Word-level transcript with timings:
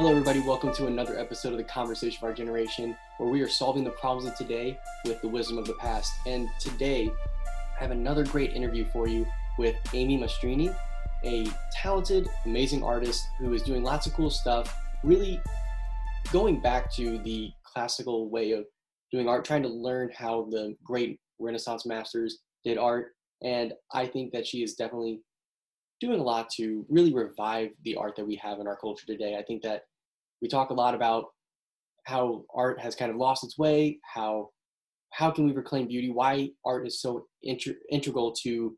Hello, 0.00 0.12
everybody. 0.12 0.40
Welcome 0.40 0.72
to 0.76 0.86
another 0.86 1.18
episode 1.18 1.52
of 1.52 1.58
the 1.58 1.64
Conversation 1.64 2.16
of 2.16 2.24
Our 2.24 2.32
Generation, 2.32 2.96
where 3.18 3.28
we 3.28 3.42
are 3.42 3.48
solving 3.50 3.84
the 3.84 3.90
problems 3.90 4.26
of 4.26 4.34
today 4.34 4.78
with 5.04 5.20
the 5.20 5.28
wisdom 5.28 5.58
of 5.58 5.66
the 5.66 5.74
past. 5.74 6.10
And 6.26 6.48
today, 6.58 7.10
I 7.46 7.82
have 7.82 7.90
another 7.90 8.24
great 8.24 8.54
interview 8.54 8.86
for 8.94 9.06
you 9.06 9.26
with 9.58 9.76
Amy 9.92 10.16
Mastrini, 10.16 10.74
a 11.22 11.46
talented, 11.70 12.30
amazing 12.46 12.82
artist 12.82 13.26
who 13.40 13.52
is 13.52 13.62
doing 13.62 13.82
lots 13.82 14.06
of 14.06 14.14
cool 14.14 14.30
stuff, 14.30 14.74
really 15.04 15.38
going 16.32 16.62
back 16.62 16.90
to 16.94 17.18
the 17.18 17.50
classical 17.62 18.30
way 18.30 18.52
of 18.52 18.64
doing 19.12 19.28
art, 19.28 19.44
trying 19.44 19.64
to 19.64 19.68
learn 19.68 20.10
how 20.16 20.48
the 20.50 20.74
great 20.82 21.20
Renaissance 21.38 21.84
masters 21.84 22.38
did 22.64 22.78
art. 22.78 23.08
And 23.42 23.74
I 23.92 24.06
think 24.06 24.32
that 24.32 24.46
she 24.46 24.62
is 24.62 24.76
definitely 24.76 25.20
doing 26.00 26.20
a 26.20 26.24
lot 26.24 26.48
to 26.56 26.86
really 26.88 27.12
revive 27.12 27.68
the 27.84 27.96
art 27.96 28.16
that 28.16 28.26
we 28.26 28.36
have 28.36 28.60
in 28.60 28.66
our 28.66 28.76
culture 28.76 29.04
today. 29.06 29.36
I 29.36 29.42
think 29.42 29.60
that 29.60 29.82
we 30.40 30.48
talk 30.48 30.70
a 30.70 30.74
lot 30.74 30.94
about 30.94 31.26
how 32.04 32.44
art 32.54 32.80
has 32.80 32.94
kind 32.94 33.10
of 33.10 33.16
lost 33.16 33.44
its 33.44 33.58
way, 33.58 33.98
how 34.02 34.50
how 35.12 35.30
can 35.30 35.44
we 35.44 35.52
reclaim 35.52 35.88
beauty, 35.88 36.10
why 36.10 36.50
art 36.64 36.86
is 36.86 37.00
so 37.00 37.26
inter- 37.42 37.76
integral 37.90 38.32
to 38.32 38.76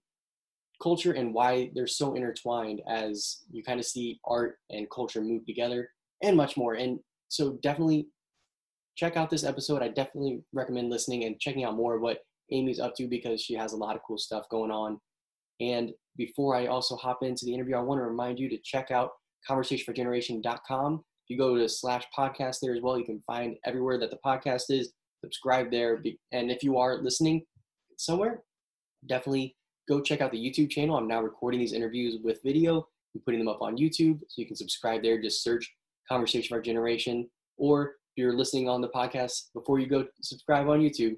culture 0.82 1.12
and 1.12 1.32
why 1.32 1.70
they're 1.74 1.86
so 1.86 2.14
intertwined 2.14 2.80
as 2.88 3.42
you 3.50 3.62
kind 3.62 3.78
of 3.78 3.86
see 3.86 4.18
art 4.24 4.56
and 4.70 4.90
culture 4.90 5.20
move 5.20 5.44
together 5.46 5.88
and 6.22 6.36
much 6.36 6.56
more. 6.56 6.74
And 6.74 6.98
so 7.28 7.58
definitely 7.62 8.08
check 8.96 9.16
out 9.16 9.30
this 9.30 9.44
episode. 9.44 9.82
I 9.82 9.88
definitely 9.88 10.42
recommend 10.52 10.90
listening 10.90 11.24
and 11.24 11.38
checking 11.38 11.64
out 11.64 11.76
more 11.76 11.94
of 11.96 12.02
what 12.02 12.18
Amy's 12.50 12.80
up 12.80 12.94
to 12.96 13.06
because 13.06 13.40
she 13.40 13.54
has 13.54 13.72
a 13.72 13.76
lot 13.76 13.94
of 13.94 14.02
cool 14.06 14.18
stuff 14.18 14.48
going 14.50 14.70
on. 14.70 14.98
And 15.60 15.92
before 16.16 16.56
I 16.56 16.66
also 16.66 16.96
hop 16.96 17.22
into 17.22 17.44
the 17.44 17.54
interview, 17.54 17.76
I 17.76 17.80
want 17.80 17.98
to 18.00 18.04
remind 18.04 18.38
you 18.38 18.48
to 18.50 18.58
check 18.64 18.91
out 18.91 19.10
conversationforgeneration.com. 19.48 21.04
You 21.33 21.38
go 21.38 21.56
to 21.56 21.66
slash 21.66 22.05
podcast 22.16 22.58
there 22.61 22.75
as 22.75 22.83
well, 22.83 22.98
you 22.98 23.06
can 23.06 23.22
find 23.27 23.56
everywhere 23.64 23.97
that 23.98 24.11
the 24.11 24.19
podcast 24.25 24.64
is. 24.69 24.92
Subscribe 25.25 25.70
there. 25.70 26.02
And 26.33 26.50
if 26.50 26.62
you 26.62 26.77
are 26.77 26.98
listening 26.98 27.47
somewhere, 27.97 28.42
definitely 29.06 29.56
go 29.88 30.03
check 30.03 30.20
out 30.20 30.30
the 30.30 30.36
YouTube 30.36 30.69
channel. 30.69 30.94
I'm 30.94 31.08
now 31.08 31.22
recording 31.22 31.58
these 31.58 31.72
interviews 31.72 32.19
with 32.22 32.42
video 32.44 32.86
and 33.14 33.25
putting 33.25 33.41
them 33.41 33.48
up 33.48 33.62
on 33.62 33.78
YouTube. 33.78 34.20
So 34.28 34.42
you 34.42 34.47
can 34.47 34.56
subscribe 34.56 35.03
there. 35.03 35.22
Just 35.22 35.42
search 35.42 35.72
Conversation 36.06 36.50
for 36.50 36.56
Our 36.56 36.60
Generation. 36.60 37.27
Or 37.56 37.84
if 37.84 38.16
you're 38.16 38.36
listening 38.36 38.69
on 38.69 38.83
the 38.83 38.91
podcast, 38.91 39.44
before 39.55 39.78
you 39.78 39.86
go 39.86 40.05
subscribe 40.20 40.69
on 40.69 40.80
YouTube, 40.80 41.16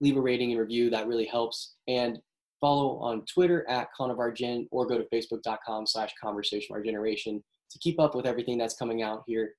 leave 0.00 0.16
a 0.16 0.20
rating 0.20 0.52
and 0.52 0.60
review. 0.60 0.88
That 0.88 1.08
really 1.08 1.26
helps. 1.26 1.74
And 1.88 2.20
follow 2.60 2.98
on 2.98 3.24
Twitter 3.24 3.68
at 3.68 3.88
Con 3.96 4.10
or 4.12 4.86
go 4.86 4.98
to 4.98 5.06
facebook.com 5.12 5.84
slash 5.84 6.12
conversation 6.22 6.76
our 6.76 6.82
generation 6.82 7.42
to 7.70 7.78
keep 7.78 8.00
up 8.00 8.14
with 8.14 8.26
everything 8.26 8.58
that's 8.58 8.76
coming 8.76 9.02
out 9.02 9.22
here. 9.26 9.54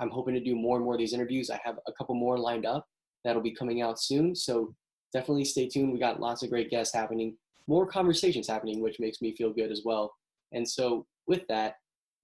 I'm 0.00 0.10
hoping 0.10 0.34
to 0.34 0.40
do 0.40 0.56
more 0.56 0.76
and 0.76 0.84
more 0.84 0.94
of 0.94 0.98
these 0.98 1.12
interviews. 1.12 1.50
I 1.50 1.60
have 1.64 1.78
a 1.86 1.92
couple 1.92 2.14
more 2.14 2.38
lined 2.38 2.66
up 2.66 2.86
that'll 3.24 3.42
be 3.42 3.54
coming 3.54 3.82
out 3.82 4.00
soon. 4.00 4.34
So 4.34 4.74
definitely 5.12 5.44
stay 5.44 5.68
tuned. 5.68 5.92
We 5.92 5.98
got 5.98 6.20
lots 6.20 6.42
of 6.42 6.50
great 6.50 6.70
guests 6.70 6.94
happening, 6.94 7.36
more 7.66 7.86
conversations 7.86 8.48
happening, 8.48 8.80
which 8.80 9.00
makes 9.00 9.20
me 9.20 9.34
feel 9.36 9.52
good 9.52 9.70
as 9.70 9.82
well. 9.84 10.12
And 10.52 10.68
so 10.68 11.06
with 11.26 11.46
that, 11.48 11.74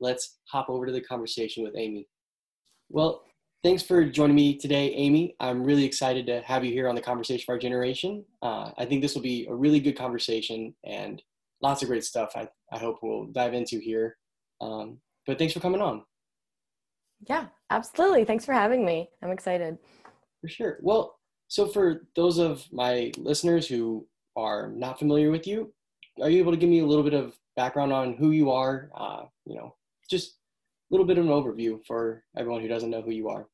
let's 0.01 0.39
hop 0.49 0.69
over 0.69 0.87
to 0.87 0.93
the 0.93 1.01
conversation 1.01 1.63
with 1.63 1.75
Amy. 1.77 2.09
Well, 2.89 3.23
Thanks 3.65 3.83
for 3.83 4.05
joining 4.05 4.37
me 4.37 4.59
today, 4.59 4.91
Amy. 4.91 5.37
I'm 5.41 5.65
really 5.65 5.87
excited 5.87 6.27
to 6.27 6.43
have 6.43 6.67
you 6.67 6.71
here 6.71 6.87
on 6.87 6.95
the 6.95 7.01
Conversation 7.01 7.47
of 7.49 7.55
Our 7.55 7.59
Generation. 7.59 8.23
Uh, 8.43 8.73
I 8.77 8.85
think 8.85 9.01
this 9.01 9.15
will 9.15 9.23
be 9.23 9.47
a 9.49 9.55
really 9.55 9.81
good 9.81 9.97
conversation 9.97 10.75
and 10.85 11.23
lots 11.63 11.81
of 11.81 11.89
great 11.89 12.05
stuff 12.05 12.33
I, 12.37 12.47
I 12.71 12.79
hope 12.79 12.99
we'll 13.03 13.25
dive 13.25 13.55
into 13.55 13.79
here. 13.79 14.19
Um, 14.61 14.99
but 15.27 15.39
thanks 15.39 15.55
for 15.55 15.61
coming 15.61 15.81
on. 15.81 16.03
Yeah, 17.29 17.47
absolutely. 17.71 18.25
Thanks 18.25 18.45
for 18.45 18.53
having 18.53 18.85
me. 18.85 19.09
I'm 19.23 19.31
excited. 19.31 19.79
For 20.41 20.49
sure. 20.49 20.79
Well, 20.83 21.19
so 21.49 21.67
for 21.67 22.07
those 22.17 22.39
of 22.39 22.65
my 22.73 23.13
listeners 23.17 23.67
who 23.67 24.07
are 24.37 24.71
not 24.75 24.99
familiar 24.99 25.31
with 25.31 25.47
you, 25.47 25.73
are 26.21 26.31
you 26.31 26.39
able 26.39 26.53
to 26.53 26.59
give 26.59 26.69
me 26.69 26.81
a 26.81 26.87
little 26.87 27.05
bit 27.05 27.15
of 27.15 27.35
background 27.57 27.93
on 27.93 28.15
who 28.15 28.33
you 28.33 28.51
are? 28.51 28.91
Uh, 28.97 29.25
you 29.47 29.57
know, 29.57 29.75
just 30.11 30.33
a 30.91 30.95
little 30.95 31.07
bit 31.07 31.19
of 31.19 31.25
an 31.25 31.31
overview 31.31 31.79
for 31.87 32.25
everyone 32.37 32.61
who 32.61 32.69
doesn't 32.69 32.91
know 32.91 33.03
who 33.03 33.11
you 33.11 33.29
are. 33.29 33.49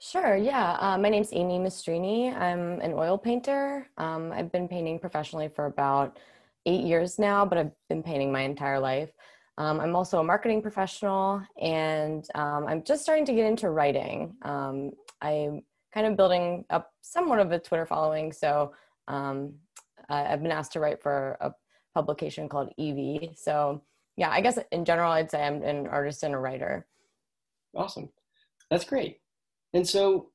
Sure, 0.00 0.36
yeah. 0.36 0.76
Uh, 0.78 0.96
my 0.96 1.08
name's 1.08 1.32
Amy 1.32 1.58
Mastrini. 1.58 2.32
I'm 2.36 2.80
an 2.80 2.92
oil 2.92 3.18
painter. 3.18 3.88
Um, 3.98 4.30
I've 4.30 4.52
been 4.52 4.68
painting 4.68 4.98
professionally 5.00 5.48
for 5.48 5.66
about 5.66 6.18
eight 6.66 6.84
years 6.84 7.18
now, 7.18 7.44
but 7.44 7.58
I've 7.58 7.72
been 7.88 8.02
painting 8.02 8.30
my 8.30 8.42
entire 8.42 8.78
life. 8.78 9.10
Um, 9.58 9.80
I'm 9.80 9.96
also 9.96 10.20
a 10.20 10.24
marketing 10.24 10.62
professional, 10.62 11.42
and 11.60 12.24
um, 12.36 12.64
I'm 12.68 12.84
just 12.84 13.02
starting 13.02 13.26
to 13.26 13.34
get 13.34 13.44
into 13.44 13.70
writing. 13.70 14.34
Um, 14.42 14.92
I'm 15.20 15.62
kind 15.92 16.06
of 16.06 16.16
building 16.16 16.64
up 16.70 16.92
somewhat 17.02 17.40
of 17.40 17.50
a 17.50 17.58
Twitter 17.58 17.84
following, 17.84 18.32
so 18.32 18.72
um, 19.08 19.54
I've 20.08 20.42
been 20.42 20.52
asked 20.52 20.72
to 20.74 20.80
write 20.80 21.02
for 21.02 21.36
a 21.40 21.50
publication 21.92 22.48
called 22.48 22.72
Evie. 22.76 23.32
So, 23.34 23.82
yeah, 24.16 24.30
I 24.30 24.40
guess 24.40 24.60
in 24.70 24.84
general, 24.84 25.10
I'd 25.10 25.30
say 25.30 25.42
I'm 25.42 25.62
an 25.64 25.88
artist 25.88 26.22
and 26.22 26.34
a 26.34 26.38
writer. 26.38 26.86
Awesome. 27.74 28.10
That's 28.70 28.84
great. 28.84 29.20
And 29.74 29.86
so 29.86 30.30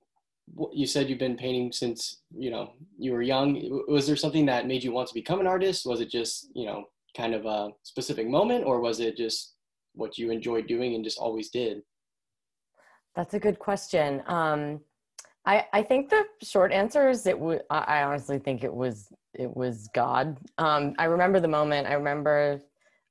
you 0.73 0.85
said 0.85 1.09
you've 1.09 1.19
been 1.19 1.37
painting 1.37 1.71
since, 1.71 2.21
you 2.37 2.51
know, 2.51 2.73
you 2.97 3.13
were 3.13 3.21
young. 3.21 3.83
Was 3.87 4.05
there 4.05 4.17
something 4.17 4.45
that 4.47 4.67
made 4.67 4.83
you 4.83 4.91
want 4.91 5.07
to 5.07 5.13
become 5.13 5.39
an 5.39 5.47
artist? 5.47 5.85
Was 5.85 6.01
it 6.01 6.11
just, 6.11 6.49
you 6.53 6.65
know, 6.65 6.83
kind 7.15 7.33
of 7.33 7.45
a 7.45 7.69
specific 7.83 8.27
moment 8.27 8.65
or 8.65 8.79
was 8.79 8.99
it 8.99 9.17
just 9.17 9.55
what 9.93 10.17
you 10.17 10.31
enjoyed 10.31 10.67
doing 10.67 10.95
and 10.95 11.03
just 11.03 11.19
always 11.19 11.49
did? 11.49 11.81
That's 13.15 13.35
a 13.35 13.39
good 13.39 13.59
question. 13.59 14.23
Um, 14.25 14.79
I, 15.45 15.67
I 15.73 15.83
think 15.83 16.09
the 16.09 16.25
short 16.41 16.71
answer 16.71 17.09
is 17.09 17.27
it 17.27 17.37
would, 17.37 17.63
I 17.69 18.03
honestly 18.03 18.39
think 18.39 18.63
it 18.63 18.73
was, 18.73 19.11
it 19.33 19.55
was 19.55 19.89
God. 19.93 20.37
Um, 20.57 20.93
I 20.97 21.05
remember 21.05 21.39
the 21.39 21.47
moment 21.47 21.87
I 21.87 21.93
remember 21.93 22.61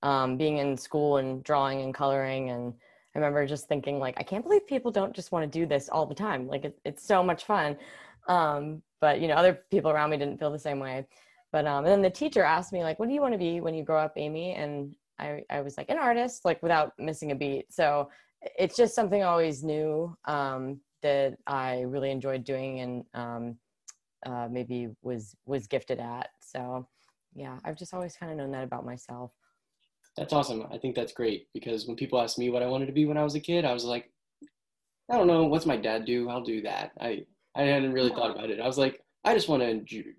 um, 0.02 0.36
being 0.36 0.58
in 0.58 0.76
school 0.76 1.18
and 1.18 1.44
drawing 1.44 1.82
and 1.82 1.94
coloring 1.94 2.50
and 2.50 2.74
I 3.14 3.18
remember 3.18 3.46
just 3.46 3.68
thinking 3.68 3.98
like, 3.98 4.14
I 4.18 4.22
can't 4.22 4.42
believe 4.42 4.66
people 4.66 4.90
don't 4.90 5.14
just 5.14 5.32
want 5.32 5.50
to 5.50 5.58
do 5.58 5.66
this 5.66 5.88
all 5.90 6.06
the 6.06 6.14
time. 6.14 6.48
Like 6.48 6.64
it, 6.64 6.78
it's 6.84 7.06
so 7.06 7.22
much 7.22 7.44
fun. 7.44 7.76
Um, 8.26 8.82
but 9.00 9.20
you 9.20 9.28
know, 9.28 9.34
other 9.34 9.60
people 9.70 9.90
around 9.90 10.10
me 10.10 10.16
didn't 10.16 10.38
feel 10.38 10.50
the 10.50 10.58
same 10.58 10.78
way. 10.78 11.06
But 11.52 11.66
um, 11.66 11.84
and 11.84 11.92
then 11.92 12.02
the 12.02 12.10
teacher 12.10 12.42
asked 12.42 12.72
me 12.72 12.82
like, 12.82 12.98
what 12.98 13.08
do 13.08 13.14
you 13.14 13.20
want 13.20 13.34
to 13.34 13.38
be 13.38 13.60
when 13.60 13.74
you 13.74 13.84
grow 13.84 13.98
up, 13.98 14.14
Amy? 14.16 14.54
And 14.54 14.94
I, 15.18 15.42
I 15.50 15.60
was 15.60 15.76
like 15.76 15.90
an 15.90 15.98
artist, 15.98 16.44
like 16.44 16.62
without 16.62 16.92
missing 16.98 17.30
a 17.30 17.34
beat. 17.34 17.72
So 17.72 18.08
it's 18.58 18.76
just 18.76 18.94
something 18.94 19.22
I 19.22 19.26
always 19.26 19.62
knew 19.62 20.16
um, 20.24 20.80
that 21.02 21.36
I 21.46 21.82
really 21.82 22.10
enjoyed 22.10 22.44
doing 22.44 22.80
and 22.80 23.04
um, 23.14 23.56
uh, 24.26 24.48
maybe 24.50 24.88
was 25.02 25.36
was 25.44 25.66
gifted 25.66 26.00
at. 26.00 26.30
So 26.40 26.88
yeah, 27.34 27.58
I've 27.64 27.76
just 27.76 27.94
always 27.94 28.16
kind 28.16 28.32
of 28.32 28.38
known 28.38 28.50
that 28.52 28.64
about 28.64 28.86
myself. 28.86 29.32
That's 30.16 30.32
awesome. 30.32 30.66
I 30.70 30.78
think 30.78 30.94
that's 30.94 31.12
great 31.12 31.48
because 31.54 31.86
when 31.86 31.96
people 31.96 32.20
ask 32.20 32.38
me 32.38 32.50
what 32.50 32.62
I 32.62 32.66
wanted 32.66 32.86
to 32.86 32.92
be 32.92 33.06
when 33.06 33.16
I 33.16 33.24
was 33.24 33.34
a 33.34 33.40
kid, 33.40 33.64
I 33.64 33.72
was 33.72 33.84
like, 33.84 34.10
I 35.10 35.16
don't 35.16 35.26
know. 35.26 35.44
What's 35.44 35.66
my 35.66 35.76
dad 35.76 36.04
do? 36.04 36.28
I'll 36.28 36.42
do 36.42 36.62
that. 36.62 36.92
I 37.00 37.24
I 37.54 37.62
hadn't 37.62 37.92
really 37.92 38.10
thought 38.10 38.30
about 38.30 38.50
it. 38.50 38.60
I 38.60 38.66
was 38.66 38.78
like, 38.78 39.02
I 39.24 39.34
just 39.34 39.48
want 39.48 39.62
to 39.62 40.12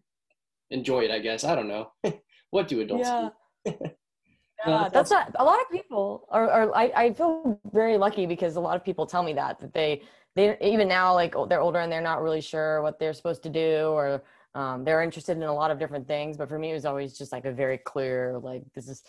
enjoy, 0.73 1.01
it. 1.01 1.11
I 1.11 1.19
guess 1.19 1.43
I 1.43 1.55
don't 1.55 1.67
know. 1.67 1.91
what 2.51 2.67
do 2.67 2.81
adults 2.81 3.07
yeah. 3.07 3.29
do? 3.65 3.73
yeah, 4.67 4.89
that's 4.91 5.11
not 5.11 5.35
a 5.35 5.43
lot 5.43 5.59
of 5.61 5.69
people 5.71 6.27
are, 6.29 6.45
or 6.45 6.75
I, 6.75 6.91
I 6.95 7.13
feel 7.13 7.59
very 7.71 7.97
lucky 7.97 8.25
because 8.25 8.55
a 8.55 8.61
lot 8.61 8.75
of 8.75 8.83
people 8.83 9.05
tell 9.05 9.23
me 9.23 9.33
that 9.33 9.59
that 9.59 9.73
they 9.73 10.01
they 10.35 10.57
even 10.61 10.87
now 10.87 11.13
like 11.13 11.35
they're 11.49 11.61
older 11.61 11.79
and 11.79 11.91
they're 11.91 12.01
not 12.01 12.21
really 12.21 12.41
sure 12.41 12.81
what 12.81 12.99
they're 12.99 13.13
supposed 13.13 13.43
to 13.43 13.49
do 13.49 13.87
or 13.87 14.21
um, 14.55 14.83
they're 14.83 15.01
interested 15.01 15.37
in 15.37 15.43
a 15.43 15.53
lot 15.53 15.71
of 15.71 15.79
different 15.79 16.07
things 16.07 16.37
but 16.37 16.47
for 16.49 16.59
me 16.59 16.71
it 16.71 16.73
was 16.73 16.85
always 16.85 17.17
just 17.17 17.31
like 17.31 17.45
a 17.45 17.51
very 17.51 17.77
clear 17.77 18.39
like 18.39 18.63
this 18.75 18.87
is 18.87 19.03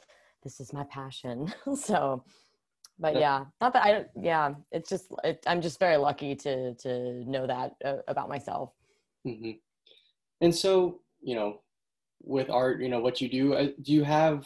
this 0.44 0.60
is 0.60 0.72
my 0.72 0.84
passion. 0.84 1.52
so, 1.74 2.22
but 2.98 3.16
yeah, 3.16 3.46
not 3.60 3.72
that 3.72 3.84
I, 3.84 4.04
yeah, 4.20 4.54
it's 4.70 4.88
just, 4.88 5.06
it, 5.24 5.42
I'm 5.46 5.60
just 5.60 5.80
very 5.80 5.96
lucky 5.96 6.36
to, 6.36 6.74
to 6.74 7.28
know 7.28 7.46
that 7.46 7.74
uh, 7.84 7.96
about 8.06 8.28
myself. 8.28 8.70
Mm-hmm. 9.26 9.52
And 10.42 10.54
so, 10.54 11.00
you 11.24 11.34
know, 11.34 11.60
with 12.22 12.50
art, 12.50 12.80
you 12.80 12.88
know, 12.88 13.00
what 13.00 13.20
you 13.20 13.28
do, 13.28 13.54
uh, 13.54 13.68
do 13.82 13.92
you 13.92 14.04
have 14.04 14.44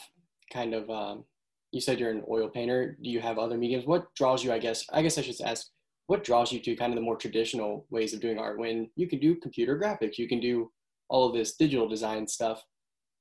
kind 0.53 0.75
of, 0.75 0.89
um, 0.89 1.25
you 1.73 1.81
said 1.81 2.01
you're 2.01 2.11
an 2.11 2.25
oil 2.31 2.49
painter. 2.49 2.97
Do 3.03 3.11
you 3.11 3.21
have 3.21 3.39
other 3.39 3.59
mediums? 3.59 3.87
What 3.87 4.15
draws 4.15 4.43
you, 4.43 4.53
I 4.53 4.59
guess, 4.59 4.85
I 4.93 5.03
guess 5.03 5.19
I 5.19 5.23
should 5.23 5.41
ask, 5.43 5.67
what 6.07 6.25
draws 6.25 6.51
you 6.51 6.61
to 6.61 6.77
kind 6.77 6.93
of 6.93 6.97
the 6.97 7.03
more 7.03 7.17
traditional 7.17 7.87
ways 7.91 8.15
of 8.15 8.21
doing 8.21 8.39
art 8.39 8.59
when 8.59 8.89
you 8.97 9.07
can 9.07 9.19
do 9.19 9.37
computer 9.37 9.79
graphics, 9.79 10.17
you 10.17 10.27
can 10.27 10.41
do 10.41 10.71
all 11.11 11.29
of 11.29 11.35
this 11.35 11.57
digital 11.57 11.87
design 11.87 12.27
stuff. 12.27 12.65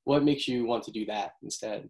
What 0.06 0.24
makes 0.24 0.48
you 0.48 0.66
want 0.66 0.84
to 0.86 0.92
do 0.92 1.06
that 1.08 1.32
instead? 1.44 1.90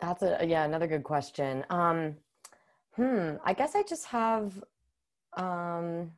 That's 0.00 0.22
a 0.22 0.38
yeah, 0.46 0.64
another 0.64 0.86
good 0.86 1.02
question. 1.02 1.64
Um, 1.68 2.14
hmm, 2.94 3.32
I 3.44 3.52
guess 3.52 3.74
I 3.74 3.82
just 3.82 4.06
have 4.06 4.62
um 5.36 6.12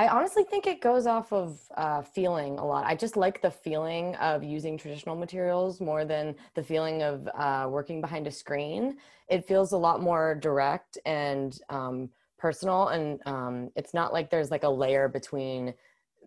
I 0.00 0.08
honestly 0.08 0.44
think 0.44 0.66
it 0.66 0.80
goes 0.80 1.06
off 1.06 1.30
of 1.30 1.60
uh, 1.76 2.00
feeling 2.00 2.56
a 2.58 2.64
lot. 2.64 2.86
I 2.86 2.94
just 2.94 3.18
like 3.18 3.42
the 3.42 3.50
feeling 3.50 4.14
of 4.14 4.42
using 4.42 4.78
traditional 4.78 5.14
materials 5.14 5.78
more 5.78 6.06
than 6.06 6.36
the 6.54 6.62
feeling 6.62 7.02
of 7.02 7.28
uh, 7.34 7.66
working 7.68 8.00
behind 8.00 8.26
a 8.26 8.30
screen. 8.30 8.96
It 9.28 9.46
feels 9.46 9.72
a 9.72 9.76
lot 9.76 10.00
more 10.00 10.36
direct 10.36 10.96
and 11.04 11.60
um, 11.68 12.08
personal, 12.38 12.88
and 12.88 13.20
um, 13.26 13.70
it's 13.76 13.92
not 13.92 14.14
like 14.14 14.30
there's 14.30 14.50
like 14.50 14.62
a 14.62 14.70
layer 14.70 15.06
between 15.06 15.74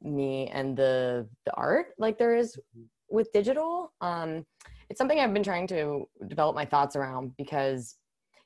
me 0.04 0.50
and 0.50 0.78
the 0.78 1.28
the 1.46 1.54
art 1.56 1.96
like 1.98 2.20
there 2.20 2.36
is 2.36 2.56
mm-hmm. 2.56 2.84
with 3.10 3.34
digital. 3.34 3.92
Um, 4.02 4.46
it's 4.88 5.00
something 5.00 5.20
I've 5.20 5.34
been 5.34 5.42
trying 5.42 5.66
to 5.70 6.08
develop 6.28 6.56
my 6.56 6.66
thoughts 6.66 6.96
around 6.96 7.36
because 7.38 7.96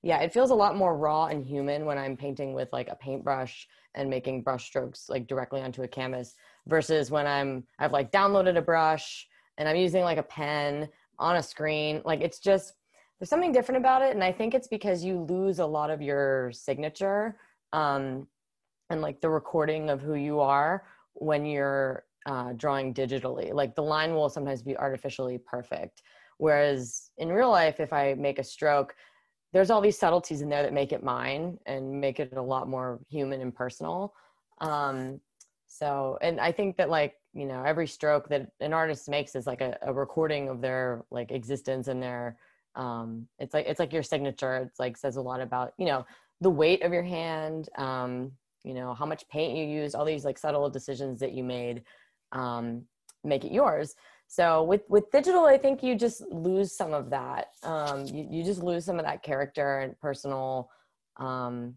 yeah, 0.04 0.20
it 0.20 0.32
feels 0.32 0.52
a 0.52 0.56
lot 0.56 0.78
more 0.78 0.96
raw 0.96 1.26
and 1.26 1.46
human 1.46 1.84
when 1.84 1.98
I'm 1.98 2.16
painting 2.16 2.54
with 2.54 2.70
like 2.72 2.88
a 2.88 2.96
paintbrush 2.96 3.68
and 3.98 4.10
making 4.10 4.44
brush 4.44 4.66
strokes 4.66 5.10
like 5.10 5.28
directly 5.28 5.62
onto 5.62 5.84
a 5.84 5.88
canvas 5.88 6.36
versus 6.68 7.12
when 7.12 7.28
I'm 7.28 7.64
I've 7.80 7.92
like 7.92 8.12
downloaded 8.12 8.58
a 8.58 8.62
brush 8.62 9.28
and 9.58 9.68
I'm 9.68 9.76
using 9.76 10.04
like 10.04 10.18
a 10.18 10.24
pen 10.24 10.88
on 11.20 11.36
a 11.36 11.44
screen. 11.44 12.02
Like 12.06 12.22
it's 12.22 12.40
just 12.40 12.74
there's 13.20 13.30
something 13.30 13.52
different 13.52 13.80
about 13.80 14.02
it 14.04 14.14
and 14.14 14.24
I 14.24 14.32
think 14.32 14.54
it's 14.54 14.68
because 14.68 15.04
you 15.04 15.20
lose 15.20 15.60
a 15.60 15.66
lot 15.66 15.90
of 15.90 16.02
your 16.02 16.52
signature 16.52 17.38
um 17.74 18.28
and 18.90 19.02
like 19.02 19.20
the 19.20 19.30
recording 19.30 19.90
of 19.90 20.02
who 20.02 20.14
you 20.14 20.40
are 20.40 20.86
when 21.14 21.46
you're 21.46 22.06
uh, 22.28 22.54
drawing 22.54 22.94
digitally. 22.94 23.54
Like 23.54 23.76
the 23.76 23.82
line 23.82 24.14
will 24.14 24.30
sometimes 24.30 24.62
be 24.62 24.78
artificially 24.78 25.38
perfect. 25.40 26.04
Whereas 26.38 27.10
in 27.18 27.30
real 27.30 27.50
life, 27.50 27.80
if 27.80 27.92
I 27.92 28.14
make 28.14 28.38
a 28.38 28.44
stroke, 28.44 28.96
there's 29.54 29.70
all 29.70 29.82
these 29.82 29.98
subtleties 29.98 30.42
in 30.42 30.50
there 30.50 30.64
that 30.64 30.74
make 30.74 30.92
it 30.92 31.04
mine 31.04 31.58
and 31.66 32.02
make 32.02 32.20
it 32.20 32.34
a 32.36 32.42
lot 32.42 32.68
more 32.68 33.00
human 33.10 33.42
and 33.42 33.56
personal. 33.56 34.14
Um, 34.60 35.22
so, 35.68 36.18
and 36.22 36.40
I 36.40 36.52
think 36.52 36.78
that 36.78 36.90
like, 36.90 37.16
you 37.34 37.46
know, 37.46 37.64
every 37.64 37.88
stroke 37.88 38.30
that 38.30 38.50
an 38.60 38.74
artist 38.74 39.10
makes 39.10 39.36
is 39.36 39.48
like 39.48 39.62
a, 39.62 39.78
a 39.82 39.94
recording 39.94 40.50
of 40.50 40.62
their 40.62 41.04
like 41.12 41.32
existence 41.32 41.88
and 41.88 42.02
their, 42.02 42.38
um, 42.76 43.28
it's 43.40 43.54
like, 43.54 43.66
it's 43.68 43.80
like 43.80 43.94
your 43.94 44.04
signature. 44.04 44.58
It's 44.58 44.80
like 44.80 44.98
says 44.98 45.16
a 45.16 45.22
lot 45.22 45.42
about, 45.42 45.74
you 45.78 45.86
know, 45.86 46.06
the 46.42 46.50
weight 46.50 46.84
of 46.84 46.94
your 46.94 47.04
hand, 47.04 47.70
um, 47.78 48.32
you 48.64 48.74
know, 48.74 48.94
how 48.94 49.06
much 49.06 49.28
paint 49.30 49.58
you 49.58 49.66
use, 49.66 49.96
all 49.96 50.06
these 50.06 50.26
like 50.26 50.38
subtle 50.38 50.70
decisions 50.70 51.20
that 51.20 51.34
you 51.34 51.44
made, 51.44 51.84
um, 52.32 52.84
make 53.24 53.46
it 53.46 53.52
yours 53.52 53.96
so 54.28 54.64
with 54.64 54.82
with 54.90 55.10
digital 55.12 55.46
i 55.46 55.58
think 55.58 55.82
you 55.82 55.96
just 55.96 56.22
lose 56.32 56.76
some 56.76 56.94
of 56.94 57.10
that. 57.10 57.48
Um, 57.64 58.06
you, 58.06 58.28
you 58.30 58.44
just 58.44 58.62
lose 58.62 58.86
some 58.86 59.00
of 59.00 59.06
that 59.06 59.24
character 59.24 59.80
and 59.80 60.00
personal 60.00 60.70
um, 61.18 61.76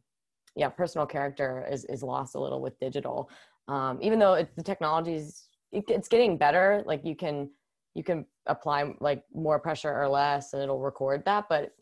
yeah 0.57 0.69
personal 0.69 1.07
character 1.07 1.67
is, 1.71 1.85
is 1.87 2.03
lost 2.03 2.35
a 2.35 2.41
little 2.41 2.61
with 2.61 2.79
digital. 2.81 3.31
Um, 3.69 3.99
even 4.03 4.19
though 4.19 4.47
the 4.57 4.63
technology's 4.63 5.49
it, 5.71 5.85
it's 5.89 6.09
getting 6.09 6.37
better 6.37 6.83
like 6.87 7.05
you 7.05 7.15
can 7.15 7.51
you 7.95 8.03
can 8.03 8.27
apply 8.47 8.93
like 9.01 9.23
more 9.33 9.61
pressure 9.61 9.93
or 9.93 10.09
less 10.09 10.53
and 10.53 10.63
it'll 10.63 10.81
record 10.81 11.23
that 11.27 11.47
but 11.49 11.73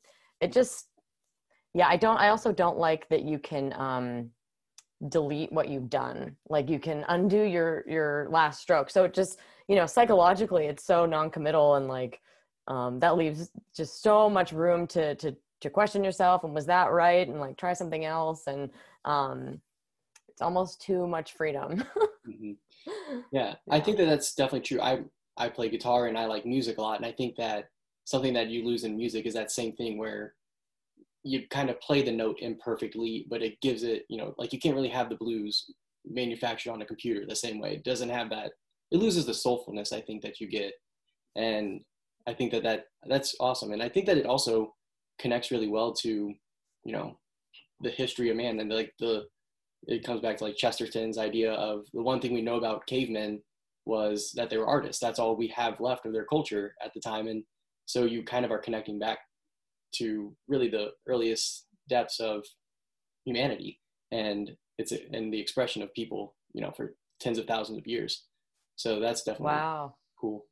it 0.40 0.52
just 0.52 0.88
yeah 1.74 1.88
i 1.88 1.96
don't 1.96 2.18
i 2.18 2.28
also 2.28 2.52
don't 2.52 2.76
like 2.76 3.08
that 3.08 3.22
you 3.22 3.38
can 3.38 3.72
um 3.74 4.30
delete 5.06 5.52
what 5.52 5.68
you've 5.68 5.90
done. 5.90 6.36
Like 6.48 6.68
you 6.68 6.78
can 6.78 7.04
undo 7.08 7.42
your 7.42 7.84
your 7.86 8.28
last 8.30 8.60
stroke. 8.60 8.90
So 8.90 9.04
it 9.04 9.14
just 9.14 9.38
you 9.68 9.76
know 9.76 9.86
psychologically 9.86 10.66
it's 10.66 10.84
so 10.84 11.06
non-committal 11.06 11.76
and 11.76 11.86
like 11.86 12.20
um, 12.66 13.00
that 13.00 13.16
leaves 13.16 13.50
just 13.74 14.02
so 14.02 14.28
much 14.28 14.52
room 14.52 14.86
to 14.88 15.14
to 15.16 15.34
to 15.60 15.70
question 15.70 16.04
yourself 16.04 16.44
and 16.44 16.54
was 16.54 16.66
that 16.66 16.92
right? 16.92 17.26
And 17.26 17.40
like 17.40 17.56
try 17.56 17.72
something 17.72 18.04
else. 18.04 18.46
And 18.46 18.70
um, 19.04 19.60
it's 20.28 20.42
almost 20.42 20.80
too 20.80 21.06
much 21.06 21.32
freedom. 21.32 21.84
Mm-hmm. 22.28 22.52
yeah. 22.86 23.22
yeah. 23.32 23.54
i 23.70 23.80
think 23.80 23.96
that 23.96 24.04
that's 24.04 24.34
definitely 24.34 24.60
true. 24.60 24.82
I 24.82 25.00
i 25.38 25.48
play 25.48 25.70
guitar 25.70 26.08
and 26.08 26.18
i 26.18 26.26
like 26.26 26.44
music 26.44 26.76
a 26.76 26.82
lot 26.82 26.98
and 26.98 27.06
i 27.06 27.12
think 27.12 27.36
that 27.36 27.70
something 28.04 28.34
that 28.34 28.48
you 28.48 28.66
lose 28.66 28.84
in 28.84 28.98
music 28.98 29.24
is 29.24 29.32
that 29.32 29.50
same 29.50 29.72
thing 29.72 29.96
where 29.96 30.34
you 31.22 31.48
kind 31.48 31.70
of 31.70 31.80
play 31.80 32.02
the 32.02 32.12
note 32.12 32.36
imperfectly 32.40 33.24
but 33.30 33.42
it 33.42 33.58
gives 33.62 33.82
it 33.82 34.04
you 34.10 34.18
know 34.18 34.34
like 34.36 34.52
you 34.52 34.58
can't 34.58 34.74
really 34.74 34.90
have 34.90 35.08
the 35.08 35.14
blues 35.14 35.72
manufactured 36.10 36.72
on 36.72 36.82
a 36.82 36.86
computer 36.86 37.24
the 37.26 37.36
same 37.36 37.60
way. 37.60 37.74
It 37.74 37.84
doesn't 37.84 38.08
have 38.08 38.30
that 38.30 38.52
it 38.90 38.98
loses 38.98 39.26
the 39.26 39.32
soulfulness 39.32 39.92
I 39.92 40.00
think 40.00 40.22
that 40.22 40.40
you 40.40 40.48
get, 40.48 40.72
and 41.36 41.80
I 42.26 42.34
think 42.34 42.52
that 42.52 42.62
that 42.62 42.84
that's 43.06 43.34
awesome, 43.40 43.72
and 43.72 43.82
I 43.82 43.88
think 43.88 44.06
that 44.06 44.18
it 44.18 44.26
also 44.26 44.74
connects 45.18 45.50
really 45.50 45.68
well 45.68 45.92
to 45.92 46.32
you 46.84 46.92
know 46.92 47.18
the 47.80 47.90
history 47.90 48.30
of 48.30 48.36
man 48.36 48.58
and 48.60 48.70
like 48.70 48.92
the 48.98 49.24
it 49.86 50.04
comes 50.04 50.20
back 50.20 50.36
to 50.38 50.44
like 50.44 50.56
Chesterton's 50.56 51.18
idea 51.18 51.52
of 51.52 51.84
the 51.92 52.02
one 52.02 52.20
thing 52.20 52.34
we 52.34 52.42
know 52.42 52.56
about 52.56 52.86
cavemen 52.86 53.40
was 53.84 54.32
that 54.34 54.50
they 54.50 54.58
were 54.58 54.66
artists. 54.66 55.00
That's 55.00 55.18
all 55.18 55.36
we 55.36 55.48
have 55.48 55.80
left 55.80 56.04
of 56.04 56.12
their 56.12 56.26
culture 56.26 56.74
at 56.84 56.92
the 56.94 57.00
time, 57.00 57.28
and 57.28 57.44
so 57.86 58.04
you 58.04 58.22
kind 58.22 58.44
of 58.44 58.50
are 58.50 58.58
connecting 58.58 58.98
back 58.98 59.18
to 59.96 60.34
really 60.48 60.68
the 60.68 60.90
earliest 61.06 61.66
depths 61.88 62.20
of 62.20 62.44
humanity. 63.24 63.80
And 64.12 64.50
it's 64.78 64.92
and 64.92 65.32
the 65.32 65.40
expression 65.40 65.82
of 65.82 65.92
people 65.94 66.34
you 66.54 66.62
know 66.62 66.72
for 66.76 66.94
tens 67.20 67.38
of 67.38 67.46
thousands 67.46 67.78
of 67.78 67.86
years 67.86 68.24
so 68.78 69.00
that's 69.00 69.22
definitely 69.22 69.46
wow 69.46 69.94
cool. 70.20 70.46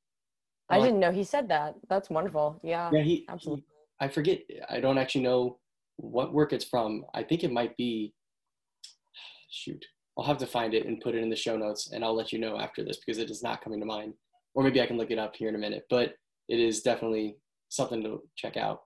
I, 0.71 0.79
I 0.79 0.83
didn't 0.83 1.01
know 1.01 1.13
he 1.13 1.25
said 1.25 1.49
that. 1.49 1.75
That's 1.89 2.11
wonderful. 2.11 2.61
Yeah. 2.63 2.91
Yeah, 2.93 3.03
he 3.03 3.25
absolutely. 3.29 3.65
He, 3.69 4.05
I 4.05 4.09
forget. 4.09 4.41
I 4.69 4.81
don't 4.81 4.99
actually 4.99 5.23
know 5.23 5.59
what 5.97 6.33
work 6.33 6.53
it's 6.53 6.65
from. 6.65 7.05
I 7.15 7.23
think 7.23 7.45
it 7.45 7.53
might 7.53 7.77
be. 7.77 8.15
Shoot, 9.51 9.85
I'll 10.19 10.25
have 10.25 10.39
to 10.39 10.47
find 10.47 10.75
it 10.75 10.87
and 10.87 11.01
put 11.01 11.15
it 11.15 11.23
in 11.23 11.31
the 11.31 11.37
show 11.37 11.57
notes, 11.57 11.93
and 11.93 12.05
I'll 12.05 12.17
let 12.17 12.33
you 12.33 12.39
know 12.39 12.59
after 12.59 12.85
this 12.85 12.99
because 12.99 13.19
it 13.19 13.31
is 13.31 13.43
not 13.43 13.63
coming 13.63 13.81
to 13.81 13.87
mind. 13.87 14.15
Or 14.55 14.65
maybe 14.65 14.81
I 14.81 14.87
can 14.87 14.97
look 14.97 15.11
it 15.11 15.19
up 15.19 15.37
here 15.37 15.49
in 15.49 15.55
a 15.55 15.59
minute. 15.59 15.85
But 15.89 16.15
it 16.49 16.59
is 16.59 16.83
definitely 16.83 17.37
something 17.69 18.03
to 18.03 18.23
check 18.37 18.57
out. 18.57 18.81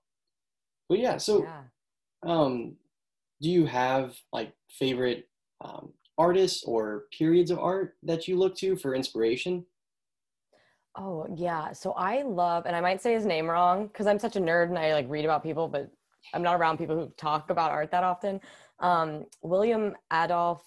But 0.88 0.98
yeah, 0.98 1.16
so 1.16 1.44
yeah. 1.44 1.62
um, 2.24 2.76
do 3.40 3.48
you 3.48 3.64
have 3.66 4.16
like 4.32 4.52
favorite 4.68 5.28
um, 5.64 5.92
artists 6.20 6.62
or 6.64 7.04
periods 7.16 7.50
of 7.50 7.58
art 7.58 7.96
that 8.02 8.28
you 8.28 8.36
look 8.36 8.54
to 8.56 8.76
for 8.76 8.94
inspiration? 8.94 9.64
Oh, 10.96 11.26
yeah. 11.34 11.72
So 11.72 11.92
I 11.92 12.22
love, 12.22 12.66
and 12.66 12.76
I 12.76 12.80
might 12.80 13.00
say 13.00 13.14
his 13.14 13.24
name 13.24 13.48
wrong 13.48 13.86
because 13.86 14.06
I'm 14.06 14.18
such 14.18 14.36
a 14.36 14.40
nerd 14.40 14.68
and 14.68 14.78
I 14.78 14.92
like 14.92 15.06
read 15.08 15.24
about 15.24 15.42
people, 15.42 15.66
but 15.66 15.90
I'm 16.34 16.42
not 16.42 16.60
around 16.60 16.76
people 16.76 16.96
who 16.96 17.10
talk 17.16 17.48
about 17.48 17.70
art 17.70 17.90
that 17.92 18.04
often. 18.04 18.38
Um, 18.80 19.24
William 19.42 19.94
Adolphe 20.10 20.64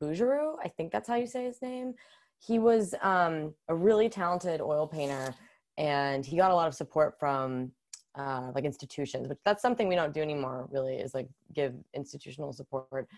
Bouguereau, 0.00 0.54
I 0.62 0.68
think 0.68 0.92
that's 0.92 1.08
how 1.08 1.16
you 1.16 1.26
say 1.26 1.44
his 1.46 1.60
name. 1.60 1.94
He 2.38 2.60
was 2.60 2.94
um, 3.02 3.54
a 3.68 3.74
really 3.74 4.08
talented 4.08 4.60
oil 4.60 4.86
painter 4.86 5.34
and 5.78 6.24
he 6.24 6.36
got 6.36 6.52
a 6.52 6.54
lot 6.54 6.68
of 6.68 6.74
support 6.74 7.18
from 7.18 7.72
uh, 8.16 8.52
like 8.54 8.64
institutions, 8.64 9.26
but 9.26 9.38
that's 9.44 9.62
something 9.62 9.88
we 9.88 9.96
don't 9.96 10.14
do 10.14 10.20
anymore 10.20 10.68
really 10.70 10.96
is 10.96 11.14
like 11.14 11.28
give 11.54 11.74
institutional 11.94 12.52
support 12.52 13.08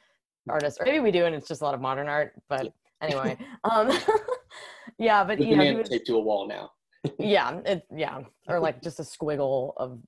artists, 0.48 0.80
or 0.80 0.84
maybe 0.84 1.00
we 1.00 1.10
do, 1.10 1.24
and 1.26 1.34
it's 1.34 1.48
just 1.48 1.60
a 1.60 1.64
lot 1.64 1.74
of 1.74 1.80
modern 1.80 2.08
art. 2.08 2.34
But 2.48 2.72
anyway, 3.00 3.36
um, 3.64 3.90
yeah, 4.98 5.24
but 5.24 5.40
you 5.40 5.56
know, 5.56 5.64
he 5.64 5.74
was, 5.74 5.88
taped 5.88 6.06
to 6.06 6.16
a 6.16 6.20
wall 6.20 6.46
now. 6.46 6.72
yeah, 7.18 7.60
it, 7.64 7.86
yeah, 7.94 8.20
or 8.48 8.60
like 8.60 8.82
just 8.82 9.00
a 9.00 9.02
squiggle 9.02 9.72
of 9.76 9.98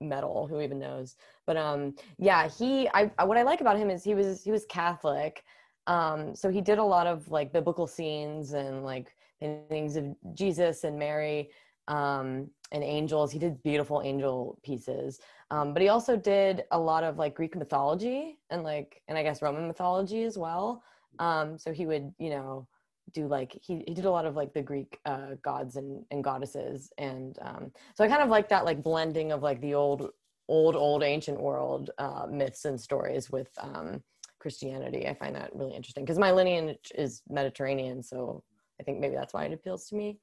metal. 0.00 0.46
Who 0.46 0.60
even 0.60 0.78
knows? 0.78 1.16
But 1.46 1.56
um, 1.56 1.94
yeah, 2.18 2.48
he. 2.48 2.88
I 2.92 3.10
what 3.24 3.36
I 3.36 3.42
like 3.42 3.60
about 3.60 3.78
him 3.78 3.90
is 3.90 4.04
he 4.04 4.14
was 4.14 4.42
he 4.44 4.50
was 4.50 4.66
Catholic. 4.66 5.42
Um, 5.86 6.34
so 6.34 6.50
he 6.50 6.60
did 6.60 6.78
a 6.78 6.84
lot 6.84 7.06
of 7.06 7.28
like 7.28 7.52
biblical 7.52 7.86
scenes 7.86 8.52
and 8.52 8.84
like 8.84 9.08
things 9.40 9.96
of 9.96 10.14
Jesus 10.34 10.84
and 10.84 10.98
Mary 10.98 11.50
um, 11.90 12.48
and 12.72 12.84
angels. 12.84 13.32
He 13.32 13.38
did 13.38 13.62
beautiful 13.62 14.02
angel 14.02 14.58
pieces. 14.62 15.20
Um, 15.50 15.72
but 15.72 15.82
he 15.82 15.88
also 15.88 16.16
did 16.16 16.64
a 16.70 16.78
lot 16.78 17.04
of 17.04 17.18
like 17.18 17.34
Greek 17.34 17.56
mythology 17.56 18.38
and 18.50 18.62
like, 18.62 19.02
and 19.08 19.18
I 19.18 19.22
guess 19.22 19.42
Roman 19.42 19.66
mythology 19.66 20.22
as 20.24 20.38
well. 20.38 20.82
Um, 21.18 21.58
so 21.58 21.72
he 21.72 21.86
would, 21.86 22.12
you 22.18 22.30
know, 22.30 22.68
do 23.12 23.26
like, 23.26 23.58
he, 23.60 23.82
he 23.88 23.94
did 23.94 24.04
a 24.04 24.10
lot 24.10 24.26
of 24.26 24.36
like 24.36 24.54
the 24.54 24.62
Greek 24.62 25.00
uh, 25.04 25.34
gods 25.42 25.76
and, 25.76 26.04
and 26.12 26.22
goddesses. 26.22 26.92
And 26.98 27.36
um, 27.42 27.72
so 27.94 28.04
I 28.04 28.08
kind 28.08 28.22
of 28.22 28.28
like 28.28 28.48
that 28.50 28.64
like 28.64 28.82
blending 28.82 29.32
of 29.32 29.42
like 29.42 29.60
the 29.60 29.74
old, 29.74 30.10
old, 30.48 30.76
old 30.76 31.02
ancient 31.02 31.40
world 31.40 31.90
uh, 31.98 32.26
myths 32.30 32.64
and 32.64 32.80
stories 32.80 33.30
with 33.30 33.48
um, 33.58 34.02
Christianity. 34.38 35.08
I 35.08 35.14
find 35.14 35.34
that 35.34 35.54
really 35.54 35.74
interesting 35.74 36.04
because 36.04 36.18
my 36.18 36.30
lineage 36.30 36.92
is 36.94 37.22
Mediterranean. 37.28 38.02
So 38.02 38.44
I 38.78 38.84
think 38.84 39.00
maybe 39.00 39.16
that's 39.16 39.34
why 39.34 39.44
it 39.44 39.52
appeals 39.52 39.86
to 39.88 39.96
me. 39.96 40.18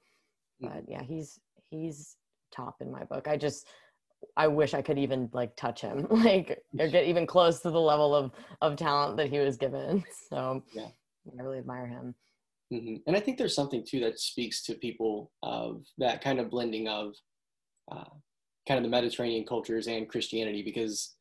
Hmm. 0.62 0.68
But 0.68 0.84
yeah, 0.88 1.04
he's, 1.04 1.40
he's 1.70 2.16
top 2.56 2.76
in 2.82 2.92
my 2.92 3.04
book. 3.04 3.28
I 3.28 3.38
just, 3.38 3.68
I 4.36 4.48
wish 4.48 4.74
I 4.74 4.82
could 4.82 4.98
even 4.98 5.30
like 5.34 5.56
touch 5.56 5.82
him, 5.82 6.08
like 6.12 6.60
or 6.80 6.88
get 6.88 7.06
even 7.06 7.28
close 7.28 7.60
to 7.62 7.72
the 7.72 7.80
level 7.80 8.16
of 8.16 8.32
of 8.62 8.76
talent 8.76 9.18
that 9.18 9.30
he 9.30 9.40
was 9.40 9.58
given. 9.58 10.04
So 10.30 10.64
yeah, 10.74 10.88
I 11.40 11.44
really 11.44 11.60
admire 11.60 11.88
him. 11.88 12.16
Mm-hmm. 12.74 12.96
And 13.08 13.16
I 13.16 13.20
think 13.20 13.38
there's 13.38 13.56
something 13.56 13.86
too 13.88 14.02
that 14.02 14.20
speaks 14.20 14.62
to 14.64 14.74
people 14.76 15.32
of 15.42 15.86
that 15.98 16.22
kind 16.22 16.40
of 16.40 16.50
blending 16.50 16.90
of 16.90 17.16
uh, 17.90 18.10
kind 18.68 18.78
of 18.78 18.84
the 18.84 18.90
Mediterranean 18.90 19.46
cultures 19.46 19.88
and 19.88 20.10
Christianity. 20.10 20.64
Because 20.64 21.16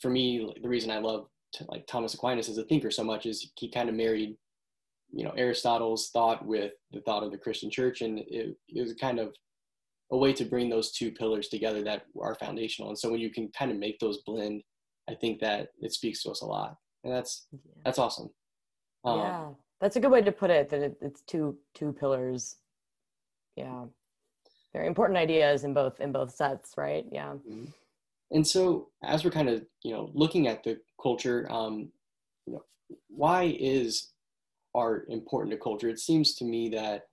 for 0.00 0.08
me, 0.08 0.54
the 0.62 0.68
reason 0.68 0.92
I 0.92 0.98
love 0.98 1.26
like 1.68 1.86
Thomas 1.86 2.14
Aquinas 2.14 2.48
as 2.48 2.58
a 2.58 2.64
thinker 2.64 2.90
so 2.90 3.04
much 3.04 3.26
is 3.26 3.50
he 3.56 3.70
kind 3.70 3.88
of 3.88 3.94
married 3.94 4.36
you 5.14 5.24
know 5.24 5.32
Aristotle's 5.36 6.10
thought 6.10 6.44
with 6.44 6.72
the 6.92 7.00
thought 7.00 7.22
of 7.22 7.30
the 7.30 7.38
Christian 7.38 7.70
Church, 7.70 8.00
and 8.00 8.18
it, 8.18 8.56
it 8.68 8.82
was 8.82 8.94
kind 8.94 9.18
of 9.18 9.34
a 10.14 10.16
way 10.16 10.32
to 10.32 10.44
bring 10.44 10.70
those 10.70 10.92
two 10.92 11.10
pillars 11.10 11.48
together 11.48 11.82
that 11.82 12.04
are 12.22 12.36
foundational. 12.36 12.88
And 12.88 12.98
so 12.98 13.10
when 13.10 13.18
you 13.18 13.30
can 13.30 13.48
kind 13.48 13.72
of 13.72 13.78
make 13.78 13.98
those 13.98 14.18
blend, 14.24 14.62
I 15.10 15.14
think 15.14 15.40
that 15.40 15.70
it 15.80 15.92
speaks 15.92 16.22
to 16.22 16.30
us 16.30 16.40
a 16.40 16.46
lot, 16.46 16.76
and 17.02 17.12
that's 17.12 17.46
that's 17.84 17.98
awesome. 17.98 18.30
Um, 19.04 19.18
yeah, 19.18 19.48
that's 19.80 19.96
a 19.96 20.00
good 20.00 20.12
way 20.12 20.22
to 20.22 20.32
put 20.32 20.50
it. 20.50 20.70
That 20.70 20.80
it, 20.80 20.96
it's 21.02 21.22
two 21.22 21.58
two 21.74 21.92
pillars. 21.92 22.56
Yeah, 23.56 23.84
very 24.72 24.86
important 24.86 25.18
ideas 25.18 25.64
in 25.64 25.74
both 25.74 26.00
in 26.00 26.12
both 26.12 26.32
sets, 26.32 26.74
right? 26.78 27.04
Yeah. 27.10 27.32
Mm-hmm. 27.32 27.66
And 28.30 28.46
so 28.46 28.88
as 29.02 29.24
we're 29.24 29.30
kind 29.30 29.50
of 29.50 29.66
you 29.82 29.92
know 29.92 30.10
looking 30.14 30.46
at 30.46 30.62
the 30.62 30.78
culture, 31.02 31.46
um, 31.50 31.90
you 32.46 32.54
know, 32.54 32.64
why 33.08 33.54
is 33.58 34.12
art 34.74 35.06
important 35.10 35.52
to 35.52 35.58
culture? 35.58 35.88
It 35.88 35.98
seems 35.98 36.34
to 36.36 36.44
me 36.44 36.70
that 36.70 37.08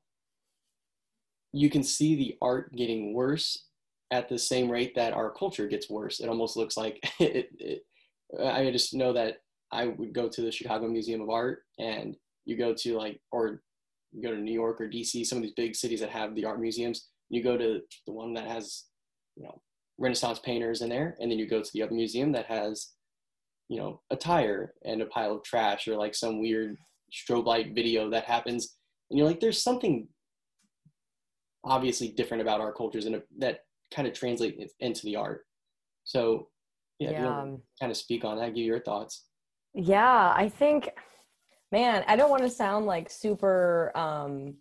you 1.53 1.69
can 1.69 1.83
see 1.83 2.15
the 2.15 2.37
art 2.41 2.73
getting 2.75 3.13
worse 3.13 3.65
at 4.11 4.27
the 4.27 4.37
same 4.37 4.69
rate 4.69 4.93
that 4.95 5.13
our 5.13 5.31
culture 5.31 5.67
gets 5.67 5.89
worse. 5.89 6.19
It 6.19 6.29
almost 6.29 6.57
looks 6.57 6.77
like 6.77 6.99
it, 7.19 7.49
it, 7.59 7.81
I 8.43 8.69
just 8.71 8.93
know 8.93 9.13
that 9.13 9.37
I 9.71 9.87
would 9.87 10.13
go 10.13 10.27
to 10.29 10.41
the 10.41 10.51
Chicago 10.51 10.87
Museum 10.87 11.21
of 11.21 11.29
Art 11.29 11.63
and 11.79 12.15
you 12.45 12.57
go 12.57 12.73
to 12.73 12.97
like, 12.97 13.19
or 13.31 13.61
you 14.11 14.21
go 14.21 14.31
to 14.31 14.41
New 14.41 14.53
York 14.53 14.81
or 14.81 14.89
DC, 14.89 15.25
some 15.25 15.37
of 15.37 15.43
these 15.43 15.53
big 15.53 15.75
cities 15.75 16.01
that 16.01 16.09
have 16.09 16.35
the 16.35 16.45
art 16.45 16.59
museums. 16.59 17.07
You 17.29 17.41
go 17.41 17.57
to 17.57 17.79
the 18.05 18.11
one 18.11 18.33
that 18.33 18.47
has, 18.47 18.85
you 19.35 19.43
know, 19.43 19.61
Renaissance 19.97 20.39
painters 20.39 20.81
in 20.81 20.89
there, 20.89 21.15
and 21.19 21.31
then 21.31 21.39
you 21.39 21.47
go 21.47 21.61
to 21.61 21.71
the 21.73 21.83
other 21.83 21.93
museum 21.93 22.31
that 22.33 22.47
has, 22.47 22.89
you 23.69 23.77
know, 23.77 24.01
a 24.09 24.15
tire 24.15 24.73
and 24.83 25.01
a 25.01 25.05
pile 25.05 25.35
of 25.35 25.43
trash 25.43 25.87
or 25.87 25.95
like 25.95 26.15
some 26.15 26.41
weird 26.41 26.77
strobe 27.13 27.45
light 27.45 27.73
video 27.73 28.09
that 28.09 28.25
happens, 28.25 28.75
and 29.09 29.17
you're 29.17 29.27
like, 29.27 29.39
there's 29.39 29.61
something 29.61 30.07
obviously 31.63 32.09
different 32.09 32.41
about 32.41 32.61
our 32.61 32.73
cultures 32.73 33.05
and 33.05 33.21
that 33.37 33.61
kind 33.93 34.07
of 34.07 34.13
translate 34.13 34.59
into 34.79 35.05
the 35.05 35.15
art. 35.15 35.45
So, 36.03 36.47
yeah, 36.99 37.11
yeah. 37.11 37.45
Kind 37.79 37.91
of 37.91 37.97
speak 37.97 38.23
on 38.25 38.37
that, 38.37 38.55
give 38.55 38.65
your 38.65 38.79
thoughts. 38.79 39.25
Yeah, 39.73 40.33
I 40.35 40.49
think, 40.49 40.89
man, 41.71 42.03
I 42.07 42.15
don't 42.15 42.29
want 42.29 42.43
to 42.43 42.49
sound 42.49 42.85
like 42.85 43.09
super, 43.09 43.91
um, 43.95 44.55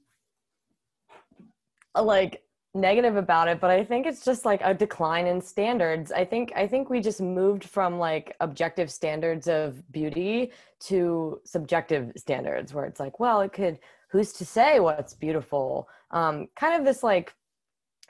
like 1.95 2.43
negative 2.75 3.17
about 3.17 3.49
it 3.49 3.61
but 3.61 3.69
i 3.69 3.83
think 3.83 4.07
it's 4.07 4.25
just 4.25 4.45
like 4.45 4.61
a 4.63 4.73
decline 4.73 5.27
in 5.27 5.41
standards 5.41 6.13
i 6.13 6.25
think 6.25 6.53
i 6.55 6.67
think 6.67 6.89
we 6.89 7.01
just 7.01 7.21
moved 7.21 7.65
from 7.65 7.99
like 7.99 8.37
objective 8.39 8.89
standards 8.89 9.49
of 9.49 9.83
beauty 9.91 10.53
to 10.79 11.41
subjective 11.45 12.13
standards 12.17 12.73
where 12.73 12.85
it's 12.85 13.01
like 13.01 13.19
well 13.19 13.41
it 13.41 13.53
could 13.53 13.77
who's 14.09 14.33
to 14.33 14.45
say 14.45 14.79
what's 14.79 15.15
beautiful 15.15 15.89
um 16.11 16.49
kind 16.57 16.79
of 16.79 16.85
this 16.85 17.03
like 17.03 17.35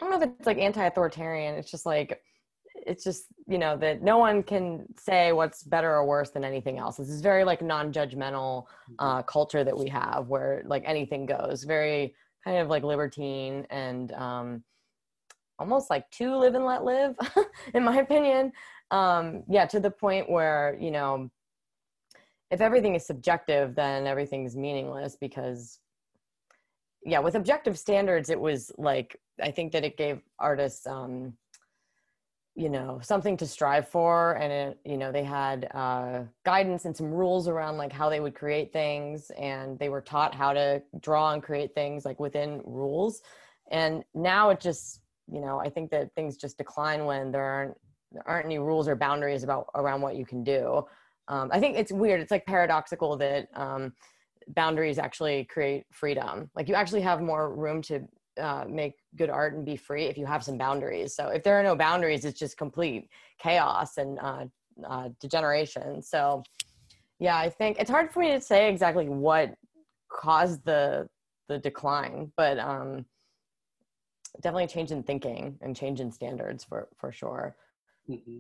i 0.00 0.04
don't 0.04 0.11
know 0.11 0.25
if 0.25 0.33
it's 0.38 0.47
like 0.47 0.59
anti-authoritarian. 0.59 1.54
It's 1.57 1.71
just 1.71 1.87
like 1.87 2.21
it's 2.75 3.04
just 3.04 3.25
you 3.47 3.59
know 3.59 3.76
that 3.76 4.02
no 4.02 4.19
one 4.19 4.42
can 4.42 4.87
say 4.99 5.33
what's 5.33 5.62
better 5.62 5.90
or 5.90 6.07
worse 6.07 6.30
than 6.30 6.45
anything 6.45 6.78
else. 6.78 6.97
This 6.97 7.11
is 7.11 7.21
very 7.21 7.45
like 7.45 7.61
non-judgmental 7.61 8.64
uh, 8.99 9.23
culture 9.23 9.64
that 9.64 9.76
we 9.76 9.88
have 9.90 10.28
where 10.28 10.62
like 10.66 10.83
anything 10.87 11.26
goes. 11.26 11.64
Very 11.64 12.14
kind 12.45 12.59
of 12.59 12.69
like 12.69 12.83
libertine 12.83 13.66
and 13.71 14.12
um, 14.12 14.64
almost 15.59 15.90
like 15.90 16.11
to 16.12 16.35
live 16.37 16.54
and 16.54 16.64
let 16.64 16.85
live, 16.85 17.14
in 17.75 17.85
my 17.85 17.99
opinion. 17.99 18.52
Um, 18.90 19.45
yeah, 19.49 19.66
to 19.66 19.78
the 19.78 19.90
point 19.90 20.28
where, 20.28 20.76
you 20.80 20.90
know, 20.90 21.30
if 22.50 22.61
everything 22.61 22.97
is 22.97 23.07
subjective, 23.07 23.75
then 23.76 24.07
everything's 24.07 24.57
meaningless 24.57 25.16
because, 25.21 25.78
yeah, 27.04 27.19
with 27.19 27.35
objective 27.35 27.78
standards, 27.78 28.30
it 28.30 28.40
was 28.40 28.73
like, 28.78 29.16
I 29.42 29.50
think 29.50 29.73
that 29.73 29.85
it 29.85 29.97
gave 29.97 30.21
artists, 30.38 30.87
um, 30.87 31.35
you 32.57 32.69
know 32.69 32.99
something 33.02 33.37
to 33.37 33.47
strive 33.47 33.88
for 33.88 34.33
and 34.35 34.52
it, 34.52 34.78
you 34.85 34.99
know 34.99 35.12
they 35.12 35.25
had 35.25 35.69
uh, 35.73 36.23
guidance 36.45 36.85
and 36.85 36.97
some 36.97 37.11
rules 37.11 37.49
around 37.49 37.76
like 37.76 37.92
how 37.92 38.11
they 38.11 38.21
would 38.21 38.35
create 38.35 38.73
things 38.73 39.30
and 39.38 39.78
they 39.78 39.88
were 39.88 40.00
taught 40.00 40.35
how 40.35 40.52
to 40.52 40.83
draw 41.00 41.33
and 41.33 41.42
create 41.42 41.75
things 41.75 42.04
like 42.04 42.19
within 42.21 42.61
rules. 42.64 43.23
And 43.71 44.04
now 44.14 44.50
it 44.50 44.61
just 44.61 45.00
you 45.33 45.40
know 45.40 45.59
i 45.61 45.71
think 45.71 45.90
that 45.90 46.12
things 46.16 46.37
just 46.37 46.59
decline 46.59 47.04
when 47.04 47.30
there 47.30 47.42
aren't 47.42 47.75
there 48.12 48.28
aren't 48.28 48.47
any 48.47 48.59
rules 48.59 48.88
or 48.88 48.97
boundaries 48.97 49.45
about 49.45 49.66
around 49.76 50.00
what 50.02 50.16
you 50.16 50.26
can 50.26 50.42
do. 50.42 50.85
Um, 51.28 51.49
i 51.52 51.61
think 51.61 51.76
it's 51.76 51.92
weird 51.92 52.21
it's 52.21 52.33
like 52.33 52.45
paradoxical 52.47 53.16
that 53.19 53.49
um, 53.54 53.92
boundaries 54.54 54.99
actually 54.99 55.45
create 55.45 55.85
freedom 55.92 56.50
like 56.54 56.69
you 56.69 56.75
actually 56.75 57.00
have 57.00 57.21
more 57.21 57.54
room 57.54 57.80
to 57.83 58.07
uh, 58.40 58.64
make 58.69 58.95
good 59.16 59.30
art 59.30 59.54
and 59.54 59.64
be 59.64 59.76
free 59.76 60.04
if 60.04 60.16
you 60.16 60.26
have 60.26 60.42
some 60.42 60.57
boundaries. 60.57 61.14
So 61.14 61.28
if 61.28 61.42
there 61.42 61.59
are 61.59 61.62
no 61.62 61.76
boundaries, 61.76 62.25
it's 62.25 62.38
just 62.38 62.57
complete 62.57 63.09
chaos 63.38 63.97
and 63.99 64.19
uh, 64.19 64.45
uh, 64.88 65.09
degeneration. 65.21 66.02
So 66.02 66.42
yeah, 67.19 67.37
I 67.37 67.50
think 67.50 67.78
it's 67.78 67.90
hard 67.90 68.12
for 68.12 68.21
me 68.21 68.30
to 68.33 68.40
say 68.40 68.71
exactly 68.71 69.09
what 69.09 69.54
caused 70.11 70.64
the 70.64 71.09
the 71.49 71.59
decline, 71.59 72.33
but 72.37 72.59
um, 72.61 73.04
definitely 74.40 74.69
change 74.69 74.92
in 74.92 75.02
thinking 75.02 75.59
and 75.61 75.76
change 75.76 76.00
in 76.00 76.11
standards 76.11 76.64
for 76.64 76.88
for 76.97 77.12
sure. 77.12 77.57
Mm-hmm. 78.09 78.38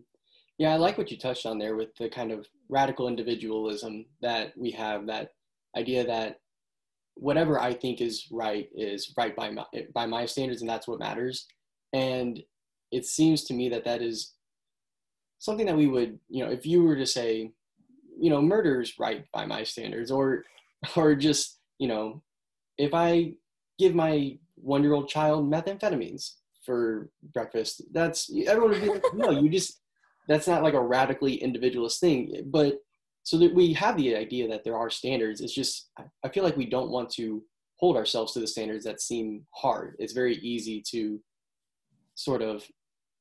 Yeah, 0.58 0.74
I 0.74 0.76
like 0.76 0.98
what 0.98 1.10
you 1.10 1.18
touched 1.18 1.46
on 1.46 1.58
there 1.58 1.74
with 1.74 1.94
the 1.96 2.08
kind 2.08 2.30
of 2.30 2.46
radical 2.68 3.08
individualism 3.08 4.06
that 4.22 4.56
we 4.56 4.70
have. 4.72 5.06
That 5.06 5.32
idea 5.76 6.06
that 6.06 6.40
whatever 7.14 7.60
I 7.60 7.74
think 7.74 8.00
is 8.00 8.26
right 8.30 8.68
is 8.74 9.12
right 9.16 9.34
by 9.36 9.50
my 9.50 9.64
by 9.94 10.06
my 10.06 10.26
standards, 10.26 10.60
and 10.62 10.70
that's 10.70 10.88
what 10.88 10.98
matters. 10.98 11.46
And 11.92 12.40
it 12.90 13.06
seems 13.06 13.44
to 13.44 13.54
me 13.54 13.68
that 13.68 13.84
that 13.84 14.02
is 14.02 14.34
something 15.38 15.66
that 15.66 15.76
we 15.76 15.86
would, 15.86 16.18
you 16.28 16.44
know, 16.44 16.50
if 16.50 16.66
you 16.66 16.82
were 16.82 16.96
to 16.96 17.06
say, 17.06 17.52
you 18.18 18.30
know, 18.30 18.42
murder 18.42 18.80
is 18.80 18.98
right 18.98 19.24
by 19.32 19.46
my 19.46 19.64
standards, 19.64 20.10
or 20.10 20.44
or 20.96 21.14
just, 21.14 21.58
you 21.78 21.88
know, 21.88 22.22
if 22.78 22.94
I 22.94 23.34
give 23.78 23.94
my 23.94 24.38
one 24.56 24.82
year 24.82 24.92
old 24.92 25.08
child 25.08 25.50
methamphetamines 25.50 26.34
for 26.64 27.10
breakfast, 27.34 27.82
that's 27.92 28.30
everyone 28.46 28.70
would 28.72 28.80
be 28.80 28.88
like, 28.88 29.02
no, 29.14 29.30
you 29.30 29.48
just 29.50 29.80
that's 30.28 30.46
not 30.46 30.62
like 30.62 30.74
a 30.74 30.80
radically 30.80 31.34
individualist 31.34 32.00
thing. 32.00 32.44
But 32.46 32.78
so 33.30 33.38
that 33.38 33.54
we 33.54 33.72
have 33.72 33.96
the 33.96 34.16
idea 34.16 34.48
that 34.48 34.64
there 34.64 34.76
are 34.76 34.90
standards 34.90 35.40
it's 35.40 35.54
just 35.54 35.90
i 36.24 36.28
feel 36.28 36.42
like 36.42 36.56
we 36.56 36.66
don't 36.66 36.90
want 36.90 37.08
to 37.08 37.40
hold 37.80 37.96
ourselves 37.96 38.32
to 38.32 38.40
the 38.40 38.46
standards 38.46 38.84
that 38.84 39.00
seem 39.00 39.46
hard. 39.54 39.96
It's 39.98 40.12
very 40.12 40.36
easy 40.36 40.82
to 40.90 41.18
sort 42.14 42.42
of 42.42 42.62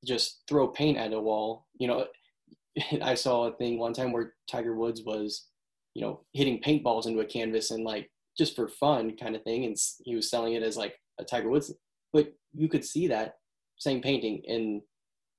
just 0.06 0.42
throw 0.48 0.68
paint 0.68 0.98
at 0.98 1.14
a 1.14 1.20
wall 1.20 1.66
you 1.80 1.88
know. 1.88 2.06
I 3.02 3.16
saw 3.16 3.48
a 3.48 3.56
thing 3.56 3.80
one 3.80 3.94
time 3.94 4.12
where 4.12 4.34
tiger 4.50 4.76
woods 4.76 5.02
was 5.04 5.48
you 5.96 6.02
know 6.02 6.22
hitting 6.34 6.62
paintballs 6.62 7.08
into 7.08 7.22
a 7.22 7.26
canvas 7.26 7.72
and 7.72 7.84
like 7.84 8.12
just 8.38 8.56
for 8.56 8.68
fun 8.68 9.16
kind 9.18 9.36
of 9.36 9.44
thing 9.44 9.66
and 9.66 9.76
he 10.04 10.16
was 10.16 10.30
selling 10.30 10.54
it 10.54 10.64
as 10.64 10.78
like 10.78 10.96
a 11.20 11.24
tiger 11.24 11.50
woods 11.50 11.74
but 12.14 12.34
you 12.54 12.70
could 12.70 12.86
see 12.86 13.08
that 13.08 13.36
same 13.80 14.02
painting 14.02 14.42
in 14.46 14.82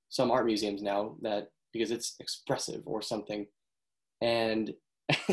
some 0.09 0.29
art 0.29 0.45
museums 0.45 0.81
now 0.81 1.15
that 1.21 1.47
because 1.73 1.91
it's 1.91 2.15
expressive 2.19 2.81
or 2.85 3.01
something 3.01 3.47
and 4.21 4.71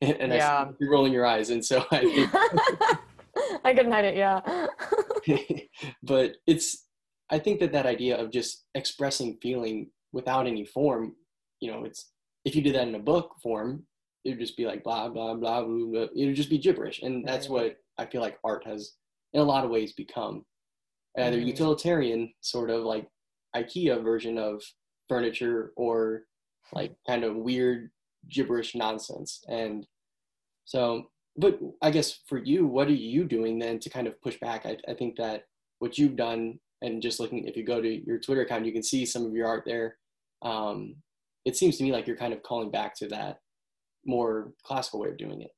and 0.00 0.32
yeah. 0.32 0.66
I 0.68 0.70
you're 0.78 0.90
rolling 0.90 1.12
your 1.12 1.26
eyes, 1.26 1.50
and 1.50 1.64
so 1.64 1.84
I 1.90 2.00
think 2.00 2.30
I 3.64 3.74
couldn't 3.74 3.92
hide 3.92 4.04
it. 4.04 4.16
Yeah, 4.16 4.40
but 6.02 6.36
it's 6.46 6.86
I 7.30 7.38
think 7.38 7.60
that 7.60 7.72
that 7.72 7.86
idea 7.86 8.16
of 8.16 8.30
just 8.30 8.66
expressing 8.74 9.38
feeling 9.42 9.90
without 10.12 10.46
any 10.46 10.64
form, 10.64 11.14
you 11.60 11.70
know, 11.70 11.84
it's 11.84 12.10
if 12.44 12.54
you 12.54 12.62
did 12.62 12.74
that 12.74 12.88
in 12.88 12.94
a 12.94 13.00
book 13.00 13.34
form, 13.42 13.84
it 14.24 14.30
would 14.30 14.40
just 14.40 14.56
be 14.56 14.66
like 14.66 14.82
blah 14.84 15.08
blah 15.08 15.34
blah 15.34 15.62
blah. 15.62 15.86
blah. 15.86 16.06
It 16.14 16.26
would 16.26 16.36
just 16.36 16.50
be 16.50 16.58
gibberish, 16.58 17.02
and 17.02 17.26
that's 17.26 17.48
what 17.48 17.76
I 17.98 18.06
feel 18.06 18.20
like 18.20 18.38
art 18.44 18.66
has, 18.66 18.92
in 19.32 19.40
a 19.40 19.44
lot 19.44 19.64
of 19.64 19.70
ways, 19.70 19.92
become 19.92 20.44
either 21.18 21.36
mm-hmm. 21.36 21.48
utilitarian, 21.48 22.32
sort 22.40 22.70
of 22.70 22.84
like 22.84 23.06
IKEA 23.56 24.02
version 24.02 24.38
of 24.38 24.62
furniture, 25.08 25.72
or 25.76 26.22
like 26.72 26.94
kind 27.06 27.24
of 27.24 27.36
weird 27.36 27.90
gibberish 28.28 28.74
nonsense. 28.74 29.42
And 29.48 29.86
so, 30.64 31.10
but 31.36 31.58
I 31.82 31.90
guess 31.90 32.20
for 32.26 32.38
you, 32.38 32.66
what 32.66 32.88
are 32.88 32.92
you 32.92 33.24
doing 33.24 33.58
then 33.58 33.78
to 33.80 33.90
kind 33.90 34.06
of 34.06 34.20
push 34.20 34.38
back? 34.40 34.66
I, 34.66 34.76
I 34.88 34.94
think 34.94 35.16
that 35.16 35.44
what 35.78 35.98
you've 35.98 36.16
done, 36.16 36.58
and 36.82 37.02
just 37.02 37.20
looking, 37.20 37.46
if 37.46 37.56
you 37.56 37.64
go 37.64 37.80
to 37.80 38.06
your 38.06 38.18
Twitter 38.18 38.42
account, 38.42 38.66
you 38.66 38.72
can 38.72 38.82
see 38.82 39.04
some 39.06 39.24
of 39.24 39.32
your 39.32 39.46
art 39.46 39.64
there. 39.66 39.96
Um, 40.42 40.96
it 41.44 41.56
seems 41.56 41.76
to 41.78 41.84
me 41.84 41.92
like 41.92 42.06
you're 42.06 42.16
kind 42.16 42.32
of 42.32 42.42
calling 42.42 42.70
back 42.70 42.94
to 42.96 43.08
that 43.08 43.38
more 44.04 44.52
classical 44.64 45.00
way 45.00 45.08
of 45.08 45.18
doing 45.18 45.42
it. 45.42 45.50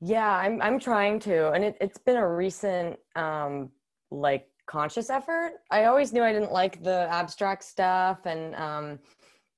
Yeah, 0.00 0.30
I'm 0.30 0.62
I'm 0.62 0.78
trying 0.78 1.20
to, 1.20 1.50
and 1.52 1.62
it, 1.62 1.76
it's 1.80 1.98
been 1.98 2.16
a 2.16 2.26
recent 2.26 2.98
um, 3.16 3.70
like 4.10 4.46
conscious 4.66 5.10
effort. 5.10 5.52
I 5.70 5.84
always 5.84 6.12
knew 6.12 6.22
I 6.22 6.32
didn't 6.32 6.52
like 6.52 6.82
the 6.82 7.06
abstract 7.10 7.64
stuff 7.64 8.20
and 8.24 8.54
um, 8.54 8.98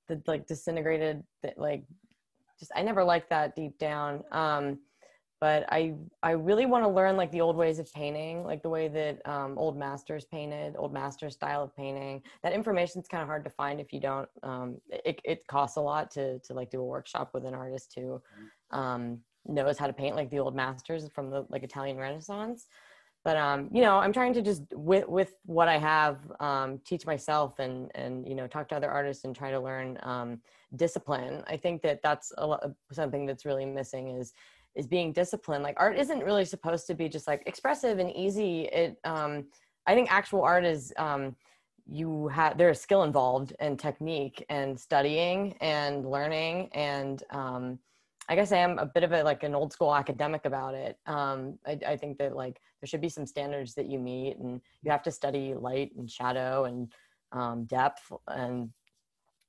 the 0.08 0.20
like 0.26 0.46
disintegrated 0.46 1.22
like 1.56 1.84
just 2.62 2.72
I 2.76 2.82
never 2.82 3.02
liked 3.02 3.28
that 3.30 3.56
deep 3.56 3.76
down. 3.78 4.22
Um, 4.30 4.78
but 5.40 5.64
I 5.70 5.94
I 6.22 6.30
really 6.32 6.66
want 6.66 6.84
to 6.84 6.88
learn 6.88 7.16
like 7.16 7.32
the 7.32 7.40
old 7.40 7.56
ways 7.56 7.80
of 7.80 7.92
painting, 7.92 8.44
like 8.44 8.62
the 8.62 8.68
way 8.68 8.86
that 8.86 9.26
um, 9.28 9.58
old 9.58 9.76
masters 9.76 10.24
painted, 10.24 10.76
old 10.78 10.92
master 10.92 11.28
style 11.30 11.64
of 11.64 11.74
painting. 11.74 12.22
That 12.44 12.52
information 12.52 13.00
is 13.00 13.08
kind 13.08 13.22
of 13.22 13.26
hard 13.26 13.42
to 13.42 13.50
find 13.50 13.80
if 13.80 13.92
you 13.92 13.98
don't. 13.98 14.28
Um, 14.44 14.76
it 14.88 15.20
it 15.24 15.44
costs 15.48 15.76
a 15.76 15.80
lot 15.80 16.12
to 16.12 16.38
to 16.38 16.54
like 16.54 16.70
do 16.70 16.80
a 16.80 16.84
workshop 16.84 17.30
with 17.34 17.44
an 17.44 17.54
artist 17.54 17.92
who 17.96 18.22
um, 18.70 19.18
knows 19.44 19.78
how 19.78 19.88
to 19.88 19.92
paint 19.92 20.14
like 20.14 20.30
the 20.30 20.38
old 20.38 20.54
masters 20.54 21.08
from 21.12 21.28
the 21.28 21.44
like 21.48 21.64
Italian 21.64 21.96
Renaissance. 21.96 22.68
But 23.24 23.36
um, 23.36 23.68
you 23.72 23.82
know, 23.82 23.98
I'm 23.98 24.12
trying 24.12 24.34
to 24.34 24.42
just 24.42 24.62
with 24.72 25.08
with 25.08 25.34
what 25.46 25.68
I 25.68 25.78
have 25.78 26.18
um, 26.40 26.80
teach 26.84 27.06
myself 27.06 27.58
and 27.58 27.90
and 27.94 28.26
you 28.26 28.34
know 28.34 28.46
talk 28.46 28.68
to 28.70 28.76
other 28.76 28.90
artists 28.90 29.24
and 29.24 29.34
try 29.34 29.50
to 29.50 29.60
learn 29.60 29.98
um, 30.02 30.40
discipline. 30.76 31.44
I 31.46 31.56
think 31.56 31.82
that 31.82 32.00
that's 32.02 32.32
a 32.38 32.46
lot, 32.46 32.64
something 32.90 33.26
that's 33.26 33.44
really 33.44 33.66
missing 33.66 34.08
is 34.08 34.32
is 34.74 34.86
being 34.86 35.12
disciplined 35.12 35.62
like 35.62 35.76
art 35.78 35.98
isn't 35.98 36.24
really 36.24 36.44
supposed 36.44 36.86
to 36.86 36.94
be 36.94 37.08
just 37.08 37.26
like 37.26 37.42
expressive 37.46 37.98
and 37.98 38.10
easy 38.16 38.62
it 38.72 38.96
um 39.04 39.44
i 39.86 39.94
think 39.94 40.10
actual 40.10 40.42
art 40.42 40.64
is 40.64 40.92
um 40.96 41.36
you 41.86 42.28
have 42.28 42.56
there's 42.56 42.80
skill 42.80 43.02
involved 43.02 43.54
and 43.60 43.78
technique 43.78 44.44
and 44.48 44.78
studying 44.78 45.54
and 45.60 46.06
learning 46.06 46.68
and 46.72 47.22
um 47.30 47.78
i 48.28 48.34
guess 48.34 48.52
i 48.52 48.56
am 48.56 48.78
a 48.78 48.86
bit 48.86 49.02
of 49.02 49.12
a 49.12 49.22
like 49.22 49.42
an 49.42 49.54
old 49.54 49.72
school 49.72 49.94
academic 49.94 50.44
about 50.44 50.74
it 50.74 50.98
um 51.06 51.58
I, 51.66 51.78
I 51.86 51.96
think 51.96 52.18
that 52.18 52.36
like 52.36 52.60
there 52.80 52.88
should 52.88 53.00
be 53.00 53.08
some 53.08 53.26
standards 53.26 53.74
that 53.74 53.86
you 53.86 53.98
meet 53.98 54.38
and 54.38 54.60
you 54.82 54.90
have 54.90 55.02
to 55.04 55.10
study 55.10 55.54
light 55.54 55.92
and 55.96 56.10
shadow 56.10 56.64
and 56.64 56.92
um 57.32 57.64
depth 57.64 58.12
and 58.28 58.70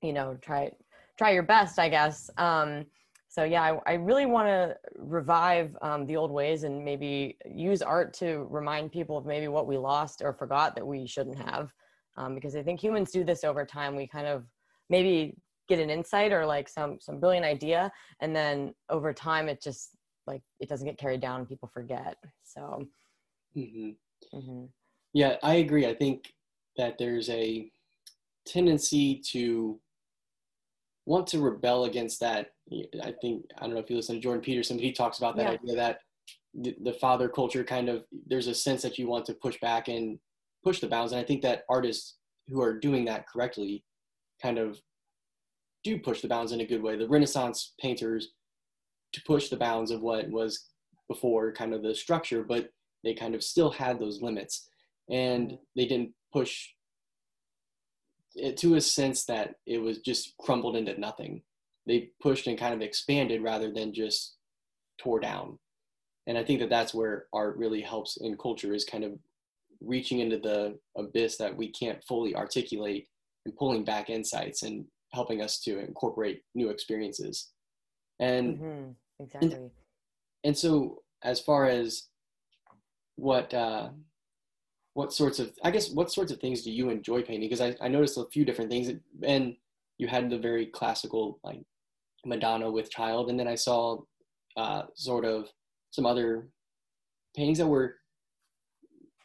you 0.02 0.14
know 0.14 0.38
try 0.42 0.72
try 1.18 1.32
your 1.32 1.44
best 1.44 1.80
i 1.80 1.90
guess 1.90 2.30
um 2.38 2.86
so 3.30 3.44
yeah 3.44 3.62
i, 3.62 3.92
I 3.92 3.94
really 3.96 4.26
want 4.26 4.48
to 4.48 4.76
revive 4.98 5.76
um, 5.82 6.06
the 6.06 6.18
old 6.18 6.32
ways 6.32 6.64
and 6.64 6.84
maybe 6.84 7.38
use 7.46 7.82
art 7.82 8.14
to 8.16 8.48
remind 8.50 8.92
people 8.92 9.18
of 9.18 9.26
maybe 9.26 9.48
what 9.48 9.68
we 9.68 9.78
lost 9.78 10.22
or 10.24 10.34
forgot 10.34 10.76
that 10.76 10.86
we 10.86 11.08
shouldn't 11.08 11.38
have 11.38 11.72
um, 12.18 12.36
because 12.36 12.56
i 12.56 12.64
think 12.64 12.80
humans 12.82 13.12
do 13.12 13.24
this 13.24 13.44
over 13.44 13.66
time. 13.66 13.96
We 13.96 14.08
kind 14.08 14.28
of 14.28 14.46
maybe 14.90 15.36
get 15.76 15.84
an 15.84 15.90
insight 15.90 16.32
or 16.32 16.46
like 16.46 16.70
some 16.70 16.98
some 17.00 17.20
brilliant 17.20 17.46
idea 17.46 17.92
and 18.22 18.36
then 18.36 18.74
over 18.90 19.14
time 19.14 19.48
it 19.48 19.62
just 19.62 19.90
like 20.28 20.42
it 20.60 20.70
doesn't 20.70 20.88
get 20.88 20.98
carried 20.98 21.22
down 21.22 21.46
people 21.46 21.70
forget 21.74 22.16
so 22.44 22.86
mm-hmm. 23.56 23.90
Mm-hmm. 24.36 24.66
yeah 25.14 25.36
i 25.44 25.56
agree 25.56 25.86
i 25.86 25.94
think 25.94 26.34
that 26.78 26.98
there's 26.98 27.30
a 27.30 27.70
tendency 28.46 29.22
to 29.32 29.80
want 31.06 31.28
to 31.28 31.40
rebel 31.40 31.86
against 31.86 32.20
that. 32.22 32.52
I 33.04 33.14
think 33.22 33.46
I 33.58 33.66
don't 33.66 33.74
know 33.74 33.80
if 33.80 33.90
you 33.90 33.96
listen 33.96 34.16
to 34.16 34.22
Jordan 34.22 34.42
Peterson, 34.42 34.78
but 34.78 34.84
he 34.84 34.92
talks 34.92 35.18
about 35.18 35.36
that 35.38 35.44
yeah. 35.44 35.52
idea 35.52 35.76
that 35.76 36.00
the, 36.54 36.76
the, 36.84 36.94
father 36.94 37.28
culture 37.28 37.64
kind 37.64 37.90
of 37.90 38.06
there's 38.28 38.48
a 38.48 38.54
sense 38.54 38.82
that 38.84 38.98
you 38.98 39.08
want 39.08 39.26
to 39.26 39.34
push 39.34 39.60
back 39.60 39.88
and 39.88 40.20
push 40.64 40.80
the 40.80 40.88
bounds, 40.88 41.12
and 41.12 41.20
I 41.20 41.24
think 41.24 41.42
that 41.42 41.64
artists 41.70 42.16
who 42.48 42.62
are 42.62 42.78
doing 42.80 43.06
that 43.06 43.28
correctly 43.28 43.84
kind 44.42 44.58
of 44.58 44.80
do 45.84 46.00
push 46.00 46.22
the 46.22 46.28
bounds 46.28 46.52
in 46.52 46.62
a 46.62 46.66
good 46.66 46.82
way. 46.82 46.98
The 46.98 47.08
Renaissance 47.08 47.74
painters 47.80 48.30
to 49.14 49.22
push 49.26 49.50
the 49.50 49.58
bounds 49.58 49.92
of 49.92 50.02
what 50.02 50.30
was 50.30 50.68
before 51.08 51.52
kind 51.52 51.74
of 51.74 51.84
the 51.84 51.94
structure, 51.94 52.44
but 52.44 52.70
they 53.04 53.14
kind 53.14 53.36
of 53.36 53.44
still 53.44 53.70
had 53.70 54.00
those 54.00 54.22
limits, 54.22 54.68
and 55.10 55.48
mm-hmm. 55.48 55.56
they 55.76 55.86
didn't 55.86 56.14
push 56.32 56.70
it, 58.36 58.58
to 58.58 58.76
a 58.76 58.82
sense 58.82 59.26
that 59.26 59.56
it 59.66 59.78
was 59.78 60.00
just 60.00 60.36
crumbled 60.38 60.76
into 60.76 61.00
nothing. 61.00 61.42
They 61.86 62.12
pushed 62.22 62.48
and 62.48 62.58
kind 62.58 62.74
of 62.74 62.82
expanded 62.82 63.44
rather 63.44 63.72
than 63.72 63.94
just 63.94 64.36
tore 64.98 65.20
down. 65.20 65.60
And 66.28 66.38
I 66.38 66.44
think 66.44 66.62
that 66.62 66.70
that's 66.70 66.94
where 66.94 67.26
art 67.34 67.58
really 67.58 67.82
helps 67.82 68.18
in 68.18 68.38
culture 68.38 68.74
is 68.74 68.86
kind 68.86 69.04
of 69.04 69.20
reaching 69.82 70.20
into 70.20 70.38
the 70.38 70.80
abyss 70.98 71.38
that 71.38 71.56
we 71.56 71.70
can't 71.70 72.04
fully 72.06 72.34
articulate 72.34 73.08
and 73.46 73.56
pulling 73.58 73.84
back 73.84 74.10
insights 74.10 74.64
and 74.64 74.86
helping 75.14 75.42
us 75.42 75.60
to 75.62 75.80
incorporate 75.80 76.42
new 76.56 76.70
experiences. 76.70 77.52
And 78.20 78.58
mm-hmm. 78.58 79.24
exactly. 79.24 79.54
And, 79.54 79.72
and, 80.44 80.58
so 80.58 81.04
as 81.24 81.40
far 81.40 81.66
as 81.66 82.08
what 83.16 83.54
uh, 83.54 83.90
what 84.94 85.14
sorts 85.14 85.40
of 85.40 85.52
i 85.64 85.72
guess 85.72 85.90
what 85.92 86.12
sorts 86.12 86.32
of 86.32 86.40
things 86.40 86.62
do 86.62 86.72
you 86.72 86.90
enjoy 86.90 87.22
painting 87.22 87.50
because 87.50 87.62
I, 87.62 87.76
I 87.82 87.88
noticed 87.88 88.18
a 88.18 88.26
few 88.32 88.46
different 88.46 88.70
things 88.70 88.92
and 89.24 89.56
you 89.98 90.08
had 90.08 90.30
the 90.30 90.38
very 90.38 90.68
classical 90.68 91.40
like 91.44 91.62
madonna 92.26 92.72
with 92.72 92.92
child 92.92 93.30
and 93.30 93.40
then 93.40 93.48
i 93.48 93.56
saw 93.56 93.98
uh, 94.56 94.84
sort 94.96 95.26
of 95.26 95.50
some 95.92 96.06
other 96.06 96.48
paintings 97.36 97.58
that 97.58 97.68
were 97.68 97.96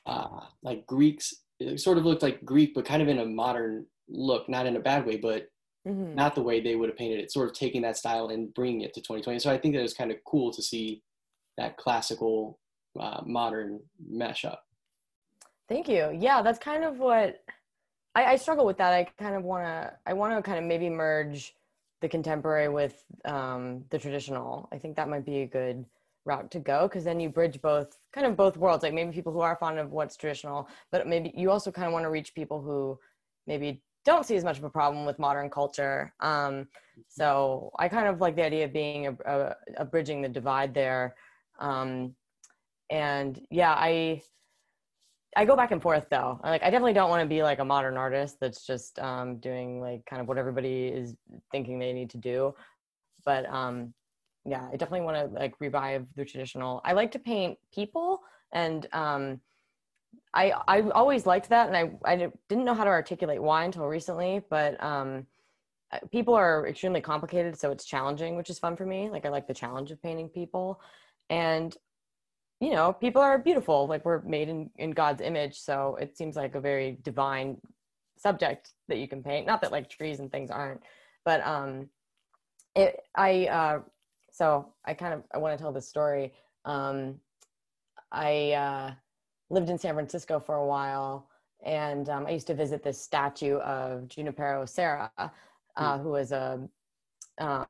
uh, 0.06 0.40
like 0.62 0.86
greeks 0.86 1.34
it 1.60 1.78
sort 1.80 1.98
of 1.98 2.06
looked 2.06 2.22
like 2.22 2.44
greek 2.44 2.74
but 2.74 2.86
kind 2.86 3.02
of 3.02 3.08
in 3.08 3.18
a 3.18 3.26
modern 3.26 3.84
look 4.08 4.48
not 4.48 4.66
in 4.66 4.76
a 4.76 4.80
bad 4.80 5.04
way 5.04 5.16
but 5.16 5.48
mm-hmm. 5.88 6.14
not 6.14 6.34
the 6.34 6.42
way 6.42 6.60
they 6.60 6.76
would 6.76 6.88
have 6.88 6.98
painted 6.98 7.18
it 7.20 7.32
sort 7.32 7.48
of 7.48 7.54
taking 7.54 7.82
that 7.82 7.96
style 7.96 8.28
and 8.28 8.52
bringing 8.54 8.82
it 8.82 8.92
to 8.94 9.00
2020 9.00 9.38
so 9.38 9.50
i 9.50 9.58
think 9.58 9.74
that 9.74 9.82
it's 9.82 9.94
kind 9.94 10.10
of 10.10 10.16
cool 10.24 10.52
to 10.52 10.62
see 10.62 11.02
that 11.58 11.76
classical 11.76 12.58
uh, 12.98 13.20
modern 13.26 13.80
mashup. 14.10 14.58
Thank 15.68 15.88
you. 15.88 16.16
Yeah, 16.18 16.40
that's 16.40 16.58
kind 16.58 16.84
of 16.84 16.98
what 16.98 17.42
I, 18.14 18.24
I 18.24 18.36
struggle 18.36 18.64
with 18.64 18.78
that. 18.78 18.94
I 18.94 19.06
kind 19.18 19.36
of 19.36 19.42
want 19.42 19.64
to, 19.64 19.92
I 20.06 20.14
want 20.14 20.34
to 20.34 20.42
kind 20.42 20.58
of 20.58 20.64
maybe 20.64 20.88
merge 20.88 21.54
the 22.00 22.08
contemporary 22.08 22.68
with 22.68 23.04
um, 23.24 23.84
the 23.90 23.98
traditional. 23.98 24.68
I 24.72 24.78
think 24.78 24.96
that 24.96 25.08
might 25.08 25.26
be 25.26 25.42
a 25.42 25.46
good 25.46 25.84
route 26.24 26.50
to 26.52 26.60
go 26.60 26.86
because 26.88 27.04
then 27.04 27.20
you 27.20 27.28
bridge 27.28 27.60
both 27.60 27.98
kind 28.12 28.26
of 28.26 28.36
both 28.36 28.56
worlds 28.56 28.82
like 28.82 28.92
maybe 28.92 29.10
people 29.12 29.32
who 29.32 29.40
are 29.40 29.56
fond 29.56 29.78
of 29.78 29.92
what's 29.92 30.14
traditional 30.14 30.68
but 30.92 31.06
maybe 31.06 31.32
you 31.34 31.50
also 31.50 31.70
kind 31.70 31.86
of 31.86 31.92
want 31.94 32.04
to 32.04 32.10
reach 32.10 32.34
people 32.34 32.60
who 32.60 32.98
maybe 33.46 33.80
don't 34.08 34.26
see 34.26 34.36
as 34.36 34.44
much 34.44 34.58
of 34.58 34.64
a 34.64 34.70
problem 34.70 35.06
with 35.06 35.18
modern 35.18 35.48
culture 35.48 36.12
um, 36.20 36.66
so 37.08 37.70
i 37.78 37.88
kind 37.88 38.08
of 38.08 38.20
like 38.20 38.36
the 38.36 38.44
idea 38.44 38.64
of 38.64 38.72
being 38.72 39.06
a, 39.06 39.16
a, 39.26 39.56
a 39.78 39.84
bridging 39.84 40.22
the 40.22 40.28
divide 40.28 40.74
there 40.74 41.14
um, 41.60 42.14
and 42.90 43.40
yeah 43.50 43.72
i 43.72 44.20
I 45.36 45.44
go 45.44 45.54
back 45.54 45.70
and 45.70 45.80
forth 45.80 46.06
though. 46.10 46.40
Like 46.42 46.62
I 46.62 46.70
definitely 46.70 46.94
don't 46.94 47.10
want 47.10 47.22
to 47.22 47.28
be 47.28 47.42
like 47.42 47.58
a 47.58 47.64
modern 47.64 47.96
artist 47.96 48.38
that's 48.40 48.66
just 48.66 48.98
um, 48.98 49.38
doing 49.38 49.80
like 49.80 50.04
kind 50.06 50.20
of 50.20 50.26
what 50.26 50.38
everybody 50.38 50.88
is 50.88 51.14
thinking 51.52 51.78
they 51.78 51.92
need 51.92 52.10
to 52.10 52.18
do. 52.18 52.54
But 53.24 53.46
um, 53.46 53.94
yeah, 54.44 54.66
I 54.66 54.76
definitely 54.76 55.02
want 55.02 55.16
to 55.16 55.38
like 55.38 55.54
revive 55.60 56.06
the 56.16 56.24
traditional. 56.24 56.80
I 56.84 56.92
like 56.92 57.12
to 57.12 57.18
paint 57.18 57.58
people, 57.72 58.20
and 58.52 58.86
um, 58.92 59.40
I 60.34 60.52
I 60.66 60.80
always 60.90 61.26
liked 61.26 61.48
that, 61.50 61.68
and 61.68 61.76
I 61.76 62.12
I 62.12 62.30
didn't 62.48 62.64
know 62.64 62.74
how 62.74 62.84
to 62.84 62.90
articulate 62.90 63.42
why 63.42 63.64
until 63.64 63.86
recently. 63.86 64.42
But 64.50 64.82
um, 64.82 65.26
people 66.10 66.34
are 66.34 66.66
extremely 66.66 67.00
complicated, 67.00 67.58
so 67.58 67.70
it's 67.70 67.84
challenging, 67.84 68.36
which 68.36 68.50
is 68.50 68.58
fun 68.58 68.76
for 68.76 68.86
me. 68.86 69.10
Like 69.10 69.26
I 69.26 69.30
like 69.30 69.46
the 69.46 69.54
challenge 69.54 69.90
of 69.90 70.02
painting 70.02 70.28
people, 70.28 70.80
and 71.30 71.76
you 72.60 72.70
know, 72.70 72.92
people 72.92 73.22
are 73.22 73.38
beautiful. 73.38 73.86
Like 73.86 74.04
we're 74.04 74.22
made 74.22 74.48
in, 74.48 74.70
in 74.76 74.90
God's 74.90 75.20
image. 75.20 75.58
So 75.58 75.96
it 76.00 76.16
seems 76.16 76.36
like 76.36 76.54
a 76.54 76.60
very 76.60 76.98
divine 77.02 77.58
subject 78.16 78.72
that 78.88 78.98
you 78.98 79.06
can 79.06 79.22
paint. 79.22 79.46
Not 79.46 79.60
that 79.62 79.72
like 79.72 79.88
trees 79.88 80.18
and 80.18 80.30
things 80.30 80.50
aren't, 80.50 80.82
but 81.24 81.46
um, 81.46 81.88
it, 82.74 83.00
I, 83.14 83.46
uh, 83.46 83.80
so 84.32 84.72
I 84.84 84.94
kind 84.94 85.14
of, 85.14 85.22
I 85.32 85.38
want 85.38 85.56
to 85.56 85.62
tell 85.62 85.72
this 85.72 85.88
story. 85.88 86.32
Um, 86.64 87.20
I 88.10 88.52
uh, 88.52 88.92
lived 89.50 89.70
in 89.70 89.78
San 89.78 89.94
Francisco 89.94 90.38
for 90.40 90.56
a 90.56 90.66
while 90.66 91.28
and 91.64 92.08
um, 92.08 92.26
I 92.26 92.30
used 92.30 92.46
to 92.48 92.54
visit 92.54 92.82
this 92.82 93.00
statue 93.00 93.56
of 93.56 94.08
Junipero 94.08 94.64
Serra, 94.64 95.10
uh, 95.18 95.28
mm. 95.76 96.02
who 96.02 96.10
was 96.10 96.30
a, 96.30 96.60
um, 97.38 97.66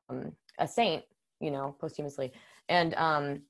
a 0.59 0.67
saint, 0.67 1.03
you 1.39 1.49
know, 1.49 1.75
posthumously. 1.79 2.31
And 2.67 2.93
um, 2.93 3.41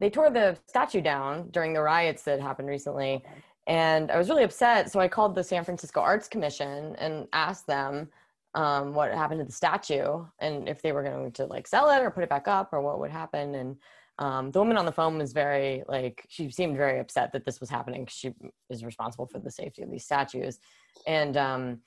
they 0.00 0.10
tore 0.10 0.30
the 0.30 0.58
statue 0.66 1.00
down 1.00 1.48
during 1.50 1.72
the 1.72 1.80
riots 1.80 2.22
that 2.24 2.40
happened 2.40 2.68
recently 2.68 3.22
and 3.66 4.10
i 4.10 4.18
was 4.18 4.28
really 4.28 4.42
upset 4.44 4.90
so 4.90 5.00
i 5.00 5.08
called 5.08 5.34
the 5.34 5.42
san 5.42 5.64
francisco 5.64 6.00
arts 6.00 6.28
commission 6.28 6.94
and 6.98 7.26
asked 7.32 7.66
them 7.66 8.08
um, 8.54 8.94
what 8.94 9.12
happened 9.12 9.38
to 9.38 9.44
the 9.44 9.52
statue 9.52 10.24
and 10.38 10.68
if 10.68 10.80
they 10.80 10.92
were 10.92 11.02
going 11.02 11.30
to 11.32 11.44
like 11.46 11.66
sell 11.66 11.90
it 11.90 12.02
or 12.02 12.10
put 12.10 12.24
it 12.24 12.30
back 12.30 12.48
up 12.48 12.72
or 12.72 12.80
what 12.80 12.98
would 12.98 13.10
happen 13.10 13.54
and 13.54 13.76
um, 14.18 14.50
the 14.50 14.58
woman 14.58 14.78
on 14.78 14.86
the 14.86 14.92
phone 14.92 15.18
was 15.18 15.32
very 15.32 15.82
like 15.88 16.24
she 16.28 16.50
seemed 16.50 16.76
very 16.76 16.98
upset 17.00 17.32
that 17.32 17.44
this 17.44 17.60
was 17.60 17.68
happening 17.68 18.06
she 18.08 18.32
is 18.70 18.84
responsible 18.84 19.26
for 19.26 19.38
the 19.38 19.50
safety 19.50 19.82
of 19.82 19.90
these 19.90 20.04
statues. 20.04 20.58
And 21.06 21.36
um, 21.36 21.80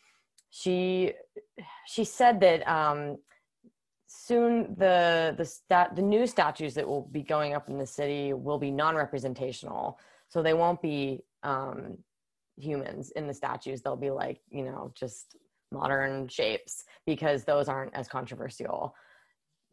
she 0.52 1.14
she 1.88 2.04
said 2.04 2.40
that 2.42 2.68
um, 2.68 3.18
soon 4.08 4.76
the 4.78 5.34
the 5.38 5.46
stat 5.46 5.96
the 5.96 6.04
new 6.04 6.28
statues 6.28 6.76
that 6.76 6.88
will 6.88 7.10
be 7.12 7.24
going 7.24 7.54
up 7.54 7.68
in 7.70 7.80
the 7.80 7.86
city 7.86 8.34
will 8.34 8.60
be 8.60 8.72
non-representational. 8.72 10.00
So 10.28 10.44
they 10.44 10.54
won't 10.54 10.82
be 10.82 11.22
um, 11.42 11.98
humans 12.58 13.12
in 13.16 13.26
the 13.26 13.34
statues. 13.34 13.82
They'll 13.82 13.96
be 13.96 14.12
like 14.12 14.42
you 14.52 14.66
know 14.66 14.94
just 14.96 15.36
modern 15.72 16.28
shapes 16.28 16.86
because 17.08 17.44
those 17.44 17.68
aren't 17.68 17.96
as 17.96 18.08
controversial. 18.08 18.94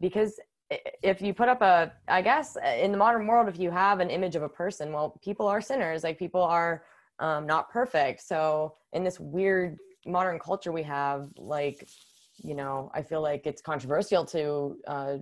Because 0.00 0.38
if 0.70 1.22
you 1.22 1.32
put 1.32 1.48
up 1.48 1.62
a 1.62 1.92
i 2.08 2.20
guess 2.20 2.56
in 2.78 2.90
the 2.90 2.98
modern 2.98 3.26
world 3.26 3.48
if 3.48 3.58
you 3.58 3.70
have 3.70 4.00
an 4.00 4.10
image 4.10 4.34
of 4.34 4.42
a 4.42 4.48
person 4.48 4.92
well 4.92 5.18
people 5.22 5.46
are 5.46 5.60
sinners. 5.60 6.04
Like 6.04 6.18
people 6.18 6.42
are 6.42 6.84
um, 7.18 7.46
not 7.46 7.70
perfect. 7.70 8.22
So 8.22 8.74
in 8.92 9.04
this 9.04 9.18
weird 9.18 9.78
modern 10.06 10.38
culture 10.38 10.72
we 10.72 10.84
have 10.84 11.28
like 11.36 11.88
you 12.36 12.54
know 12.54 12.92
i 12.94 13.02
feel 13.02 13.20
like 13.20 13.44
it's 13.44 13.60
controversial 13.60 14.24
to 14.24 14.76
uh, 14.86 15.16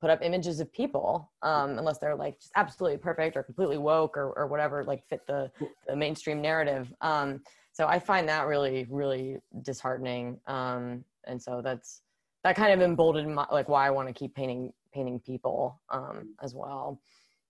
put 0.00 0.10
up 0.10 0.18
images 0.22 0.60
of 0.60 0.70
people 0.72 1.32
um, 1.42 1.78
unless 1.78 1.98
they're 1.98 2.14
like 2.14 2.38
just 2.38 2.52
absolutely 2.54 2.98
perfect 2.98 3.34
or 3.34 3.42
completely 3.42 3.78
woke 3.78 4.14
or, 4.14 4.32
or 4.32 4.46
whatever 4.46 4.84
like 4.84 5.02
fit 5.08 5.26
the, 5.26 5.50
the 5.88 5.96
mainstream 5.96 6.42
narrative. 6.42 6.92
Um, 7.00 7.40
so 7.72 7.86
i 7.86 7.98
find 7.98 8.28
that 8.28 8.46
really 8.46 8.86
really 8.90 9.38
disheartening. 9.62 10.38
Um, 10.46 11.04
and 11.26 11.40
so 11.40 11.62
that's 11.62 12.02
that 12.44 12.56
kind 12.56 12.72
of 12.72 12.80
emboldened 12.82 13.34
my, 13.34 13.46
like 13.50 13.68
why 13.68 13.86
i 13.86 13.90
want 13.90 14.06
to 14.06 14.14
keep 14.14 14.34
painting 14.34 14.72
painting 14.96 15.20
people 15.20 15.80
um, 15.90 16.34
as 16.42 16.54
well 16.54 17.00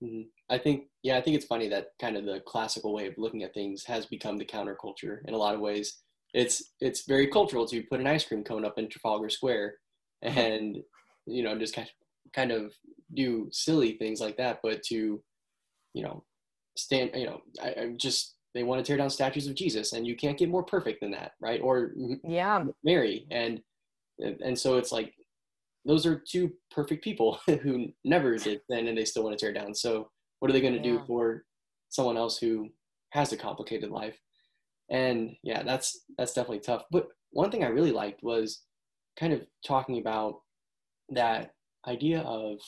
mm-hmm. 0.02 0.22
i 0.50 0.58
think 0.58 0.84
yeah 1.02 1.16
i 1.16 1.20
think 1.20 1.36
it's 1.36 1.46
funny 1.46 1.68
that 1.68 1.88
kind 2.00 2.16
of 2.16 2.24
the 2.24 2.40
classical 2.46 2.92
way 2.92 3.06
of 3.06 3.14
looking 3.16 3.42
at 3.42 3.54
things 3.54 3.84
has 3.84 4.06
become 4.06 4.36
the 4.36 4.44
counterculture 4.44 5.18
in 5.26 5.34
a 5.34 5.38
lot 5.38 5.54
of 5.54 5.60
ways 5.60 5.98
it's 6.34 6.72
it's 6.80 7.06
very 7.06 7.28
cultural 7.28 7.66
to 7.66 7.82
put 7.84 8.00
an 8.00 8.06
ice 8.06 8.24
cream 8.24 8.42
cone 8.42 8.64
up 8.64 8.78
in 8.78 8.88
trafalgar 8.88 9.30
square 9.30 9.74
and 10.22 10.76
you 11.26 11.42
know 11.42 11.58
just 11.58 11.74
kind 11.74 11.86
of 11.86 11.94
kind 12.34 12.50
of 12.52 12.72
do 13.14 13.48
silly 13.52 13.92
things 13.92 14.20
like 14.20 14.36
that, 14.36 14.60
but 14.62 14.82
to, 14.84 15.22
you 15.94 16.02
know, 16.02 16.24
stand, 16.76 17.10
you 17.14 17.26
know, 17.26 17.40
I, 17.62 17.68
I 17.68 17.92
just 17.96 18.34
they 18.54 18.62
want 18.62 18.84
to 18.84 18.88
tear 18.88 18.96
down 18.96 19.10
statues 19.10 19.46
of 19.46 19.54
Jesus, 19.54 19.92
and 19.92 20.06
you 20.06 20.16
can't 20.16 20.38
get 20.38 20.48
more 20.48 20.64
perfect 20.64 21.00
than 21.00 21.10
that, 21.12 21.32
right? 21.40 21.60
Or 21.60 21.92
yeah, 22.24 22.64
Mary, 22.84 23.26
and 23.30 23.60
and 24.18 24.58
so 24.58 24.76
it's 24.76 24.92
like 24.92 25.12
those 25.86 26.04
are 26.06 26.22
two 26.28 26.52
perfect 26.70 27.04
people 27.04 27.38
who 27.62 27.88
never 28.04 28.36
did 28.36 28.60
then, 28.68 28.88
and 28.88 28.98
they 28.98 29.04
still 29.04 29.24
want 29.24 29.38
to 29.38 29.44
tear 29.44 29.52
down. 29.52 29.74
So 29.74 30.10
what 30.40 30.50
are 30.50 30.52
they 30.52 30.60
going 30.60 30.80
to 30.80 30.88
yeah. 30.88 30.98
do 30.98 31.04
for 31.06 31.44
someone 31.88 32.16
else 32.16 32.38
who 32.38 32.68
has 33.10 33.32
a 33.32 33.36
complicated 33.36 33.90
life? 33.90 34.18
And 34.90 35.36
yeah, 35.42 35.62
that's 35.62 36.00
that's 36.18 36.34
definitely 36.34 36.60
tough. 36.60 36.84
But 36.90 37.08
one 37.30 37.50
thing 37.50 37.64
I 37.64 37.68
really 37.68 37.92
liked 37.92 38.22
was 38.22 38.62
kind 39.18 39.32
of 39.32 39.42
talking 39.66 39.98
about 39.98 40.40
that 41.10 41.52
idea 41.86 42.20
of 42.20 42.58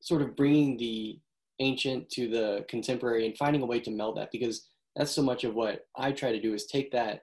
sort 0.00 0.22
of 0.22 0.36
bringing 0.36 0.76
the 0.76 1.18
ancient 1.60 2.08
to 2.10 2.28
the 2.28 2.64
contemporary 2.68 3.26
and 3.26 3.36
finding 3.36 3.62
a 3.62 3.66
way 3.66 3.80
to 3.80 3.90
meld 3.90 4.16
that 4.16 4.30
because 4.32 4.68
that's 4.96 5.12
so 5.12 5.22
much 5.22 5.44
of 5.44 5.54
what 5.54 5.82
I 5.96 6.12
try 6.12 6.32
to 6.32 6.40
do 6.40 6.54
is 6.54 6.66
take 6.66 6.90
that 6.92 7.20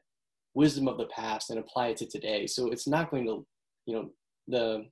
wisdom 0.53 0.87
of 0.87 0.97
the 0.97 1.05
past 1.05 1.49
and 1.49 1.59
apply 1.59 1.87
it 1.87 1.97
to 1.97 2.07
today. 2.07 2.47
So 2.47 2.69
it's 2.69 2.87
not 2.87 3.11
going 3.11 3.25
to, 3.25 3.45
you 3.85 3.95
know, 3.95 4.09
the 4.47 4.85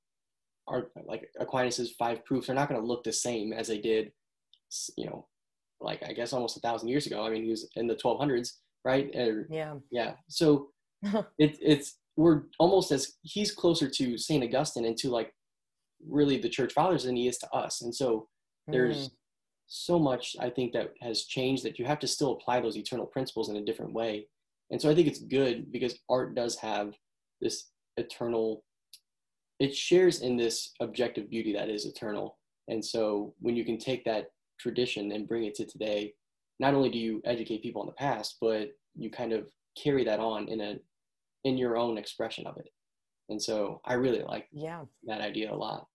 art 0.68 0.92
like 1.06 1.30
Aquinas's 1.40 1.94
five 1.98 2.24
proofs 2.26 2.50
are 2.50 2.54
not 2.54 2.70
going 2.70 2.80
to 2.80 2.88
look 2.88 3.04
the 3.04 3.12
same 3.12 3.54
as 3.54 3.68
they 3.68 3.80
did, 3.80 4.12
you 4.98 5.06
know, 5.06 5.28
like 5.82 6.04
I 6.08 6.14
guess 6.14 6.34
almost 6.34 6.58
a 6.58 6.62
thousand 6.62 6.90
years 6.90 7.08
ago. 7.08 7.26
I 7.26 7.30
mean, 7.30 7.44
he 7.44 7.50
was 7.50 7.70
in 7.76 7.88
the 7.88 7.96
1200s, 7.96 8.52
right? 8.86 9.14
Or, 9.16 9.48
yeah. 9.50 9.76
Yeah. 9.92 10.14
So 10.28 10.70
it, 11.38 11.58
it's 11.62 11.98
we're 12.18 12.44
almost 12.60 12.92
as 12.92 13.14
he's 13.22 13.52
closer 13.52 13.90
to 13.90 14.18
Saint 14.18 14.44
Augustine 14.44 14.86
and 14.86 14.98
to 14.98 15.10
like 15.10 15.34
really 16.08 16.38
the 16.38 16.50
church 16.50 16.74
fathers 16.74 17.04
than 17.04 17.16
he 17.16 17.28
is 17.28 17.38
to 17.40 17.50
us. 17.52 17.82
And 17.82 17.96
so 17.96 18.28
there's 18.68 19.10
mm. 19.10 19.12
so 19.68 19.98
much 19.98 20.36
I 20.40 20.50
think 20.50 20.74
that 20.74 20.94
has 21.02 21.24
changed 21.24 21.64
that 21.64 21.80
you 21.80 21.86
have 21.86 22.00
to 22.00 22.08
still 22.08 22.34
apply 22.34 22.60
those 22.60 22.78
eternal 22.78 23.06
principles 23.06 23.50
in 23.50 23.56
a 23.56 23.66
different 23.66 23.94
way. 23.94 24.28
And 24.72 24.82
so 24.82 24.90
I 24.90 24.96
think 24.96 25.08
it's 25.08 25.20
good 25.20 25.72
because 25.72 25.98
art 26.10 26.36
does 26.36 26.56
have 26.58 26.94
this 27.42 27.70
eternal 27.98 28.64
it 29.60 29.76
shares 29.76 30.22
in 30.22 30.38
this 30.38 30.72
objective 30.80 31.30
beauty 31.30 31.54
that 31.54 31.70
is 31.70 31.86
eternal. 31.86 32.38
And 32.70 32.84
so 32.84 33.34
when 33.40 33.56
you 33.56 33.66
can 33.66 33.78
take 33.78 34.06
that 34.06 34.28
tradition 34.60 35.12
and 35.12 35.28
bring 35.28 35.46
it 35.46 35.56
to 35.56 35.66
today, 35.66 36.14
not 36.60 36.74
only 36.74 36.90
do 36.90 36.98
you 36.98 37.22
educate 37.26 37.64
people 37.64 37.82
in 37.82 37.88
the 37.88 37.94
past, 37.94 38.38
but 38.42 38.70
you 38.96 39.10
kind 39.10 39.34
of 39.34 39.48
carry 39.82 40.04
that 40.06 40.20
on 40.20 40.48
in 40.48 40.62
a 40.62 40.76
in 41.46 41.58
your 41.58 41.78
own 41.78 41.98
expression 41.98 42.46
of 42.46 42.58
it. 42.58 42.70
And 43.30 43.42
so 43.42 43.82
I 43.86 43.94
really 43.94 44.24
like 44.24 44.48
yeah 44.52 44.82
that 45.06 45.22
idea 45.22 45.54
a 45.54 45.56
lot. 45.56 45.88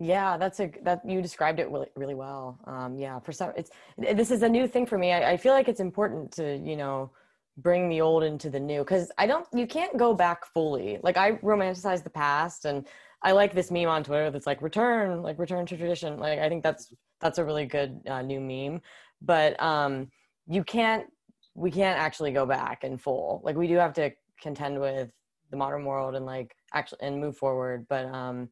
Yeah, 0.00 0.36
that's 0.36 0.60
a 0.60 0.70
that 0.82 1.02
you 1.08 1.20
described 1.22 1.58
it 1.60 1.70
really 1.70 1.88
really 1.96 2.14
well. 2.14 2.58
Um, 2.66 2.98
yeah, 2.98 3.18
for 3.20 3.32
some 3.32 3.52
it's 3.56 3.70
this 3.96 4.30
is 4.30 4.42
a 4.42 4.48
new 4.48 4.66
thing 4.66 4.86
for 4.86 4.98
me. 4.98 5.12
I, 5.12 5.32
I 5.32 5.36
feel 5.36 5.52
like 5.52 5.68
it's 5.68 5.80
important 5.80 6.32
to 6.32 6.56
you 6.56 6.76
know 6.76 7.10
bring 7.58 7.88
the 7.88 8.00
old 8.00 8.22
into 8.22 8.50
the 8.50 8.60
new 8.60 8.80
because 8.80 9.10
I 9.18 9.26
don't 9.26 9.46
you 9.52 9.66
can't 9.66 9.96
go 9.96 10.14
back 10.14 10.46
fully. 10.46 10.98
Like 11.02 11.16
I 11.16 11.32
romanticize 11.32 12.02
the 12.02 12.10
past 12.10 12.64
and 12.64 12.86
I 13.22 13.32
like 13.32 13.52
this 13.54 13.70
meme 13.70 13.88
on 13.88 14.04
Twitter 14.04 14.30
that's 14.30 14.46
like 14.46 14.62
return 14.62 15.22
like 15.22 15.38
return 15.38 15.66
to 15.66 15.76
tradition. 15.76 16.18
Like 16.18 16.38
I 16.38 16.48
think 16.48 16.62
that's 16.62 16.92
that's 17.20 17.38
a 17.38 17.44
really 17.44 17.66
good 17.66 18.00
uh, 18.06 18.22
new 18.22 18.40
meme. 18.40 18.80
But 19.20 19.60
um, 19.60 20.10
you 20.46 20.64
can't 20.64 21.06
we 21.54 21.70
can't 21.70 21.98
actually 21.98 22.32
go 22.32 22.46
back 22.46 22.84
in 22.84 22.96
full. 22.96 23.40
Like 23.44 23.56
we 23.56 23.66
do 23.66 23.76
have 23.76 23.92
to 23.94 24.12
contend 24.40 24.80
with 24.80 25.10
the 25.50 25.56
modern 25.56 25.84
world 25.84 26.14
and 26.14 26.26
like 26.26 26.54
actually 26.74 26.98
and 27.02 27.20
move 27.20 27.36
forward 27.36 27.86
but 27.88 28.04
um 28.06 28.48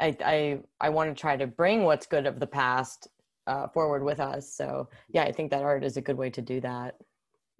i 0.00 0.16
i 0.24 0.58
i 0.80 0.88
want 0.88 1.14
to 1.14 1.20
try 1.20 1.36
to 1.36 1.46
bring 1.46 1.84
what's 1.84 2.06
good 2.06 2.26
of 2.26 2.40
the 2.40 2.46
past 2.46 3.08
uh, 3.46 3.68
forward 3.68 4.02
with 4.02 4.18
us 4.18 4.52
so 4.52 4.88
yeah 5.08 5.22
i 5.22 5.30
think 5.30 5.50
that 5.50 5.62
art 5.62 5.84
is 5.84 5.96
a 5.96 6.00
good 6.00 6.16
way 6.16 6.28
to 6.28 6.42
do 6.42 6.60
that 6.60 6.96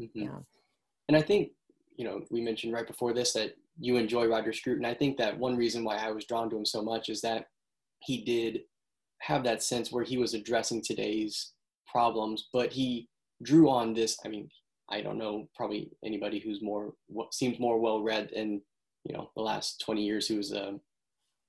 mm-hmm. 0.00 0.22
yeah 0.22 0.38
and 1.08 1.16
i 1.16 1.22
think 1.22 1.50
you 1.96 2.04
know 2.04 2.20
we 2.30 2.40
mentioned 2.40 2.72
right 2.72 2.86
before 2.86 3.12
this 3.12 3.32
that 3.32 3.56
you 3.78 3.96
enjoy 3.96 4.26
roger 4.26 4.52
scruton 4.52 4.84
i 4.84 4.94
think 4.94 5.16
that 5.16 5.38
one 5.38 5.56
reason 5.56 5.84
why 5.84 5.96
i 5.96 6.10
was 6.10 6.24
drawn 6.24 6.50
to 6.50 6.56
him 6.56 6.66
so 6.66 6.82
much 6.82 7.08
is 7.08 7.20
that 7.20 7.46
he 8.00 8.24
did 8.24 8.60
have 9.20 9.44
that 9.44 9.62
sense 9.62 9.90
where 9.90 10.04
he 10.04 10.18
was 10.18 10.34
addressing 10.34 10.82
today's 10.82 11.52
problems 11.86 12.48
but 12.52 12.72
he 12.72 13.08
drew 13.42 13.68
on 13.68 13.94
this 13.94 14.18
i 14.24 14.28
mean 14.28 14.48
I 14.88 15.00
don't 15.00 15.18
know 15.18 15.48
probably 15.56 15.90
anybody 16.04 16.38
who's 16.38 16.62
more 16.62 16.94
what 17.08 17.34
seems 17.34 17.58
more 17.58 17.78
well 17.78 18.02
read 18.02 18.30
in 18.32 18.60
you 19.04 19.14
know 19.14 19.30
the 19.36 19.42
last 19.42 19.80
20 19.84 20.02
years 20.02 20.26
who's 20.28 20.52
um, 20.52 20.80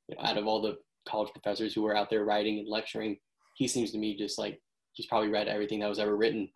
you 0.07 0.15
know, 0.15 0.23
out 0.23 0.37
of 0.37 0.47
all 0.47 0.61
the 0.61 0.77
college 1.07 1.31
professors 1.31 1.73
who 1.73 1.83
were 1.83 1.95
out 1.95 2.09
there 2.09 2.25
writing 2.25 2.59
and 2.59 2.67
lecturing 2.67 3.17
he 3.55 3.67
seems 3.67 3.91
to 3.91 3.97
me 3.97 4.17
just 4.17 4.37
like 4.37 4.59
he's 4.93 5.05
probably 5.05 5.29
read 5.29 5.47
everything 5.47 5.79
that 5.79 5.89
was 5.89 5.99
ever 5.99 6.17
written 6.17 6.49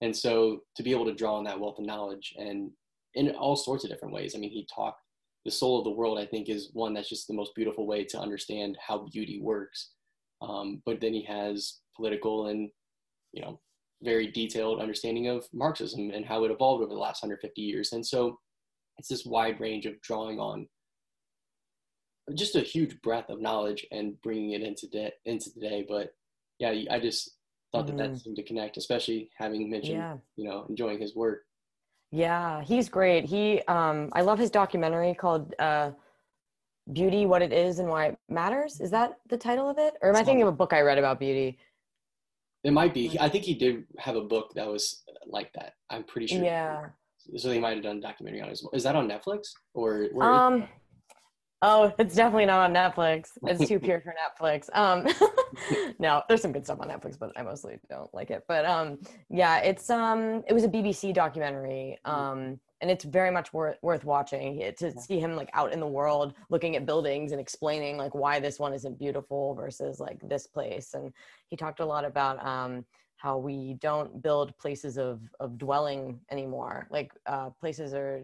and 0.00 0.14
so 0.14 0.60
to 0.76 0.82
be 0.82 0.92
able 0.92 1.04
to 1.04 1.14
draw 1.14 1.36
on 1.36 1.44
that 1.44 1.58
wealth 1.58 1.78
of 1.78 1.86
knowledge 1.86 2.34
and 2.36 2.70
in 3.14 3.30
all 3.30 3.56
sorts 3.56 3.84
of 3.84 3.90
different 3.90 4.14
ways 4.14 4.34
i 4.34 4.38
mean 4.38 4.50
he 4.50 4.66
talked 4.74 5.02
the 5.44 5.50
soul 5.50 5.78
of 5.78 5.84
the 5.84 5.90
world 5.90 6.18
i 6.18 6.26
think 6.26 6.48
is 6.48 6.70
one 6.72 6.94
that's 6.94 7.08
just 7.08 7.26
the 7.26 7.34
most 7.34 7.54
beautiful 7.54 7.86
way 7.86 8.04
to 8.04 8.18
understand 8.18 8.76
how 8.86 9.06
beauty 9.12 9.40
works 9.42 9.90
um, 10.40 10.82
but 10.86 11.00
then 11.00 11.12
he 11.12 11.24
has 11.24 11.78
political 11.96 12.46
and 12.46 12.70
you 13.32 13.42
know 13.42 13.60
very 14.02 14.28
detailed 14.28 14.80
understanding 14.80 15.28
of 15.28 15.46
Marxism 15.52 16.10
and 16.10 16.24
how 16.24 16.44
it 16.44 16.50
evolved 16.50 16.82
over 16.82 16.92
the 16.92 16.98
last 16.98 17.22
150 17.22 17.60
years. 17.60 17.92
And 17.92 18.06
so 18.06 18.38
it's 18.98 19.08
this 19.08 19.26
wide 19.26 19.60
range 19.60 19.86
of 19.86 20.00
drawing 20.00 20.38
on 20.38 20.68
just 22.34 22.56
a 22.56 22.60
huge 22.60 23.00
breadth 23.00 23.30
of 23.30 23.40
knowledge 23.40 23.86
and 23.90 24.20
bringing 24.22 24.52
it 24.52 24.62
into, 24.62 24.86
de- 24.88 25.12
into 25.24 25.52
today. 25.52 25.84
But 25.88 26.10
yeah, 26.58 26.74
I 26.90 27.00
just 27.00 27.37
thought 27.72 27.86
mm-hmm. 27.86 27.96
that 27.96 28.02
that 28.02 28.10
mm-hmm. 28.10 28.18
seemed 28.18 28.36
to 28.36 28.42
connect, 28.42 28.76
especially 28.76 29.30
having 29.36 29.68
mentioned, 29.70 29.98
yeah. 29.98 30.16
you 30.36 30.44
know, 30.44 30.66
enjoying 30.68 31.00
his 31.00 31.14
work. 31.14 31.42
Yeah, 32.10 32.62
he's 32.62 32.88
great. 32.88 33.26
He, 33.26 33.60
um, 33.68 34.08
I 34.12 34.22
love 34.22 34.38
his 34.38 34.50
documentary 34.50 35.14
called 35.14 35.54
uh, 35.58 35.90
"Beauty: 36.92 37.26
What 37.26 37.42
It 37.42 37.52
Is 37.52 37.78
and 37.78 37.88
Why 37.88 38.06
It 38.06 38.18
Matters." 38.28 38.80
Is 38.80 38.90
that 38.92 39.18
the 39.28 39.36
title 39.36 39.68
of 39.68 39.78
it, 39.78 39.94
or 40.00 40.08
am 40.08 40.16
I 40.16 40.22
thinking 40.22 40.42
of 40.42 40.48
a 40.48 40.52
book 40.52 40.72
I 40.72 40.80
read 40.80 40.98
about 40.98 41.20
beauty? 41.20 41.58
It 42.64 42.72
might 42.72 42.94
be. 42.94 43.16
I 43.20 43.28
think 43.28 43.44
he 43.44 43.54
did 43.54 43.84
have 43.98 44.16
a 44.16 44.22
book 44.22 44.52
that 44.54 44.66
was 44.66 45.02
like 45.26 45.52
that. 45.52 45.74
I'm 45.90 46.04
pretty 46.04 46.28
sure. 46.28 46.42
Yeah. 46.42 46.86
So 47.36 47.50
he 47.52 47.58
might 47.58 47.74
have 47.74 47.82
done 47.82 47.98
a 47.98 48.00
documentary 48.00 48.40
on 48.40 48.48
it 48.48 48.52
as 48.52 48.62
well. 48.62 48.70
Is 48.72 48.84
that 48.84 48.96
on 48.96 49.08
Netflix 49.08 49.48
or? 49.74 50.08
um. 50.22 50.66
Oh, 51.62 51.92
it's 51.98 52.14
definitely 52.14 52.46
not 52.46 52.60
on 52.60 52.74
Netflix. 52.74 53.30
It's 53.46 53.68
too 53.68 53.78
pure 53.78 54.00
for 54.00 54.14
Netflix. 54.40 54.68
Um, 54.74 55.06
no, 55.98 56.22
there's 56.28 56.42
some 56.42 56.52
good 56.52 56.64
stuff 56.64 56.80
on 56.80 56.88
Netflix, 56.88 57.18
but 57.18 57.32
I 57.36 57.42
mostly 57.42 57.78
don't 57.90 58.12
like 58.14 58.30
it. 58.30 58.44
But 58.48 58.64
um, 58.64 58.98
yeah, 59.28 59.58
it's 59.58 59.90
um, 59.90 60.42
it 60.46 60.52
was 60.52 60.64
a 60.64 60.68
BBC 60.68 61.14
documentary. 61.14 61.98
Mm-hmm. 62.06 62.20
Um, 62.20 62.60
and 62.80 62.92
it's 62.92 63.04
very 63.04 63.32
much 63.32 63.52
worth 63.52 63.76
worth 63.82 64.04
watching 64.04 64.72
to 64.78 65.00
see 65.00 65.18
him 65.18 65.34
like 65.34 65.50
out 65.52 65.72
in 65.72 65.80
the 65.80 65.86
world 65.86 66.34
looking 66.48 66.76
at 66.76 66.86
buildings 66.86 67.32
and 67.32 67.40
explaining 67.40 67.96
like 67.96 68.14
why 68.14 68.38
this 68.38 68.60
one 68.60 68.72
isn't 68.72 69.00
beautiful 69.00 69.54
versus 69.54 69.98
like 69.98 70.20
this 70.28 70.46
place 70.46 70.94
and 70.94 71.12
he 71.48 71.56
talked 71.56 71.80
a 71.80 71.84
lot 71.84 72.04
about 72.04 72.44
um, 72.46 72.84
how 73.16 73.36
we 73.36 73.74
don't 73.80 74.22
build 74.22 74.56
places 74.58 74.96
of 74.96 75.20
of 75.40 75.58
dwelling 75.58 76.20
anymore 76.30 76.86
like 76.88 77.12
uh, 77.26 77.50
places 77.60 77.94
are 77.94 78.22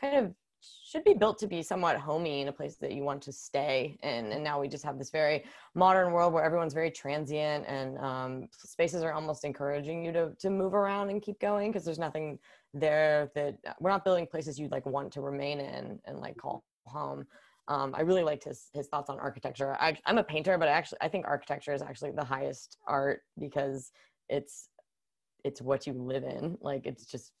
kind 0.00 0.16
of 0.16 0.32
should 0.60 1.04
be 1.04 1.14
built 1.14 1.38
to 1.38 1.46
be 1.46 1.62
somewhat 1.62 1.96
homey 1.96 2.40
in 2.40 2.48
a 2.48 2.52
place 2.52 2.76
that 2.76 2.92
you 2.92 3.02
want 3.02 3.22
to 3.22 3.32
stay 3.32 3.98
in. 4.02 4.32
And 4.32 4.42
now 4.42 4.60
we 4.60 4.68
just 4.68 4.84
have 4.84 4.98
this 4.98 5.10
very 5.10 5.44
modern 5.74 6.12
world 6.12 6.32
where 6.32 6.44
everyone's 6.44 6.74
very 6.74 6.90
transient 6.90 7.66
and 7.66 7.98
um, 7.98 8.48
spaces 8.52 9.02
are 9.02 9.12
almost 9.12 9.44
encouraging 9.44 10.04
you 10.04 10.12
to, 10.12 10.32
to 10.38 10.50
move 10.50 10.74
around 10.74 11.10
and 11.10 11.22
keep 11.22 11.38
going 11.40 11.70
because 11.70 11.84
there's 11.84 11.98
nothing 11.98 12.38
there 12.72 13.30
that 13.34 13.56
we're 13.80 13.90
not 13.90 14.04
building 14.04 14.26
places 14.26 14.58
you'd 14.58 14.70
like 14.70 14.86
want 14.86 15.12
to 15.12 15.20
remain 15.20 15.60
in 15.60 15.98
and 16.04 16.18
like 16.18 16.36
call 16.36 16.64
home. 16.86 17.26
um, 17.68 17.94
I 17.96 18.02
really 18.02 18.22
liked 18.22 18.44
his 18.44 18.68
his 18.72 18.86
thoughts 18.88 19.10
on 19.10 19.18
architecture. 19.18 19.76
I, 19.80 19.98
I'm 20.06 20.18
a 20.18 20.24
painter, 20.24 20.56
but 20.58 20.68
I 20.68 20.72
actually 20.72 20.98
I 21.00 21.08
think 21.08 21.26
architecture 21.26 21.74
is 21.74 21.82
actually 21.82 22.12
the 22.12 22.24
highest 22.24 22.78
art 22.86 23.22
because 23.38 23.90
it's 24.28 24.68
it's 25.44 25.60
what 25.60 25.86
you 25.86 25.92
live 25.94 26.24
in. 26.24 26.56
Like 26.60 26.86
it's 26.86 27.06
just 27.06 27.32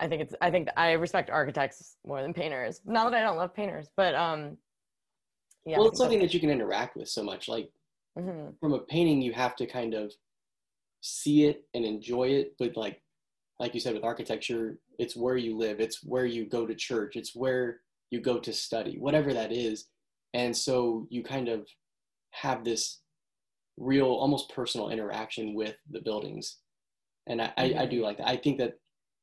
I 0.00 0.08
think 0.08 0.22
it's 0.22 0.34
I 0.40 0.50
think 0.50 0.68
I 0.76 0.92
respect 0.92 1.30
architects 1.30 1.96
more 2.06 2.22
than 2.22 2.34
painters. 2.34 2.80
Not 2.84 3.10
that 3.10 3.20
I 3.20 3.22
don't 3.22 3.36
love 3.36 3.54
painters, 3.54 3.88
but 3.96 4.14
um 4.14 4.56
yeah. 5.66 5.78
Well, 5.78 5.88
it's 5.88 5.98
something 5.98 6.20
that 6.20 6.34
you 6.34 6.40
can 6.40 6.50
interact 6.50 6.96
with 6.96 7.08
so 7.08 7.22
much. 7.22 7.48
Like 7.48 7.70
mm-hmm. 8.18 8.50
from 8.60 8.72
a 8.74 8.80
painting, 8.80 9.22
you 9.22 9.32
have 9.32 9.56
to 9.56 9.66
kind 9.66 9.94
of 9.94 10.12
see 11.00 11.44
it 11.44 11.64
and 11.74 11.84
enjoy 11.84 12.28
it, 12.28 12.54
but 12.58 12.76
like 12.76 13.00
like 13.60 13.74
you 13.74 13.80
said 13.80 13.94
with 13.94 14.04
architecture, 14.04 14.78
it's 14.98 15.16
where 15.16 15.36
you 15.36 15.56
live, 15.56 15.80
it's 15.80 16.02
where 16.02 16.26
you 16.26 16.44
go 16.44 16.66
to 16.66 16.74
church, 16.74 17.16
it's 17.16 17.34
where 17.34 17.80
you 18.10 18.20
go 18.20 18.38
to 18.38 18.52
study, 18.52 18.98
whatever 18.98 19.32
that 19.32 19.52
is. 19.52 19.86
And 20.34 20.56
so 20.56 21.06
you 21.10 21.22
kind 21.22 21.48
of 21.48 21.66
have 22.32 22.64
this 22.64 23.00
real, 23.76 24.06
almost 24.06 24.52
personal 24.52 24.90
interaction 24.90 25.54
with 25.54 25.76
the 25.90 26.00
buildings. 26.00 26.58
And 27.26 27.40
I, 27.40 27.52
I, 27.56 27.74
I 27.78 27.86
do 27.86 28.02
like 28.02 28.18
that. 28.18 28.28
I 28.28 28.36
think 28.36 28.58
that 28.58 28.74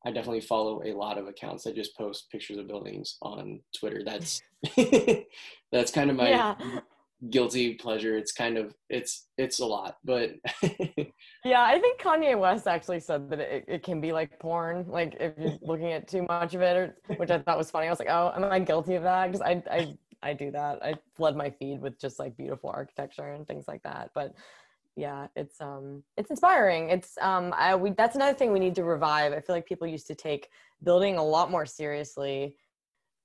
I 0.06 0.12
definitely 0.12 0.42
follow 0.42 0.82
a 0.84 0.94
lot 0.94 1.18
of 1.18 1.28
accounts 1.28 1.64
that 1.64 1.76
just 1.76 1.96
post 1.96 2.32
pictures 2.32 2.58
of 2.58 2.68
buildings 2.68 3.18
on 3.22 3.60
Twitter. 3.78 4.04
That's 4.04 4.42
that's 5.72 5.92
kind 5.92 6.10
of 6.10 6.16
my 6.16 6.30
yeah. 6.30 6.56
guilty 7.30 7.76
pleasure. 7.76 8.18
It's 8.18 8.32
kind 8.32 8.58
of 8.58 8.74
it's 8.90 9.28
it's 9.38 9.60
a 9.60 9.66
lot, 9.66 9.98
but 10.04 10.32
yeah, 11.46 11.64
I 11.64 11.80
think 11.80 12.02
Kanye 12.02 12.40
West 12.40 12.68
actually 12.68 13.00
said 13.00 13.30
that 13.30 13.40
it, 13.40 13.66
it 13.68 13.84
can 13.84 14.02
be 14.02 14.12
like 14.12 14.40
porn, 14.40 14.86
like 14.88 15.16
if 15.20 15.34
you're 15.38 15.58
looking 15.62 15.92
at 15.92 16.08
too 16.08 16.26
much 16.28 16.56
of 16.56 16.62
it, 16.62 16.78
or, 16.78 16.96
which 17.18 17.30
I 17.30 17.40
thought 17.40 17.58
was 17.58 17.70
funny. 17.70 17.88
I 17.88 17.92
was 17.92 18.00
like, 18.00 18.10
oh, 18.10 18.32
am 18.36 18.44
I 18.46 18.60
guilty 18.60 18.96
of 18.96 19.04
that? 19.04 19.32
Because 19.32 19.42
I 19.42 19.64
I 19.70 19.94
I 20.24 20.34
do 20.34 20.52
that. 20.52 20.84
I 20.84 20.96
flood 21.16 21.36
my 21.36 21.50
feed 21.50 21.82
with 21.82 22.00
just 22.00 22.20
like 22.20 22.38
beautiful 22.38 22.72
architecture 22.72 23.34
and 23.34 23.48
things 23.48 23.66
like 23.68 23.84
that. 23.84 24.12
But 24.14 24.34
yeah 24.96 25.28
it's 25.36 25.62
um 25.62 26.04
it's 26.18 26.30
inspiring. 26.30 26.90
It's 26.90 27.18
um 27.22 27.54
i 27.58 27.76
we 27.76 27.92
that's 27.92 28.16
another 28.16 28.38
thing 28.38 28.52
we 28.52 28.60
need 28.60 28.76
to 28.76 28.84
revive. 28.84 29.34
I 29.34 29.40
feel 29.40 29.56
like 29.56 29.66
people 29.66 29.88
used 29.88 30.08
to 30.08 30.16
take 30.16 30.50
building 30.84 31.18
a 31.18 31.24
lot 31.24 31.52
more 31.52 31.66
seriously 31.66 32.58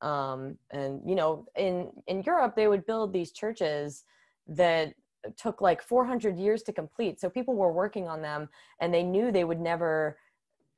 um 0.02 0.58
and 0.72 1.00
you 1.06 1.14
know 1.14 1.46
in 1.56 1.90
in 2.06 2.22
europe 2.22 2.54
they 2.54 2.68
would 2.68 2.84
build 2.84 3.14
these 3.14 3.32
churches 3.32 4.04
that 4.46 4.92
took 5.36 5.60
like 5.60 5.82
400 5.82 6.38
years 6.38 6.62
to 6.64 6.72
complete. 6.72 7.20
So 7.20 7.28
people 7.28 7.54
were 7.54 7.72
working 7.72 8.08
on 8.08 8.22
them 8.22 8.48
and 8.80 8.92
they 8.92 9.02
knew 9.02 9.32
they 9.32 9.44
would 9.44 9.60
never 9.60 10.18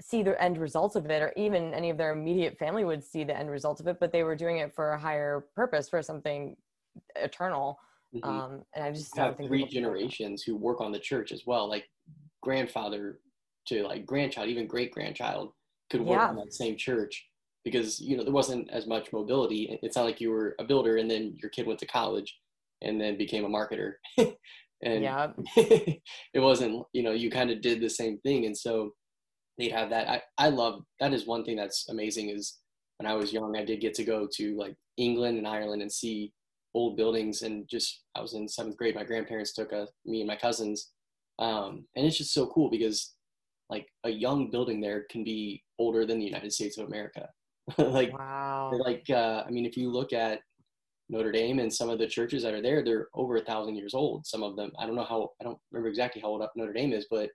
see 0.00 0.22
the 0.22 0.40
end 0.40 0.58
results 0.58 0.96
of 0.96 1.10
it 1.10 1.22
or 1.22 1.32
even 1.36 1.74
any 1.74 1.90
of 1.90 1.98
their 1.98 2.12
immediate 2.12 2.56
family 2.56 2.84
would 2.84 3.02
see 3.02 3.24
the 3.24 3.36
end 3.36 3.50
results 3.50 3.80
of 3.80 3.88
it 3.88 3.98
but 3.98 4.12
they 4.12 4.22
were 4.22 4.36
doing 4.36 4.58
it 4.58 4.72
for 4.72 4.92
a 4.92 4.98
higher 4.98 5.46
purpose 5.56 5.88
for 5.88 6.00
something 6.02 6.56
eternal 7.16 7.80
Mm-hmm. 8.14 8.28
Um, 8.28 8.62
and 8.74 8.84
I 8.84 8.92
just 8.92 9.16
have 9.16 9.36
three 9.36 9.66
generations 9.66 10.42
who 10.42 10.56
work 10.56 10.80
on 10.80 10.92
the 10.92 10.98
church 10.98 11.32
as 11.32 11.42
well, 11.46 11.68
like 11.68 11.84
grandfather 12.42 13.20
to 13.66 13.84
like 13.84 14.06
grandchild, 14.06 14.48
even 14.48 14.66
great 14.66 14.92
grandchild 14.92 15.52
could 15.90 16.00
work 16.00 16.18
yeah. 16.18 16.28
on 16.28 16.36
that 16.36 16.54
same 16.54 16.76
church 16.76 17.26
because 17.64 18.00
you 18.00 18.16
know 18.16 18.24
there 18.24 18.32
wasn't 18.32 18.68
as 18.70 18.86
much 18.86 19.12
mobility. 19.12 19.78
It's 19.82 19.96
not 19.96 20.04
like 20.04 20.20
you 20.20 20.30
were 20.30 20.54
a 20.58 20.64
builder 20.64 20.96
and 20.96 21.10
then 21.10 21.36
your 21.40 21.50
kid 21.50 21.66
went 21.66 21.78
to 21.80 21.86
college 21.86 22.38
and 22.82 23.00
then 23.00 23.18
became 23.18 23.44
a 23.44 23.48
marketer. 23.48 23.94
and 24.82 25.02
yeah. 25.02 25.28
it 25.56 26.00
wasn't 26.40 26.84
you 26.92 27.02
know 27.02 27.12
you 27.12 27.30
kind 27.30 27.50
of 27.50 27.60
did 27.60 27.80
the 27.80 27.90
same 27.90 28.18
thing, 28.18 28.46
and 28.46 28.56
so 28.56 28.90
they'd 29.58 29.72
have 29.72 29.90
that. 29.90 30.08
I 30.08 30.22
I 30.38 30.48
love 30.48 30.82
that 31.00 31.12
is 31.12 31.26
one 31.26 31.44
thing 31.44 31.56
that's 31.56 31.88
amazing 31.88 32.30
is 32.30 32.58
when 32.98 33.10
I 33.10 33.14
was 33.14 33.32
young 33.32 33.56
I 33.56 33.64
did 33.64 33.80
get 33.80 33.94
to 33.94 34.04
go 34.04 34.28
to 34.36 34.56
like 34.56 34.74
England 34.96 35.38
and 35.38 35.46
Ireland 35.46 35.82
and 35.82 35.92
see 35.92 36.32
old 36.78 36.96
buildings 36.96 37.42
and 37.42 37.68
just 37.68 38.02
I 38.14 38.20
was 38.20 38.34
in 38.34 38.48
seventh 38.48 38.76
grade. 38.76 38.94
My 38.94 39.04
grandparents 39.04 39.52
took 39.52 39.72
a, 39.72 39.88
me 40.06 40.20
and 40.20 40.28
my 40.28 40.36
cousins, 40.36 40.92
um, 41.40 41.84
and 41.96 42.06
it's 42.06 42.18
just 42.18 42.32
so 42.32 42.46
cool 42.46 42.70
because 42.70 43.14
like 43.68 43.86
a 44.04 44.10
young 44.10 44.50
building 44.50 44.80
there 44.80 45.04
can 45.10 45.24
be 45.24 45.62
older 45.78 46.06
than 46.06 46.18
the 46.18 46.24
United 46.24 46.52
States 46.52 46.78
of 46.78 46.86
America. 46.86 47.28
like 47.78 48.16
wow. 48.16 48.70
like 48.78 49.04
uh, 49.10 49.42
I 49.46 49.50
mean, 49.50 49.66
if 49.66 49.76
you 49.76 49.90
look 49.90 50.12
at 50.12 50.38
Notre 51.10 51.32
Dame 51.32 51.58
and 51.58 51.72
some 51.72 51.90
of 51.90 51.98
the 51.98 52.06
churches 52.06 52.42
that 52.44 52.54
are 52.54 52.62
there, 52.62 52.84
they're 52.84 53.08
over 53.12 53.36
a 53.36 53.44
thousand 53.44 53.76
years 53.76 53.94
old. 53.94 54.24
Some 54.26 54.42
of 54.42 54.56
them, 54.56 54.70
I 54.78 54.86
don't 54.86 54.94
know 54.94 55.04
how, 55.04 55.30
I 55.40 55.44
don't 55.44 55.58
remember 55.72 55.88
exactly 55.88 56.22
how 56.22 56.28
old 56.28 56.42
up 56.42 56.52
Notre 56.54 56.72
Dame 56.72 56.92
is, 56.92 57.06
but 57.10 57.30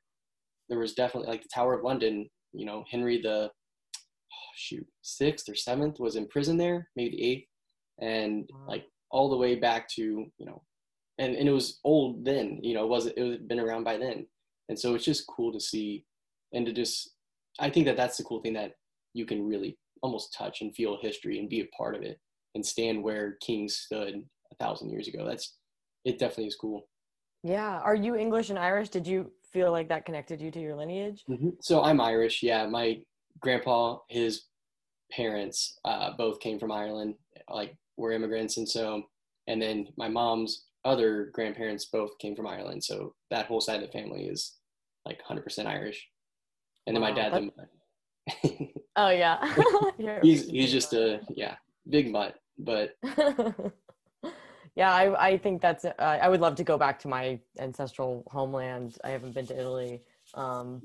there 0.70 0.80
was 0.80 0.94
definitely 0.94 1.30
like 1.30 1.44
the 1.44 1.50
Tower 1.54 1.74
of 1.74 1.84
London. 1.84 2.30
You 2.54 2.66
know, 2.66 2.86
Henry 2.90 3.22
the 3.22 3.50
oh, 3.50 4.52
shoot 4.56 4.88
sixth 5.02 5.50
or 5.50 5.56
seventh 5.56 6.00
was 6.00 6.16
in 6.16 6.28
prison 6.28 6.58
there, 6.58 6.88
maybe 6.96 7.18
the 7.18 7.24
eighth, 7.24 7.48
and 8.00 8.50
like 8.68 8.86
all 9.14 9.30
the 9.30 9.38
way 9.38 9.56
back 9.56 9.88
to 9.88 10.02
you 10.02 10.46
know 10.46 10.62
and, 11.20 11.36
and 11.36 11.48
it 11.48 11.52
was 11.52 11.80
old 11.84 12.26
then 12.26 12.60
you 12.62 12.74
know 12.74 12.84
it 12.84 12.90
was 12.90 13.06
it 13.06 13.22
was 13.22 13.38
been 13.48 13.60
around 13.60 13.84
by 13.84 13.98
then. 13.98 14.26
And 14.70 14.80
so 14.80 14.96
it's 14.96 15.06
just 15.06 15.28
cool 15.28 15.52
to 15.54 15.60
see 15.60 16.06
and 16.54 16.66
to 16.66 16.74
just 16.74 17.12
i 17.60 17.70
think 17.70 17.86
that 17.86 17.98
that's 17.98 18.18
the 18.18 18.24
cool 18.24 18.42
thing 18.42 18.54
that 18.54 18.74
you 19.14 19.26
can 19.26 19.46
really 19.46 19.78
almost 20.02 20.34
touch 20.34 20.62
and 20.62 20.74
feel 20.74 20.98
history 21.02 21.38
and 21.40 21.50
be 21.50 21.62
a 21.62 21.76
part 21.78 21.96
of 21.96 22.02
it 22.02 22.20
and 22.56 22.66
stand 22.66 23.04
where 23.04 23.38
kings 23.42 23.76
stood 23.76 24.24
a 24.52 24.56
thousand 24.64 24.90
years 24.90 25.08
ago. 25.08 25.26
That's 25.26 25.58
it 26.06 26.20
definitely 26.20 26.48
is 26.48 26.56
cool. 26.56 26.88
Yeah. 27.44 27.80
Are 27.80 27.96
you 27.96 28.16
english 28.16 28.50
and 28.50 28.58
irish? 28.58 28.90
Did 28.90 29.06
you 29.06 29.32
feel 29.52 29.72
like 29.72 29.90
that 29.90 30.06
connected 30.06 30.42
you 30.42 30.50
to 30.52 30.60
your 30.60 30.76
lineage? 30.76 31.24
Mm-hmm. 31.30 31.50
so 31.62 31.84
i'm 31.84 32.02
irish 32.02 32.42
yeah. 32.42 32.66
My 32.66 33.00
grandpa 33.40 34.00
his 34.10 34.46
parents 35.12 35.78
uh, 35.86 36.12
both 36.18 36.40
came 36.40 36.58
from 36.58 36.72
ireland 36.72 37.16
like 37.50 37.76
were 37.98 38.12
immigrants, 38.12 38.58
and 38.58 38.68
so 38.68 39.04
and 39.48 39.62
then 39.62 39.88
my 39.98 40.08
mom's 40.08 40.66
other 40.86 41.30
grandparents 41.34 41.86
both 41.86 42.18
came 42.20 42.36
from 42.36 42.48
Ireland, 42.48 42.84
so 42.84 43.16
that 43.32 43.46
whole 43.46 43.62
side 43.62 43.82
of 43.82 43.88
the 43.92 43.98
family 43.98 44.26
is 44.26 44.56
like 45.06 45.20
100% 45.30 45.66
Irish. 45.66 46.08
And 46.88 46.96
then 46.96 47.02
wow, 47.02 47.10
my 47.10 47.16
dad, 47.16 47.34
the 47.34 48.70
oh 48.96 49.10
yeah, 49.10 49.54
he's 50.22 50.48
he's 50.48 50.72
just 50.72 50.94
a 50.94 51.22
yeah 51.36 51.56
big 51.90 52.12
mutt, 52.12 52.36
but 52.58 52.96
yeah, 54.76 54.94
I 54.94 55.28
I 55.28 55.38
think 55.38 55.62
that's 55.62 55.86
uh, 55.86 55.94
I 56.00 56.28
would 56.28 56.42
love 56.42 56.56
to 56.56 56.64
go 56.64 56.78
back 56.78 57.00
to 57.00 57.08
my 57.08 57.40
ancestral 57.60 58.24
homeland. 58.28 58.98
I 59.04 59.10
haven't 59.10 59.34
been 59.34 59.48
to 59.48 59.58
Italy. 59.58 60.02
Um, 60.34 60.82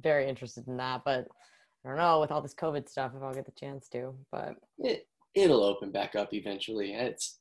very 0.00 0.28
interested 0.28 0.68
in 0.68 0.76
that, 0.76 1.02
but 1.04 1.26
I 1.84 1.88
don't 1.88 1.98
know 1.98 2.20
with 2.20 2.30
all 2.30 2.40
this 2.40 2.54
COVID 2.54 2.88
stuff 2.88 3.12
if 3.16 3.22
I'll 3.22 3.34
get 3.34 3.46
the 3.46 3.52
chance 3.52 3.88
to. 3.88 4.14
But 4.30 4.56
it, 4.78 5.07
it'll 5.34 5.62
open 5.62 5.90
back 5.90 6.14
up 6.14 6.32
eventually. 6.32 6.92
It's 6.92 7.38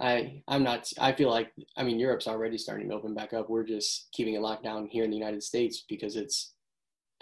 I 0.00 0.42
I'm 0.48 0.64
not 0.64 0.90
I 0.98 1.12
feel 1.12 1.30
like 1.30 1.52
I 1.76 1.84
mean 1.84 1.98
Europe's 1.98 2.26
already 2.26 2.58
starting 2.58 2.88
to 2.88 2.94
open 2.94 3.14
back 3.14 3.32
up. 3.32 3.48
We're 3.48 3.64
just 3.64 4.08
keeping 4.12 4.34
it 4.34 4.42
locked 4.42 4.64
down 4.64 4.88
here 4.90 5.04
in 5.04 5.10
the 5.10 5.16
United 5.16 5.42
States 5.42 5.84
because 5.88 6.16
it's 6.16 6.52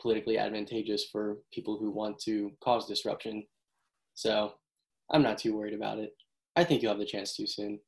politically 0.00 0.38
advantageous 0.38 1.06
for 1.10 1.38
people 1.52 1.78
who 1.78 1.90
want 1.90 2.18
to 2.20 2.50
cause 2.62 2.86
disruption. 2.86 3.44
So 4.14 4.54
I'm 5.10 5.22
not 5.22 5.38
too 5.38 5.54
worried 5.54 5.74
about 5.74 5.98
it. 5.98 6.12
I 6.56 6.64
think 6.64 6.82
you'll 6.82 6.92
have 6.92 6.98
the 6.98 7.06
chance 7.06 7.36
too 7.36 7.46
soon. 7.46 7.78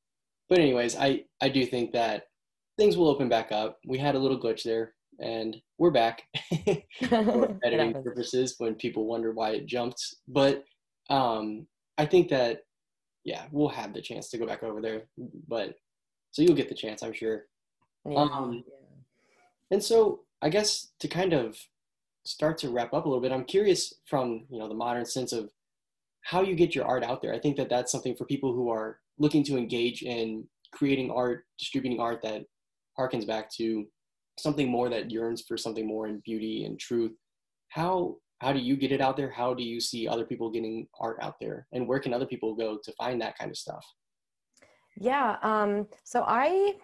But 0.49 0.59
anyways, 0.59 0.97
I 0.97 1.25
I 1.41 1.49
do 1.49 1.65
think 1.65 1.93
that 1.93 2.25
things 2.77 2.97
will 2.97 3.09
open 3.09 3.29
back 3.29 3.53
up. 3.53 3.79
We 3.87 3.99
had 3.99 4.15
a 4.15 4.19
little 4.19 4.41
glitch 4.41 4.65
there 4.65 4.95
and 5.21 5.57
we're 5.79 5.91
back 5.91 6.23
for 7.09 7.59
editing 7.65 7.95
purposes 8.03 8.57
when 8.59 8.75
people 8.75 9.07
wonder 9.07 9.33
why 9.33 9.51
it 9.51 9.67
jumped. 9.67 10.03
But 10.29 10.65
um 11.09 11.67
I 11.99 12.07
think 12.07 12.29
that 12.31 12.61
yeah, 13.25 13.45
we'll 13.51 13.69
have 13.69 13.95
the 13.95 14.03
chance 14.03 14.29
to 14.31 14.39
go 14.39 14.47
back 14.47 14.63
over 14.63 14.83
there, 14.83 15.03
but 15.49 15.75
so 16.31 16.43
you'll 16.43 16.57
get 16.57 16.69
the 16.69 16.75
chance, 16.75 17.03
I'm 17.03 17.13
sure. 17.13 17.45
Yeah, 18.07 18.19
um, 18.19 18.65
yeah. 18.67 18.75
And 19.71 19.83
so 19.83 20.21
I 20.43 20.51
guess 20.51 20.93
to 21.01 21.09
kind 21.09 21.33
of 21.33 21.57
start 22.25 22.59
to 22.59 22.71
wrap 22.71 22.93
up 22.93 23.07
a 23.07 23.09
little 23.09 23.23
bit, 23.23 23.33
I'm 23.33 23.45
curious 23.45 23.95
from 24.07 24.45
you 24.51 24.59
know 24.59 24.69
the 24.69 24.75
modern 24.75 25.07
sense 25.07 25.33
of 25.33 25.51
how 26.23 26.43
you 26.43 26.55
get 26.55 26.75
your 26.75 26.87
art 26.87 27.05
out 27.05 27.23
there. 27.23 27.35
I 27.35 27.39
think 27.39 27.57
that 27.57 27.69
that's 27.69 27.93
something 27.93 28.17
for 28.17 28.25
people 28.25 28.53
who 28.53 28.71
are 28.71 28.99
looking 29.19 29.45
to 29.45 29.57
engage 29.57 30.03
in 30.03 30.47
creating 30.73 31.11
art, 31.11 31.45
distributing 31.59 32.01
art 32.01 32.21
that 32.23 32.45
harkens 32.99 33.27
back 33.27 33.51
to 33.57 33.87
something 34.39 34.69
more 34.69 34.89
that 34.89 35.11
yearns 35.11 35.43
for 35.47 35.57
something 35.57 35.87
more 35.87 36.09
in 36.09 36.21
beauty 36.25 36.65
and 36.65 36.79
truth. 36.79 37.13
How 37.69 38.17
how 38.45 38.53
do 38.53 38.59
you 38.59 38.77
get 38.77 38.93
it 38.93 39.01
out 39.01 39.17
there? 39.17 39.31
How 39.31 39.55
do 39.55 39.63
you 39.63 39.81
see 39.81 40.07
other 40.07 40.27
people 40.27 40.51
getting 40.51 40.87
art 41.01 41.17
out 41.23 41.37
there? 41.41 41.67
And 41.73 41.89
where 41.89 41.99
can 41.99 42.13
other 42.13 42.27
people 42.27 42.55
go 42.55 42.79
to 42.85 42.93
find 42.93 43.19
that 43.23 43.39
kind 43.39 43.51
of 43.51 43.57
stuff? 43.57 43.85
Yeah 45.01 45.37
um, 45.43 45.89
so 46.05 46.25
i 46.27 46.75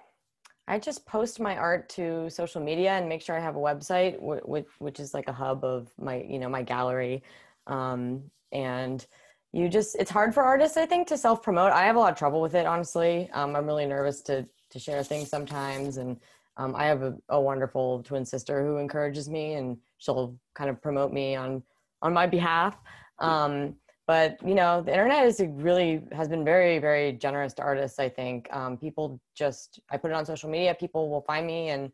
i 0.66 0.78
just 0.78 1.06
post 1.06 1.38
my 1.38 1.56
art 1.56 1.88
to 1.90 2.28
social 2.28 2.60
media 2.60 2.92
and 2.92 3.08
make 3.08 3.22
sure 3.22 3.36
i 3.36 3.40
have 3.40 3.56
a 3.56 3.66
website 3.70 4.20
which, 4.20 4.66
which 4.78 4.98
is 5.00 5.14
like 5.14 5.28
a 5.28 5.32
hub 5.32 5.64
of 5.64 5.88
my 5.98 6.16
you 6.28 6.38
know 6.38 6.48
my 6.48 6.62
gallery. 6.62 7.22
Um, 7.66 8.22
and 8.50 9.06
you 9.52 9.68
just 9.68 9.94
it's 9.96 10.10
hard 10.10 10.34
for 10.34 10.42
artists 10.42 10.76
i 10.76 10.86
think 10.86 11.06
to 11.08 11.16
self 11.16 11.42
promote 11.42 11.72
i 11.72 11.84
have 11.84 11.96
a 11.96 11.98
lot 11.98 12.12
of 12.12 12.18
trouble 12.18 12.40
with 12.40 12.54
it 12.54 12.66
honestly. 12.66 13.30
Um, 13.32 13.54
i'm 13.54 13.66
really 13.66 13.86
nervous 13.86 14.22
to 14.22 14.46
to 14.70 14.78
share 14.78 15.02
things 15.04 15.28
sometimes 15.28 15.98
and 15.98 16.16
um, 16.60 16.76
I 16.76 16.84
have 16.86 17.02
a, 17.02 17.14
a, 17.30 17.40
wonderful 17.40 18.02
twin 18.02 18.24
sister 18.24 18.62
who 18.62 18.76
encourages 18.76 19.30
me, 19.30 19.54
and 19.54 19.78
she'll 19.98 20.36
kind 20.54 20.68
of 20.68 20.80
promote 20.82 21.12
me 21.12 21.34
on 21.34 21.62
on 22.02 22.12
my 22.12 22.26
behalf. 22.26 22.76
Um, 23.18 23.74
but 24.06 24.36
you 24.46 24.54
know 24.54 24.82
the 24.82 24.90
internet 24.92 25.24
is 25.24 25.40
really 25.40 26.02
has 26.12 26.28
been 26.28 26.44
very 26.44 26.78
very 26.78 27.12
generous 27.12 27.54
to 27.54 27.62
artists 27.62 27.98
i 27.98 28.08
think. 28.08 28.48
Um, 28.52 28.76
people 28.76 29.20
just 29.34 29.80
i 29.90 29.96
put 29.96 30.10
it 30.10 30.14
on 30.14 30.26
social 30.26 30.50
media 30.50 30.74
people 30.74 31.08
will 31.08 31.22
find 31.22 31.46
me 31.46 31.70
and 31.70 31.90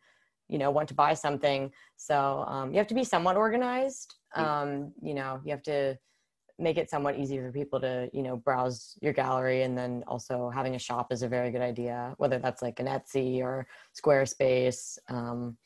you 0.48 0.58
know 0.58 0.70
want 0.70 0.88
to 0.88 0.94
buy 0.94 1.14
something. 1.14 1.70
So 1.96 2.44
um, 2.48 2.72
you 2.72 2.78
have 2.78 2.88
to 2.88 2.94
be 2.94 3.04
somewhat 3.04 3.36
organized. 3.36 4.14
Um, 4.34 4.92
you 5.00 5.14
know 5.14 5.40
you 5.44 5.50
have 5.52 5.62
to 5.62 5.96
make 6.58 6.78
it 6.78 6.88
somewhat 6.88 7.18
easy 7.18 7.38
for 7.38 7.52
people 7.52 7.80
to 7.80 8.08
you 8.12 8.22
know 8.22 8.36
browse 8.36 8.96
your 9.00 9.12
gallery 9.12 9.62
and 9.62 9.76
then 9.76 10.02
also 10.06 10.50
having 10.50 10.74
a 10.74 10.78
shop 10.78 11.12
is 11.12 11.22
a 11.22 11.28
very 11.28 11.50
good 11.50 11.60
idea 11.60 12.14
whether 12.18 12.38
that's 12.38 12.62
like 12.62 12.80
an 12.80 12.86
etsy 12.86 13.40
or 13.40 13.66
squarespace 13.94 14.98
um, 15.08 15.56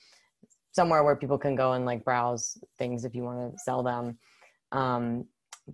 somewhere 0.72 1.04
where 1.04 1.16
people 1.16 1.38
can 1.38 1.54
go 1.54 1.72
and 1.72 1.84
like 1.84 2.04
browse 2.04 2.58
things 2.78 3.04
if 3.04 3.14
you 3.14 3.22
want 3.22 3.52
to 3.52 3.58
sell 3.58 3.82
them 3.82 4.18
um, 4.72 5.24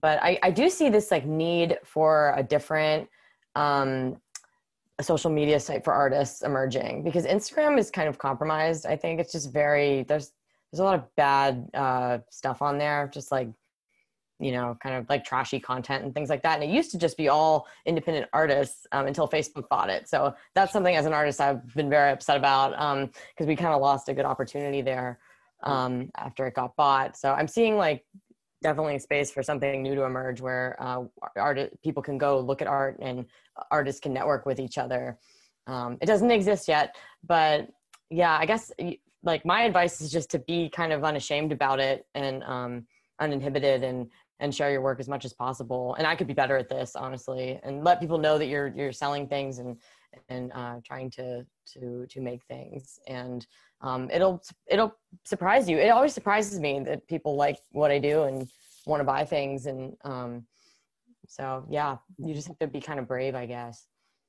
but 0.00 0.22
I, 0.22 0.38
I 0.42 0.50
do 0.50 0.68
see 0.68 0.88
this 0.88 1.10
like 1.10 1.26
need 1.26 1.78
for 1.84 2.34
a 2.36 2.42
different 2.42 3.08
um, 3.54 4.16
a 4.98 5.02
social 5.02 5.30
media 5.30 5.60
site 5.60 5.84
for 5.84 5.92
artists 5.92 6.42
emerging 6.42 7.02
because 7.02 7.26
Instagram 7.26 7.78
is 7.78 7.90
kind 7.90 8.08
of 8.08 8.18
compromised. 8.18 8.86
I 8.86 8.96
think 8.96 9.20
it's 9.20 9.32
just 9.32 9.52
very 9.52 10.04
there's 10.04 10.32
there's 10.72 10.80
a 10.80 10.84
lot 10.84 10.94
of 10.94 11.14
bad 11.16 11.68
uh, 11.74 12.18
stuff 12.30 12.60
on 12.62 12.78
there, 12.78 13.10
just 13.12 13.30
like 13.30 13.48
you 14.38 14.52
know, 14.52 14.76
kind 14.82 14.94
of 14.96 15.08
like 15.08 15.24
trashy 15.24 15.58
content 15.58 16.04
and 16.04 16.12
things 16.12 16.28
like 16.28 16.42
that. 16.42 16.60
And 16.60 16.70
it 16.70 16.74
used 16.74 16.90
to 16.90 16.98
just 16.98 17.16
be 17.16 17.28
all 17.28 17.66
independent 17.86 18.26
artists 18.32 18.86
um, 18.92 19.06
until 19.06 19.26
Facebook 19.26 19.68
bought 19.68 19.88
it. 19.88 20.08
So 20.08 20.34
that's 20.54 20.72
something 20.72 20.94
as 20.94 21.06
an 21.06 21.12
artist 21.12 21.40
I've 21.40 21.74
been 21.74 21.88
very 21.88 22.12
upset 22.12 22.36
about 22.36 22.70
because 22.72 23.46
um, 23.46 23.46
we 23.46 23.56
kind 23.56 23.74
of 23.74 23.80
lost 23.80 24.08
a 24.08 24.14
good 24.14 24.26
opportunity 24.26 24.82
there 24.82 25.18
um, 25.62 26.10
after 26.16 26.46
it 26.46 26.54
got 26.54 26.76
bought. 26.76 27.16
So 27.16 27.32
I'm 27.32 27.48
seeing 27.48 27.76
like 27.76 28.04
definitely 28.62 28.98
space 28.98 29.30
for 29.30 29.42
something 29.42 29.82
new 29.82 29.94
to 29.94 30.04
emerge 30.04 30.40
where 30.40 30.76
uh, 30.80 31.04
art 31.36 31.58
people 31.82 32.02
can 32.02 32.18
go 32.18 32.40
look 32.40 32.60
at 32.60 32.68
art 32.68 32.98
and 33.00 33.26
artists 33.70 34.00
can 34.00 34.12
network 34.12 34.44
with 34.44 34.60
each 34.60 34.76
other. 34.76 35.18
Um, 35.66 35.98
it 36.00 36.06
doesn't 36.06 36.30
exist 36.30 36.68
yet, 36.68 36.94
but 37.26 37.68
yeah, 38.10 38.36
I 38.38 38.46
guess 38.46 38.70
like 39.22 39.44
my 39.44 39.62
advice 39.62 40.00
is 40.00 40.10
just 40.10 40.30
to 40.30 40.38
be 40.38 40.68
kind 40.68 40.92
of 40.92 41.04
unashamed 41.04 41.52
about 41.52 41.80
it 41.80 42.06
and 42.14 42.42
um, 42.44 42.86
uninhibited 43.20 43.82
and 43.82 44.08
and 44.40 44.54
share 44.54 44.70
your 44.70 44.82
work 44.82 45.00
as 45.00 45.08
much 45.08 45.24
as 45.24 45.32
possible 45.32 45.94
and 45.98 46.06
i 46.06 46.14
could 46.14 46.26
be 46.26 46.34
better 46.34 46.56
at 46.56 46.68
this 46.68 46.94
honestly 46.94 47.58
and 47.62 47.84
let 47.84 48.00
people 48.00 48.18
know 48.18 48.38
that 48.38 48.46
you're 48.46 48.68
you're 48.68 48.92
selling 48.92 49.26
things 49.26 49.58
and 49.58 49.76
and 50.28 50.50
uh, 50.54 50.76
trying 50.84 51.10
to 51.10 51.44
to 51.66 52.06
to 52.08 52.20
make 52.20 52.42
things 52.44 52.98
and 53.06 53.46
um, 53.80 54.10
it'll 54.10 54.42
it'll 54.66 54.96
surprise 55.24 55.68
you. 55.68 55.78
It 55.78 55.88
always 55.88 56.14
surprises 56.14 56.60
me 56.60 56.80
that 56.80 57.06
people 57.08 57.36
like 57.36 57.58
what 57.72 57.90
i 57.90 57.98
do 57.98 58.24
and 58.24 58.48
want 58.86 59.00
to 59.00 59.04
buy 59.04 59.24
things 59.24 59.66
and 59.66 59.94
um, 60.04 60.46
so 61.28 61.64
yeah 61.68 61.96
you 62.18 62.34
just 62.34 62.48
have 62.48 62.58
to 62.58 62.66
be 62.66 62.80
kind 62.80 62.98
of 62.98 63.08
brave 63.08 63.34
i 63.34 63.46
guess. 63.46 63.86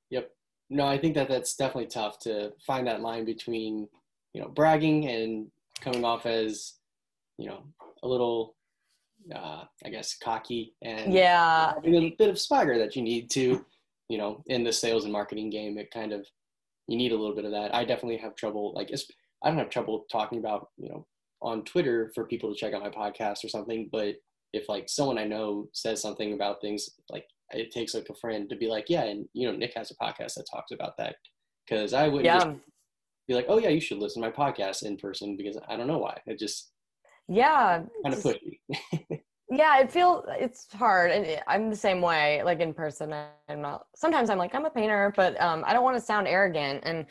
Yep. 0.09 0.31
No 0.69 0.85
i 0.85 0.97
think 0.97 1.15
that 1.15 1.29
that's 1.29 1.55
definitely 1.55 1.87
tough 1.87 2.19
to 2.19 2.51
find 2.65 2.87
that 2.87 3.01
line 3.01 3.25
between 3.25 3.87
you 4.33 4.41
know 4.41 4.49
bragging 4.49 5.07
and 5.07 5.47
coming 5.79 6.03
off 6.03 6.25
as 6.25 6.73
you 7.37 7.47
know 7.47 7.63
a 8.03 8.07
little 8.07 8.55
uh, 9.33 9.63
I 9.85 9.89
guess, 9.89 10.17
cocky 10.23 10.75
and 10.81 11.13
yeah, 11.13 11.73
having 11.73 11.95
a 11.95 12.15
bit 12.17 12.29
of 12.29 12.39
swagger 12.39 12.77
that 12.77 12.95
you 12.95 13.01
need 13.01 13.29
to, 13.31 13.65
you 14.09 14.17
know, 14.17 14.43
in 14.47 14.63
the 14.63 14.73
sales 14.73 15.03
and 15.03 15.13
marketing 15.13 15.49
game. 15.49 15.77
It 15.77 15.91
kind 15.91 16.13
of 16.13 16.25
you 16.87 16.97
need 16.97 17.11
a 17.11 17.17
little 17.17 17.35
bit 17.35 17.45
of 17.45 17.51
that. 17.51 17.75
I 17.75 17.83
definitely 17.83 18.17
have 18.17 18.35
trouble. 18.35 18.73
Like, 18.73 18.89
I 19.43 19.49
don't 19.49 19.57
have 19.57 19.69
trouble 19.69 20.05
talking 20.11 20.39
about, 20.39 20.69
you 20.77 20.89
know, 20.89 21.05
on 21.41 21.63
Twitter 21.63 22.11
for 22.15 22.25
people 22.25 22.53
to 22.53 22.59
check 22.59 22.73
out 22.73 22.81
my 22.81 22.89
podcast 22.89 23.43
or 23.43 23.49
something. 23.49 23.89
But 23.91 24.15
if 24.53 24.69
like 24.69 24.89
someone 24.89 25.17
I 25.17 25.25
know 25.25 25.67
says 25.73 26.01
something 26.01 26.33
about 26.33 26.61
things, 26.61 26.89
like 27.09 27.25
it 27.51 27.71
takes 27.71 27.93
like 27.93 28.07
a 28.09 28.15
friend 28.15 28.49
to 28.49 28.55
be 28.55 28.67
like, 28.67 28.85
yeah, 28.89 29.03
and 29.03 29.27
you 29.33 29.47
know, 29.49 29.55
Nick 29.55 29.73
has 29.75 29.91
a 29.91 29.95
podcast 29.95 30.35
that 30.35 30.47
talks 30.51 30.71
about 30.71 30.97
that. 30.97 31.15
Because 31.67 31.93
I 31.93 32.07
wouldn't 32.07 32.25
yeah. 32.25 32.53
be 33.27 33.33
like, 33.33 33.47
oh 33.49 33.59
yeah, 33.59 33.69
you 33.69 33.81
should 33.81 33.97
listen 33.97 34.21
to 34.21 34.29
my 34.29 34.33
podcast 34.33 34.83
in 34.83 34.97
person 34.97 35.35
because 35.35 35.57
I 35.67 35.75
don't 35.75 35.87
know 35.87 35.97
why. 35.97 36.17
It 36.25 36.39
just 36.39 36.71
yeah 37.27 37.83
kind 38.03 38.13
of 38.13 38.21
pushy. 38.21 38.59
Yeah 39.49 39.79
it 39.79 39.89
feels 39.89 40.25
it's 40.27 40.67
hard 40.73 41.09
and 41.09 41.41
i'm 41.47 41.69
the 41.69 41.75
same 41.75 42.01
way 42.01 42.43
like 42.43 42.59
in 42.59 42.73
person 42.73 43.13
i'm 43.47 43.61
not 43.61 43.85
sometimes 43.95 44.29
i'm 44.29 44.37
like 44.37 44.53
i'm 44.53 44.65
a 44.65 44.69
painter 44.69 45.13
but 45.15 45.39
um, 45.41 45.63
i 45.65 45.71
don't 45.71 45.83
want 45.83 45.95
to 45.95 46.01
sound 46.01 46.27
arrogant 46.27 46.81
and 46.83 47.05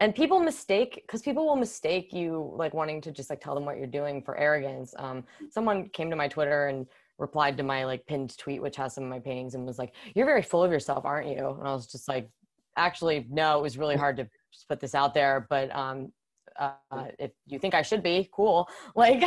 and 0.00 0.14
people 0.14 0.40
mistake 0.40 1.02
because 1.06 1.22
people 1.22 1.46
will 1.46 1.56
mistake 1.56 2.12
you 2.12 2.52
like 2.56 2.74
wanting 2.74 3.00
to 3.02 3.12
just 3.12 3.30
like 3.30 3.40
tell 3.40 3.54
them 3.54 3.64
what 3.64 3.76
you're 3.76 3.86
doing 3.86 4.20
for 4.20 4.36
arrogance 4.36 4.94
um, 4.98 5.22
someone 5.48 5.88
came 5.90 6.10
to 6.10 6.16
my 6.16 6.26
twitter 6.26 6.66
and 6.66 6.86
replied 7.18 7.56
to 7.56 7.62
my 7.62 7.84
like 7.84 8.04
pinned 8.06 8.36
tweet 8.36 8.60
which 8.60 8.74
has 8.74 8.92
some 8.92 9.04
of 9.04 9.10
my 9.10 9.20
paintings 9.20 9.54
and 9.54 9.64
was 9.64 9.78
like 9.78 9.94
you're 10.16 10.26
very 10.26 10.42
full 10.42 10.64
of 10.64 10.72
yourself 10.72 11.04
aren't 11.04 11.28
you? 11.28 11.56
And 11.58 11.68
i 11.68 11.72
was 11.72 11.86
just 11.86 12.08
like 12.08 12.28
actually 12.76 13.26
no 13.30 13.60
it 13.60 13.62
was 13.62 13.78
really 13.78 13.96
hard 13.96 14.16
to 14.16 14.28
put 14.68 14.80
this 14.80 14.94
out 14.94 15.14
there 15.14 15.46
but 15.48 15.74
um, 15.74 16.12
uh, 16.58 17.04
if 17.18 17.32
you 17.46 17.58
think 17.58 17.74
I 17.74 17.82
should 17.82 18.02
be, 18.02 18.28
cool. 18.32 18.68
Like, 18.94 19.24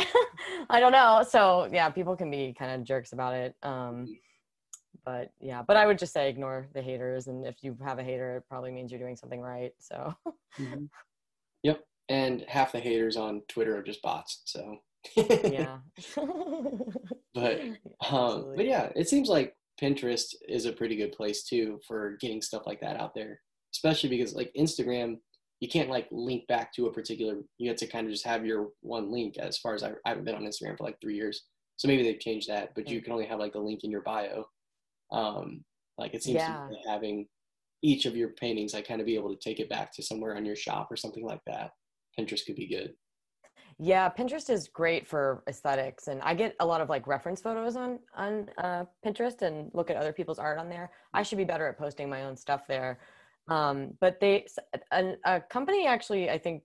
I 0.68 0.80
don't 0.80 0.92
know. 0.92 1.24
So 1.28 1.68
yeah, 1.72 1.88
people 1.90 2.16
can 2.16 2.30
be 2.30 2.54
kind 2.58 2.72
of 2.72 2.84
jerks 2.84 3.12
about 3.12 3.34
it. 3.34 3.54
Um, 3.62 3.72
mm-hmm. 3.72 4.12
but 5.04 5.30
yeah, 5.40 5.62
but 5.62 5.76
I 5.76 5.86
would 5.86 5.98
just 5.98 6.12
say 6.12 6.28
ignore 6.28 6.68
the 6.74 6.82
haters, 6.82 7.26
and 7.28 7.46
if 7.46 7.56
you 7.62 7.76
have 7.84 7.98
a 7.98 8.04
hater, 8.04 8.38
it 8.38 8.44
probably 8.48 8.72
means 8.72 8.90
you're 8.90 9.00
doing 9.00 9.16
something 9.16 9.40
right. 9.40 9.72
So. 9.78 10.14
mm-hmm. 10.58 10.84
Yep, 11.62 11.84
and 12.08 12.42
half 12.48 12.72
the 12.72 12.80
haters 12.80 13.18
on 13.18 13.42
Twitter 13.46 13.76
are 13.76 13.82
just 13.82 14.00
bots. 14.00 14.40
So. 14.46 14.78
yeah. 15.16 15.78
but 17.34 17.60
um, 18.10 18.54
but 18.56 18.64
yeah, 18.64 18.88
it 18.96 19.10
seems 19.10 19.28
like 19.28 19.54
Pinterest 19.80 20.34
is 20.48 20.66
a 20.66 20.72
pretty 20.72 20.96
good 20.96 21.12
place 21.12 21.44
too 21.44 21.80
for 21.86 22.16
getting 22.20 22.42
stuff 22.42 22.62
like 22.66 22.80
that 22.80 22.98
out 22.98 23.14
there, 23.14 23.40
especially 23.74 24.10
because 24.10 24.34
like 24.34 24.50
Instagram 24.58 25.18
you 25.60 25.68
can't 25.68 25.90
like 25.90 26.08
link 26.10 26.46
back 26.48 26.72
to 26.72 26.86
a 26.86 26.92
particular 26.92 27.36
you 27.58 27.68
have 27.68 27.76
to 27.76 27.86
kind 27.86 28.06
of 28.06 28.12
just 28.12 28.26
have 28.26 28.44
your 28.44 28.70
one 28.80 29.12
link 29.12 29.36
as 29.38 29.58
far 29.58 29.74
as 29.74 29.82
I, 29.82 29.90
I 30.04 30.08
haven't 30.08 30.24
been 30.24 30.34
on 30.34 30.42
instagram 30.42 30.76
for 30.76 30.84
like 30.84 31.00
three 31.00 31.14
years. 31.14 31.44
So 31.76 31.88
maybe 31.88 32.02
they've 32.02 32.20
changed 32.20 32.48
that 32.48 32.74
but 32.74 32.88
you 32.88 33.00
can 33.00 33.12
only 33.12 33.26
have 33.26 33.38
like 33.38 33.52
the 33.52 33.60
link 33.60 33.84
in 33.84 33.90
your 33.90 34.02
bio. 34.02 34.46
Um 35.12 35.64
like 35.98 36.14
it 36.14 36.22
seems 36.22 36.36
yeah. 36.36 36.66
to 36.68 36.90
having 36.90 37.26
each 37.82 38.06
of 38.06 38.16
your 38.16 38.30
paintings 38.30 38.74
like 38.74 38.88
kind 38.88 39.00
of 39.00 39.06
be 39.06 39.14
able 39.14 39.34
to 39.34 39.40
take 39.40 39.60
it 39.60 39.68
back 39.68 39.92
to 39.94 40.02
somewhere 40.02 40.36
on 40.36 40.44
your 40.44 40.56
shop 40.56 40.88
or 40.90 40.96
something 40.96 41.24
like 41.24 41.40
that. 41.46 41.70
Pinterest 42.18 42.44
could 42.44 42.56
be 42.56 42.66
good. 42.66 42.94
Yeah 43.78 44.08
pinterest 44.10 44.50
is 44.50 44.68
great 44.68 45.06
for 45.06 45.42
aesthetics 45.48 46.08
and 46.08 46.20
i 46.20 46.34
get 46.34 46.54
a 46.60 46.66
lot 46.66 46.82
of 46.82 46.90
like 46.90 47.06
reference 47.06 47.40
photos 47.40 47.76
on 47.76 47.98
on 48.14 48.46
uh, 48.58 48.84
pinterest 49.04 49.40
and 49.40 49.70
look 49.72 49.88
at 49.90 49.96
other 49.96 50.12
people's 50.12 50.38
art 50.38 50.58
on 50.58 50.70
there. 50.70 50.90
I 51.12 51.22
should 51.22 51.38
be 51.38 51.44
better 51.44 51.66
at 51.66 51.78
posting 51.78 52.08
my 52.08 52.24
own 52.24 52.36
stuff 52.36 52.66
there 52.66 52.98
um, 53.50 53.94
but 54.00 54.20
they, 54.20 54.46
a, 54.92 55.14
a 55.24 55.40
company 55.40 55.86
actually, 55.86 56.30
I 56.30 56.38
think, 56.38 56.62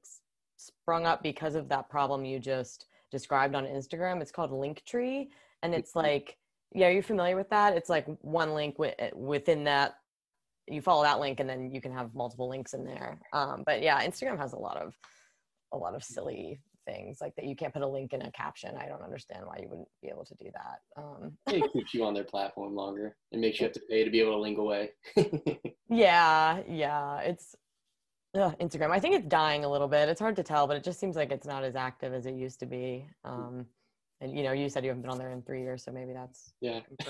sprung 0.58 1.06
up 1.06 1.24
because 1.24 1.56
of 1.56 1.68
that 1.70 1.90
problem 1.90 2.24
you 2.24 2.40
just 2.40 2.86
described 3.12 3.56
on 3.56 3.66
Instagram. 3.66 4.22
It's 4.22 4.32
called 4.32 4.52
Linktree, 4.52 5.28
and 5.64 5.74
it's 5.74 5.92
mm-hmm. 5.92 6.08
like, 6.08 6.38
yeah, 6.74 6.90
you're 6.90 7.04
familiar 7.04 7.36
with 7.36 7.50
that? 7.50 7.76
It's 7.76 7.90
like 7.90 8.06
one 8.22 8.54
link 8.54 8.76
w- 8.76 8.94
eh, 9.00 9.10
within 9.16 9.64
that. 9.66 9.96
You 10.68 10.82
follow 10.82 11.04
that 11.04 11.20
link, 11.20 11.40
and 11.40 11.50
then 11.50 11.72
you 11.72 11.82
can 11.82 11.92
have 11.92 12.14
multiple 12.14 12.50
links 12.50 12.74
in 12.74 12.86
there. 12.86 13.20
Um, 13.34 13.64
but 13.66 13.82
yeah, 13.82 14.06
Instagram 14.06 14.38
has 14.38 14.54
a 14.54 14.58
lot 14.58 14.78
of 14.78 14.94
a 15.74 15.78
lot 15.78 15.96
of 15.96 16.04
silly 16.04 16.60
things 16.86 17.20
like 17.22 17.36
that 17.36 17.46
you 17.46 17.56
can't 17.56 17.74
put 17.74 17.82
a 17.82 17.88
link 17.88 18.14
in 18.14 18.22
a 18.22 18.32
caption 18.32 18.76
i 18.78 18.88
don't 18.88 19.02
understand 19.02 19.46
why 19.46 19.58
you 19.62 19.68
wouldn't 19.68 19.88
be 20.02 20.08
able 20.08 20.26
to 20.26 20.36
do 20.36 20.50
that 20.54 20.80
um, 21.02 21.34
it 21.48 21.72
keeps 21.74 21.94
you 21.94 22.04
on 22.04 22.14
their 22.14 22.24
platform 22.24 22.76
longer. 22.76 23.16
And 23.32 23.42
makes 23.42 23.60
you 23.60 23.66
have 23.66 23.74
to 23.74 23.82
pay 23.90 24.04
to 24.04 24.10
be 24.10 24.22
able 24.22 24.34
to 24.34 24.40
link 24.40 24.58
away. 24.58 24.92
Yeah 25.88 26.62
yeah 26.68 27.20
it's 27.20 27.56
ugh, 28.34 28.56
instagram. 28.60 28.90
I 28.90 29.00
think 29.00 29.14
it's 29.14 29.28
dying 29.28 29.64
a 29.64 29.72
little 29.72 29.88
bit. 29.88 30.10
It's 30.10 30.20
hard 30.20 30.36
to 30.38 30.44
tell 30.44 30.66
but 30.66 30.78
it 30.78 30.84
just 30.84 31.00
seems 31.00 31.16
like 31.16 31.32
it's 31.32 31.46
not 31.46 31.64
as 31.64 31.76
active 31.76 32.12
as 32.12 32.26
it 32.26 32.34
used 32.34 32.60
to 32.62 32.66
be 32.66 33.06
um, 33.24 33.68
and 34.20 34.36
you 34.36 34.44
know 34.44 34.52
you 34.52 34.68
said 34.68 34.84
you 34.84 34.90
haven't 34.90 35.04
been 35.04 35.12
on 35.12 35.20
there 35.20 35.32
in 35.32 35.44
three 35.44 35.62
years 35.62 35.84
so 35.84 35.92
maybe 35.92 36.12
that's 36.12 36.54
yeah. 36.60 36.80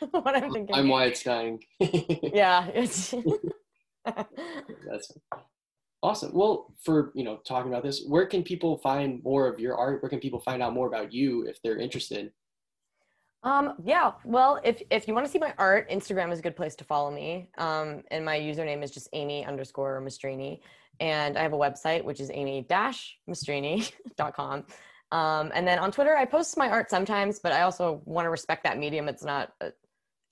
what 0.12 0.34
i'm 0.34 0.50
thinking. 0.50 0.74
I'm 0.74 0.88
why 0.88 1.04
it's 1.04 1.22
dying. 1.22 1.62
Yeah 1.78 2.66
it's 2.68 3.14
that's 4.86 5.12
Awesome. 6.02 6.32
Well, 6.34 6.74
for 6.82 7.10
you 7.14 7.24
know 7.24 7.38
talking 7.46 7.72
about 7.72 7.82
this, 7.82 8.04
where 8.06 8.26
can 8.26 8.42
people 8.42 8.78
find 8.78 9.22
more 9.24 9.48
of 9.48 9.58
your 9.58 9.76
art? 9.76 10.02
Where 10.02 10.10
can 10.10 10.20
people 10.20 10.40
find 10.40 10.62
out 10.62 10.74
more 10.74 10.86
about 10.86 11.12
you 11.12 11.46
if 11.46 11.60
they're 11.62 11.78
interested? 11.78 12.32
Um, 13.42 13.74
yeah. 13.84 14.12
Well, 14.24 14.60
if 14.64 14.82
if 14.90 15.08
you 15.08 15.14
want 15.14 15.26
to 15.26 15.32
see 15.32 15.38
my 15.38 15.54
art, 15.58 15.90
Instagram 15.90 16.32
is 16.32 16.40
a 16.40 16.42
good 16.42 16.56
place 16.56 16.74
to 16.76 16.84
follow 16.84 17.10
me. 17.10 17.48
Um, 17.58 18.02
and 18.10 18.24
my 18.24 18.38
username 18.38 18.82
is 18.82 18.90
just 18.90 19.08
Amy 19.12 19.44
underscore 19.46 20.00
Mastrini. 20.02 20.60
And 20.98 21.36
I 21.36 21.42
have 21.42 21.52
a 21.52 21.58
website 21.58 22.04
which 22.04 22.20
is 22.20 22.30
Amy 22.32 22.66
dash 22.68 23.16
Mastrini.com. 23.28 24.64
Um, 25.12 25.52
and 25.54 25.66
then 25.66 25.78
on 25.78 25.92
Twitter, 25.92 26.16
I 26.16 26.24
post 26.24 26.56
my 26.56 26.68
art 26.68 26.90
sometimes, 26.90 27.38
but 27.38 27.52
I 27.52 27.62
also 27.62 28.02
want 28.06 28.26
to 28.26 28.30
respect 28.30 28.64
that 28.64 28.76
medium. 28.76 29.08
It's 29.08 29.22
not 29.22 29.52
a, 29.60 29.70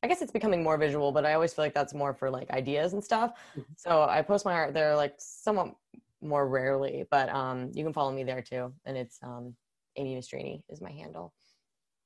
I 0.05 0.07
guess 0.07 0.21
it's 0.21 0.31
becoming 0.31 0.63
more 0.63 0.77
visual, 0.77 1.13
but 1.13 1.25
I 1.25 1.33
always 1.33 1.55
feel 1.55 1.65
like 1.65 1.73
that's 1.73 1.95
more 1.95 2.13
for 2.13 2.29
like 2.29 2.51
ideas 2.51 2.93
and 2.93 3.03
stuff. 3.03 3.33
Mm-hmm. 3.57 3.73
So 3.75 4.03
I 4.03 4.21
post 4.21 4.45
my 4.45 4.53
art 4.53 4.75
there 4.75 4.95
like 4.95 5.15
somewhat 5.17 5.75
more 6.21 6.47
rarely, 6.47 7.07
but 7.11 7.31
um, 7.31 7.71
you 7.73 7.83
can 7.85 7.95
follow 7.95 8.13
me 8.13 8.23
there 8.23 8.43
too. 8.43 8.71
And 8.85 8.99
it's 8.99 9.19
um, 9.23 9.57
Amy 9.97 10.15
Mastrini 10.17 10.63
is 10.69 10.83
my 10.83 10.91
handle. 10.91 11.33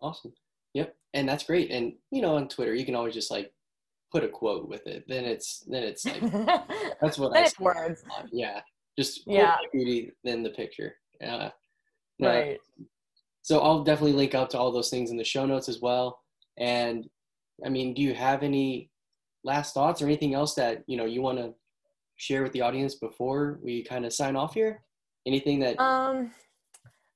Awesome. 0.01 0.32
Yep, 0.74 0.94
and 1.14 1.28
that's 1.28 1.42
great. 1.42 1.72
And 1.72 1.94
you 2.12 2.22
know, 2.22 2.36
on 2.36 2.46
Twitter, 2.46 2.72
you 2.72 2.84
can 2.84 2.94
always 2.94 3.14
just 3.14 3.32
like 3.32 3.53
put 4.12 4.22
a 4.22 4.28
quote 4.28 4.68
with 4.68 4.86
it. 4.86 5.03
Then 5.09 5.24
it's 5.24 5.64
then 5.66 5.82
it's 5.82 6.05
like 6.05 6.20
that's 7.01 7.18
what 7.18 7.32
then 7.32 7.42
I 7.42 7.46
it's 7.46 7.59
words. 7.59 8.05
Yeah, 8.30 8.61
just 8.96 9.26
Yeah. 9.26 9.57
beauty 9.72 10.12
then 10.22 10.44
the 10.44 10.51
picture. 10.51 10.94
Yeah, 11.20 11.51
No, 12.20 12.28
Right. 12.28 12.61
So 13.42 13.59
I'll 13.59 13.82
definitely 13.82 14.12
link 14.12 14.36
up 14.36 14.51
to 14.51 14.59
all 14.59 14.70
those 14.70 14.88
things 14.90 15.11
in 15.11 15.16
the 15.16 15.24
show 15.24 15.46
notes 15.46 15.68
as 15.68 15.80
well. 15.80 16.20
And 16.59 17.09
I 17.64 17.68
mean, 17.68 17.94
do 17.94 18.02
you 18.02 18.14
have 18.14 18.42
any 18.42 18.90
last 19.44 19.74
thoughts 19.74 20.02
or 20.02 20.06
anything 20.06 20.34
else 20.34 20.54
that 20.54 20.82
you 20.86 20.96
know 20.96 21.04
you 21.04 21.22
want 21.22 21.38
to 21.38 21.54
share 22.16 22.42
with 22.42 22.52
the 22.52 22.61
audience 22.61 22.94
before 22.96 23.59
we 23.62 23.82
kind 23.84 24.04
of 24.06 24.12
sign 24.12 24.36
off 24.36 24.54
here? 24.54 24.82
Anything 25.26 25.59
that 25.61 25.78
Um, 25.80 26.32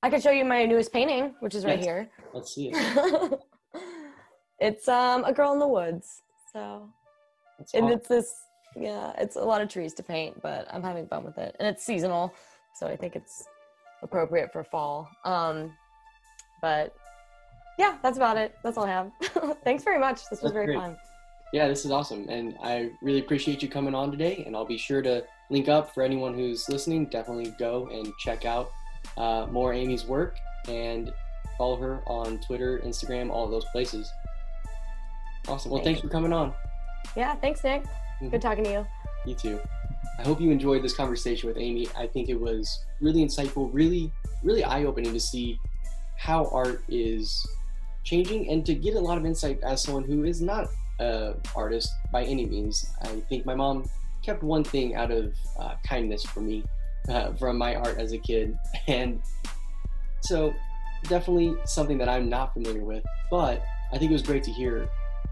I 0.03 0.11
could 0.11 0.23
show 0.23 0.31
you 0.31 0.45
my 0.45 0.65
newest 0.67 0.93
painting, 0.93 1.35
which 1.41 1.55
is 1.55 1.65
right 1.65 1.79
here. 1.81 2.11
let's 2.35 2.55
see 2.55 2.71
it. 2.73 3.41
it's 4.59 4.89
um 4.89 5.25
a 5.25 5.33
girl 5.33 5.53
in 5.53 5.59
the 5.59 5.69
woods. 5.69 6.23
So 6.53 6.89
That's 7.59 7.75
and 7.75 7.85
awesome. 7.85 7.99
it's 7.99 8.09
this 8.09 8.35
yeah, 8.77 9.13
it's 9.19 9.37
a 9.37 9.41
lot 9.45 9.61
of 9.61 9.69
trees 9.69 9.93
to 9.95 10.03
paint, 10.03 10.41
but 10.43 10.67
I'm 10.73 10.83
having 10.83 11.07
fun 11.07 11.25
with 11.25 11.37
it. 11.39 11.55
And 11.59 11.69
it's 11.69 11.85
seasonal, 11.85 12.33
so 12.75 12.87
I 12.87 12.97
think 12.97 13.15
it's 13.17 13.45
appropriate 14.03 14.53
for 14.53 14.65
fall. 14.65 15.09
Um 15.25 15.73
but 16.61 16.95
yeah, 17.83 17.97
that's 18.01 18.17
about 18.17 18.37
it. 18.37 18.57
That's 18.63 18.79
all 18.79 18.85
I 18.85 18.91
have. 18.91 19.11
Thanks 19.65 19.83
very 19.83 19.99
much. 19.99 20.21
This 20.31 20.31
was 20.31 20.41
That's 20.43 20.53
very 20.53 20.67
great. 20.67 20.79
fun. 20.79 20.97
Yeah, 21.53 21.67
this 21.67 21.85
is 21.85 21.91
awesome. 21.91 22.29
And 22.29 22.55
I 22.63 22.91
really 23.03 23.19
appreciate 23.19 23.61
you 23.61 23.69
coming 23.69 23.93
on 23.93 24.13
today. 24.13 24.45
And 24.47 24.55
I'll 24.55 24.65
be 24.65 24.79
sure 24.79 25.03
to 25.03 25.25
link 25.51 25.69
up 25.69 25.93
for 25.93 26.05
anyone 26.05 26.33
who's 26.33 26.69
listening. 26.69 27.07
Definitely 27.07 27.53
go 27.59 27.89
and 27.89 28.13
check 28.21 28.45
out 28.45 28.71
uh, 29.17 29.49
more 29.51 29.75
Amy's 29.75 30.05
work 30.07 30.39
and 30.69 31.13
follow 31.59 31.77
her 31.77 32.03
on 32.07 32.39
Twitter, 32.39 32.79
Instagram, 32.85 33.31
all 33.31 33.45
of 33.47 33.51
those 33.51 33.65
places. 33.73 34.11
Awesome. 35.49 35.73
Well, 35.73 35.83
Thank 35.83 35.97
thanks 35.97 36.01
for 36.03 36.09
coming 36.09 36.33
on. 36.33 36.55
Yeah, 37.17 37.35
thanks, 37.35 37.65
Nick. 37.65 37.83
Mhm. 38.23 38.31
Good 38.31 38.43
talking 38.43 38.63
to 38.65 38.71
you. 38.71 38.87
You 39.27 39.35
too. 39.35 39.61
I 40.21 40.23
hope 40.23 40.41
you 40.41 40.53
enjoyed 40.53 40.83
this 40.85 40.95
conversation 40.95 41.49
with 41.49 41.59
Amy. 41.59 41.89
I 41.97 42.07
think 42.07 42.29
it 42.29 42.41
was 42.41 42.85
really 43.01 43.25
insightful, 43.25 43.69
really, 43.73 44.13
really 44.45 44.63
eye 44.63 44.85
opening 44.85 45.13
to 45.13 45.19
see 45.21 45.59
how 46.17 46.47
art 46.53 46.85
is 46.89 47.45
changing 48.05 48.51
and 48.51 48.65
to 48.67 48.75
get 48.75 48.95
a 48.95 49.01
lot 49.01 49.19
of 49.19 49.25
insight 49.25 49.61
as 49.63 49.83
someone 49.83 50.05
who 50.05 50.25
is 50.25 50.41
not 50.41 50.69
a 51.01 51.35
artist 51.55 51.91
by 52.13 52.25
any 52.25 52.47
means. 52.47 52.87
I 53.03 53.09
think 53.29 53.47
my 53.47 53.55
mom 53.55 53.89
kept 54.23 54.43
one 54.43 54.65
thing 54.65 54.95
out 54.95 55.11
of 55.11 55.35
uh, 55.59 55.75
kindness 55.85 56.25
for 56.25 56.41
me 56.41 56.65
uh, 57.09 57.33
from 57.35 57.59
my 57.59 57.75
art 57.75 57.99
as 57.99 58.13
a 58.13 58.19
kid. 58.19 58.57
And 58.87 59.23
so 60.21 60.55
definitely 61.05 61.55
something 61.65 61.99
that 61.99 62.09
I'm 62.09 62.29
not 62.29 62.53
familiar 62.53 62.85
with, 62.85 63.05
but 63.31 63.65
I 63.93 63.99
think 63.99 64.11
it 64.11 64.15
was 64.15 64.23
great 64.23 64.45
to 64.45 64.53
hear 64.53 64.89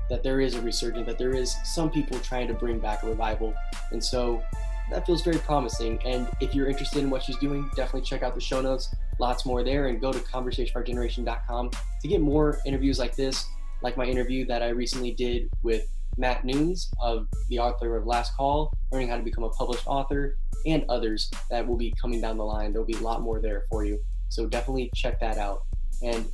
that 0.08 0.22
there 0.24 0.40
is 0.40 0.56
a 0.56 0.60
resurgence, 0.60 1.06
that 1.06 1.18
there 1.18 1.32
is 1.32 1.56
some 1.64 1.90
people 1.90 2.18
trying 2.18 2.48
to 2.48 2.54
bring 2.54 2.80
back 2.80 3.02
a 3.04 3.06
revival. 3.06 3.54
And 3.92 4.02
so 4.02 4.42
that 4.90 5.06
feels 5.06 5.22
very 5.22 5.38
promising. 5.38 6.00
And 6.04 6.28
if 6.40 6.54
you're 6.54 6.68
interested 6.68 6.98
in 6.98 7.10
what 7.10 7.22
she's 7.22 7.36
doing, 7.36 7.70
definitely 7.76 8.02
check 8.02 8.22
out 8.22 8.34
the 8.34 8.40
show 8.40 8.60
notes 8.60 8.92
lots 9.20 9.46
more 9.46 9.62
there 9.62 9.86
and 9.86 10.00
go 10.00 10.12
to 10.12 10.18
conversationforgeneration.com 10.18 11.70
to 11.70 12.08
get 12.08 12.20
more 12.20 12.58
interviews 12.66 12.98
like 12.98 13.14
this, 13.14 13.46
like 13.82 13.96
my 13.96 14.04
interview 14.04 14.46
that 14.46 14.62
I 14.62 14.70
recently 14.70 15.12
did 15.12 15.48
with 15.62 15.86
Matt 16.16 16.44
Noons, 16.44 16.90
of 17.00 17.28
the 17.48 17.58
author 17.58 17.96
of 17.96 18.06
Last 18.06 18.36
Call, 18.36 18.72
learning 18.90 19.08
how 19.08 19.16
to 19.16 19.22
become 19.22 19.44
a 19.44 19.50
published 19.50 19.86
author, 19.86 20.36
and 20.66 20.84
others 20.88 21.30
that 21.50 21.66
will 21.66 21.76
be 21.76 21.94
coming 22.00 22.20
down 22.20 22.36
the 22.36 22.44
line. 22.44 22.72
There'll 22.72 22.86
be 22.86 22.94
a 22.94 23.00
lot 23.00 23.22
more 23.22 23.40
there 23.40 23.64
for 23.70 23.84
you. 23.84 23.98
So 24.28 24.46
definitely 24.46 24.90
check 24.94 25.20
that 25.20 25.38
out. 25.38 25.62
And 26.02 26.26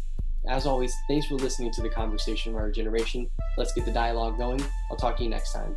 as 0.48 0.66
always, 0.66 0.94
thanks 1.08 1.26
for 1.26 1.34
listening 1.34 1.72
to 1.72 1.82
the 1.82 1.88
conversation 1.88 2.52
of 2.52 2.58
our 2.58 2.70
generation. 2.70 3.28
Let's 3.56 3.72
get 3.72 3.84
the 3.84 3.92
dialogue 3.92 4.38
going. 4.38 4.64
I'll 4.90 4.96
talk 4.96 5.16
to 5.18 5.24
you 5.24 5.30
next 5.30 5.52
time. 5.52 5.76